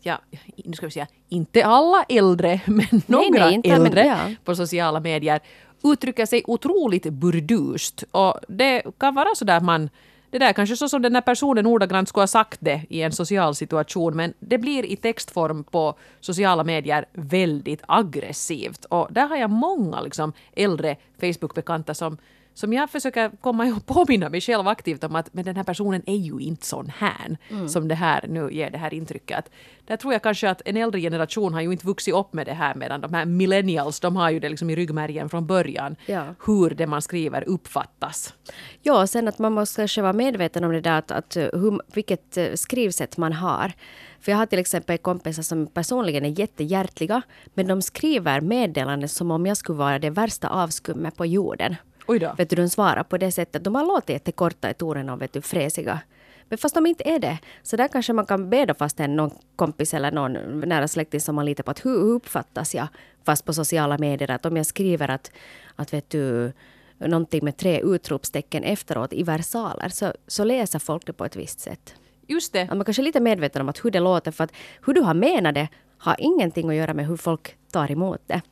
ja, 0.00 0.20
nu 0.64 0.72
ska 0.72 0.86
vi 0.86 0.92
säga, 0.92 1.06
inte 1.28 1.64
alla 1.64 2.04
äldre, 2.08 2.60
men 2.66 3.02
några 3.06 3.28
nej, 3.30 3.40
nej, 3.40 3.54
inte, 3.54 3.68
äldre 3.68 4.04
men, 4.04 4.30
ja. 4.30 4.36
på 4.44 4.56
sociala 4.56 5.00
medier 5.00 5.40
uttrycker 5.84 6.26
sig 6.26 6.42
otroligt 6.46 7.04
burdust. 7.04 8.04
Och 8.10 8.38
det 8.48 8.82
kan 8.98 9.14
vara 9.14 9.34
så 9.34 9.44
där 9.44 9.56
att 9.56 9.62
man 9.62 9.90
det 10.38 10.44
där 10.46 10.52
kanske 10.52 10.76
så 10.76 10.88
som 10.88 11.02
den 11.02 11.14
här 11.14 11.22
personen 11.22 11.66
ordagrant 11.66 12.08
skulle 12.08 12.22
ha 12.22 12.26
sagt 12.26 12.58
det 12.60 12.82
i 12.88 13.02
en 13.02 13.12
social 13.12 13.54
situation, 13.54 14.16
men 14.16 14.34
det 14.38 14.58
blir 14.58 14.84
i 14.84 14.96
textform 14.96 15.64
på 15.64 15.94
sociala 16.20 16.64
medier 16.64 17.04
väldigt 17.12 17.82
aggressivt. 17.88 18.84
Och 18.84 19.08
där 19.10 19.26
har 19.26 19.36
jag 19.36 19.50
många 19.50 20.00
liksom 20.00 20.32
äldre 20.52 20.96
Facebook-bekanta 21.20 21.94
som 21.94 22.18
som 22.56 22.72
jag 22.72 22.90
försöker 22.90 23.30
komma 23.40 23.66
ihåg 23.66 23.86
påminna 23.86 24.28
mig 24.28 24.40
själv 24.40 24.68
aktivt 24.68 25.04
om 25.04 25.16
att 25.16 25.34
men 25.34 25.44
den 25.44 25.56
här 25.56 25.64
personen 25.64 26.02
är 26.06 26.16
ju 26.16 26.38
inte 26.38 26.66
sån 26.66 26.92
här 26.98 27.36
mm. 27.50 27.68
som 27.68 27.88
det 27.88 27.94
här 27.94 28.24
nu 28.28 28.48
ger 28.52 28.70
det 28.70 28.78
här 28.78 28.94
intrycket. 28.94 29.50
Där 29.86 29.96
tror 29.96 30.12
jag 30.12 30.22
kanske 30.22 30.50
att 30.50 30.62
en 30.64 30.76
äldre 30.76 31.00
generation 31.00 31.54
har 31.54 31.60
ju 31.60 31.72
inte 31.72 31.86
vuxit 31.86 32.14
upp 32.14 32.32
med 32.32 32.46
det 32.46 32.52
här 32.52 32.74
medan 32.74 33.00
de 33.00 33.14
här 33.14 33.24
millennials 33.24 34.00
de 34.00 34.16
har 34.16 34.30
ju 34.30 34.40
det 34.40 34.48
liksom 34.48 34.70
i 34.70 34.76
ryggmärgen 34.76 35.28
från 35.28 35.46
början. 35.46 35.96
Ja. 36.06 36.24
Hur 36.46 36.70
det 36.70 36.86
man 36.86 37.02
skriver 37.02 37.48
uppfattas. 37.48 38.34
Ja, 38.82 39.02
och 39.02 39.10
sen 39.10 39.28
att 39.28 39.38
man 39.38 39.52
måste 39.52 39.80
kanske 39.80 40.02
vara 40.02 40.12
medveten 40.12 40.64
om 40.64 40.72
det 40.72 40.80
där 40.80 40.98
att, 40.98 41.10
att 41.10 41.36
hur, 41.36 41.94
vilket 41.94 42.36
eh, 42.36 42.52
skrivsätt 42.54 43.16
man 43.16 43.32
har. 43.32 43.72
För 44.20 44.32
jag 44.32 44.38
har 44.38 44.46
till 44.46 44.58
exempel 44.58 44.98
kompisar 44.98 45.42
som 45.42 45.66
personligen 45.66 46.24
är 46.24 46.40
jättehjärtliga 46.40 47.22
men 47.54 47.66
de 47.66 47.82
skriver 47.82 48.40
meddelanden 48.40 49.08
som 49.08 49.30
om 49.30 49.46
jag 49.46 49.56
skulle 49.56 49.78
vara 49.78 49.98
det 49.98 50.10
värsta 50.10 50.48
avskummet 50.48 51.16
på 51.16 51.26
jorden. 51.26 51.76
Oj 52.06 52.18
då. 52.18 52.34
Vet 52.38 52.50
du, 52.50 52.56
de 52.56 52.68
svarar 52.68 53.02
på 53.02 53.18
det 53.18 53.32
sättet. 53.32 53.64
De 53.64 53.74
har 53.74 53.84
låtit 53.84 54.10
jättekorta 54.10 54.70
i 54.70 54.74
tonen 54.74 55.10
och 55.10 55.22
vet 55.22 55.32
du, 55.32 55.42
fräsiga. 55.42 56.00
Men 56.48 56.58
fast 56.58 56.74
de 56.74 56.86
inte 56.86 57.08
är 57.08 57.18
det, 57.18 57.38
så 57.62 57.76
där 57.76 57.88
kanske 57.88 58.12
man 58.12 58.26
kan 58.26 58.50
be 58.50 58.66
då 58.66 58.74
fast 58.74 59.00
en 59.00 59.16
någon 59.16 59.30
kompis 59.56 59.94
eller 59.94 60.12
någon 60.12 60.60
nära 60.60 60.88
släkting 60.88 61.20
som 61.20 61.34
man 61.34 61.46
litar 61.46 61.64
på 61.64 61.70
att 61.70 61.84
hur 61.84 61.96
uppfattas 61.96 62.74
jag 62.74 62.88
fast 63.24 63.44
på 63.44 63.52
sociala 63.52 63.98
medier 63.98 64.30
att 64.30 64.46
om 64.46 64.56
jag 64.56 64.66
skriver 64.66 65.10
att, 65.10 65.30
att 65.76 65.92
vet 65.92 66.10
du 66.10 66.52
någonting 66.98 67.44
med 67.44 67.56
tre 67.56 67.80
utropstecken 67.80 68.64
efteråt 68.64 69.12
i 69.12 69.22
versaler 69.22 69.88
så, 69.88 70.12
så 70.26 70.44
läser 70.44 70.78
folk 70.78 71.06
det 71.06 71.12
på 71.12 71.24
ett 71.24 71.36
visst 71.36 71.60
sätt. 71.60 71.94
Just 72.26 72.52
det. 72.52 72.62
Att 72.62 72.76
man 72.76 72.84
kanske 72.84 73.02
är 73.02 73.04
lite 73.04 73.20
medveten 73.20 73.62
om 73.62 73.68
att 73.68 73.84
hur 73.84 73.90
det 73.90 74.00
låter 74.00 74.30
för 74.30 74.44
att 74.44 74.52
hur 74.86 74.94
du 74.94 75.00
har 75.00 75.14
menat 75.14 75.54
det 75.54 75.68
har 75.98 76.16
ingenting 76.18 76.68
att 76.68 76.74
göra 76.74 76.94
med 76.94 77.06
hur 77.06 77.16
folk 77.16 77.56
tar 77.72 77.90
emot 77.90 78.20
det. 78.26 78.42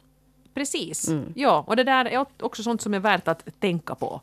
Precis. 0.55 1.09
Mm. 1.09 1.33
Ja, 1.35 1.65
och 1.67 1.77
det 1.77 1.85
där 1.85 2.05
är 2.05 2.27
också 2.41 2.63
sånt 2.63 2.83
som 2.83 2.95
är 2.95 3.01
värt 3.01 3.29
att 3.29 3.61
tänka 3.61 3.95
på. 3.95 4.21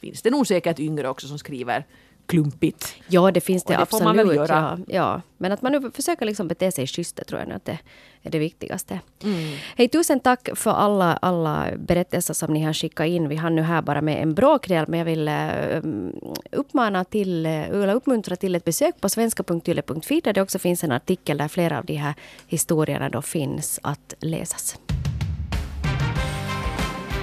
Finns 0.00 0.22
det 0.22 0.30
nog 0.30 0.46
säkert 0.46 0.78
yngre 0.78 1.08
också 1.08 1.28
som 1.28 1.38
skriver 1.38 1.84
klumpigt. 2.26 2.94
Ja, 3.08 3.30
det 3.30 3.40
finns 3.40 3.64
det, 3.64 3.72
det 3.72 3.78
absolut. 3.78 4.04
man 4.04 4.16
väl 4.16 4.36
göra. 4.36 4.78
Ja, 4.86 4.94
ja, 4.94 5.20
Men 5.38 5.52
att 5.52 5.62
man 5.62 5.72
nu 5.72 5.90
försöker 5.90 6.26
liksom 6.26 6.48
bete 6.48 6.72
sig 6.72 6.86
schysst, 6.86 7.26
tror 7.26 7.40
jag 7.40 7.52
att 7.52 7.64
det 7.64 7.78
är 8.22 8.30
det 8.30 8.38
viktigaste. 8.38 9.00
Mm. 9.22 9.54
Hej, 9.76 9.88
tusen 9.88 10.20
tack 10.20 10.48
för 10.54 10.70
alla, 10.70 11.16
alla 11.16 11.66
berättelser 11.76 12.34
som 12.34 12.52
ni 12.52 12.62
har 12.62 12.72
skickat 12.72 13.06
in. 13.06 13.28
Vi 13.28 13.36
har 13.36 13.50
nu 13.50 13.62
här 13.62 13.82
bara 13.82 14.00
med 14.00 14.22
en 14.22 14.34
bråkdel, 14.34 14.84
men 14.88 14.98
jag 14.98 15.06
vill 15.06 15.28
uh, 15.28 16.60
uppmana 16.60 17.04
till, 17.04 17.46
uh, 17.46 17.82
eller 17.82 17.94
uppmuntra 17.94 18.36
till 18.36 18.54
ett 18.54 18.64
besök 18.64 19.00
på 19.00 19.08
svenska.yle.fi 19.08 20.20
där 20.20 20.32
det 20.32 20.42
också 20.42 20.58
finns 20.58 20.84
en 20.84 20.92
artikel 20.92 21.38
där 21.38 21.48
flera 21.48 21.78
av 21.78 21.84
de 21.84 21.94
här 21.94 22.14
historierna 22.46 23.08
då 23.08 23.22
finns 23.22 23.80
att 23.82 24.14
läsas. 24.20 24.78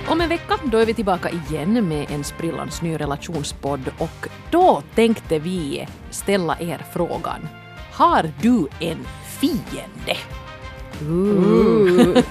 Om 0.09 0.21
en 0.21 0.29
vecka 0.29 0.57
då 0.63 0.77
är 0.77 0.85
vi 0.85 0.93
tillbaka 0.93 1.29
igen 1.29 1.87
med 1.87 2.11
en 2.11 2.23
sprillans 2.23 2.81
ny 2.81 2.97
relationspodd 2.97 3.91
och 3.97 4.27
då 4.51 4.83
tänkte 4.95 5.39
vi 5.39 5.87
ställa 6.09 6.57
er 6.59 6.85
frågan. 6.93 7.47
Har 7.91 8.31
du 8.41 8.67
en 8.79 8.97
fiende? 9.23 10.17
Ooh. 11.09 12.13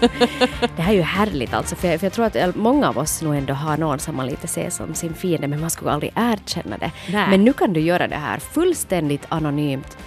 det 0.77 0.83
här 0.83 0.93
är 0.93 0.97
ju 0.97 1.03
härligt 1.03 1.55
alltså, 1.55 1.77
för 1.77 1.89
jag, 1.89 2.01
för 2.01 2.07
jag, 2.07 2.13
tror 2.13 2.25
att 2.25 2.57
många 2.57 2.89
av 2.89 2.99
oss 2.99 3.23
nog 3.23 3.35
ändå 3.35 3.55
har 3.55 3.77
någon 3.77 3.99
som 3.99 4.17
man 4.17 4.27
lite 4.27 4.49
ser 4.49 4.71
som 4.71 4.95
sin 4.95 5.15
fiende, 5.15 5.49
men 5.49 5.61
man 5.61 5.71
skulle 5.71 5.91
aldrig 5.91 6.13
erkänna 6.17 6.79
det. 6.79 6.91
Nej. 7.13 7.31
Men 7.31 7.45
nu 7.45 7.53
kan 7.53 7.73
du 7.73 7.81
göra 7.81 8.09
det 8.09 8.17
här 8.17 8.39
fullständigt 8.39 9.27
anonymt 9.29 9.99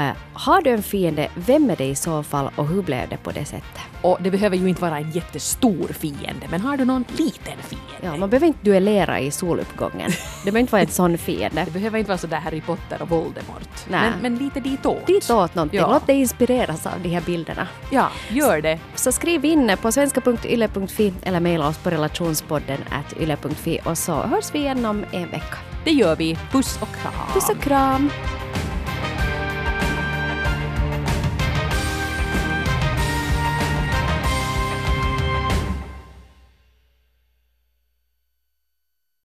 Uh, 0.00 0.16
har 0.32 0.62
du 0.62 0.70
en 0.70 0.82
fiende, 0.82 1.28
vem 1.34 1.70
är 1.70 1.76
det 1.76 1.84
i 1.84 1.94
så 1.94 2.22
fall 2.22 2.50
och 2.56 2.68
hur 2.68 2.82
blev 2.82 3.08
det 3.08 3.16
på 3.16 3.30
det 3.30 3.44
sättet? 3.44 3.80
Och 4.02 4.18
det 4.20 4.30
behöver 4.30 4.56
ju 4.56 4.68
inte 4.68 4.82
vara 4.82 4.98
en 4.98 5.10
jättestor 5.10 5.88
fiende, 5.88 6.46
men 6.50 6.60
har 6.60 6.76
du 6.76 6.84
någon 6.84 7.04
liten 7.08 7.58
fiende? 7.62 7.86
Ja, 8.00 8.16
man 8.16 8.30
behöver 8.30 8.46
inte 8.46 8.58
duellera 8.62 9.20
i 9.20 9.30
soluppgången. 9.30 10.10
Det 10.10 10.44
behöver 10.44 10.60
inte 10.60 10.72
vara 10.72 10.82
en 10.82 10.88
sån 10.88 11.18
fiende. 11.18 11.64
Det 11.70 11.70
behöver 11.70 11.98
inte 11.98 12.08
vara 12.08 12.18
sådär 12.18 12.36
Harry 12.36 12.60
Potter 12.60 13.02
och 13.02 13.08
Voldemort. 13.08 13.68
Nej. 13.88 14.10
Men, 14.10 14.20
men 14.20 14.36
lite 14.36 14.60
ditåt. 14.60 15.06
Ditåt 15.06 15.54
någonting. 15.54 15.80
Ja. 15.80 15.92
Låt 15.92 16.06
dig 16.06 16.20
inspireras 16.20 16.86
av 16.86 16.92
de 17.02 17.08
här 17.08 17.20
bilderna. 17.20 17.68
Ja, 17.90 18.08
gör 18.28 18.60
det. 18.60 18.78
Så 18.94 19.12
skriv 19.12 19.44
in 19.44 19.76
på 19.82 19.92
svenska.yle.fi 19.92 21.12
eller 21.22 21.40
mejla 21.40 21.68
oss 21.68 21.78
på 21.78 21.90
relationspodden 21.90 22.78
yle.fi 23.20 23.80
och 23.84 23.98
så 23.98 24.12
hörs 24.12 24.54
vi 24.54 24.58
igen 24.58 24.84
om 24.84 25.04
en 25.10 25.30
vecka. 25.30 25.56
Det 25.84 25.90
gör 25.90 26.16
vi. 26.16 26.38
Puss 26.52 26.78
och 26.82 26.88
kram. 27.02 27.32
Puss 27.34 27.50
och 27.50 27.62
kram. 27.62 28.10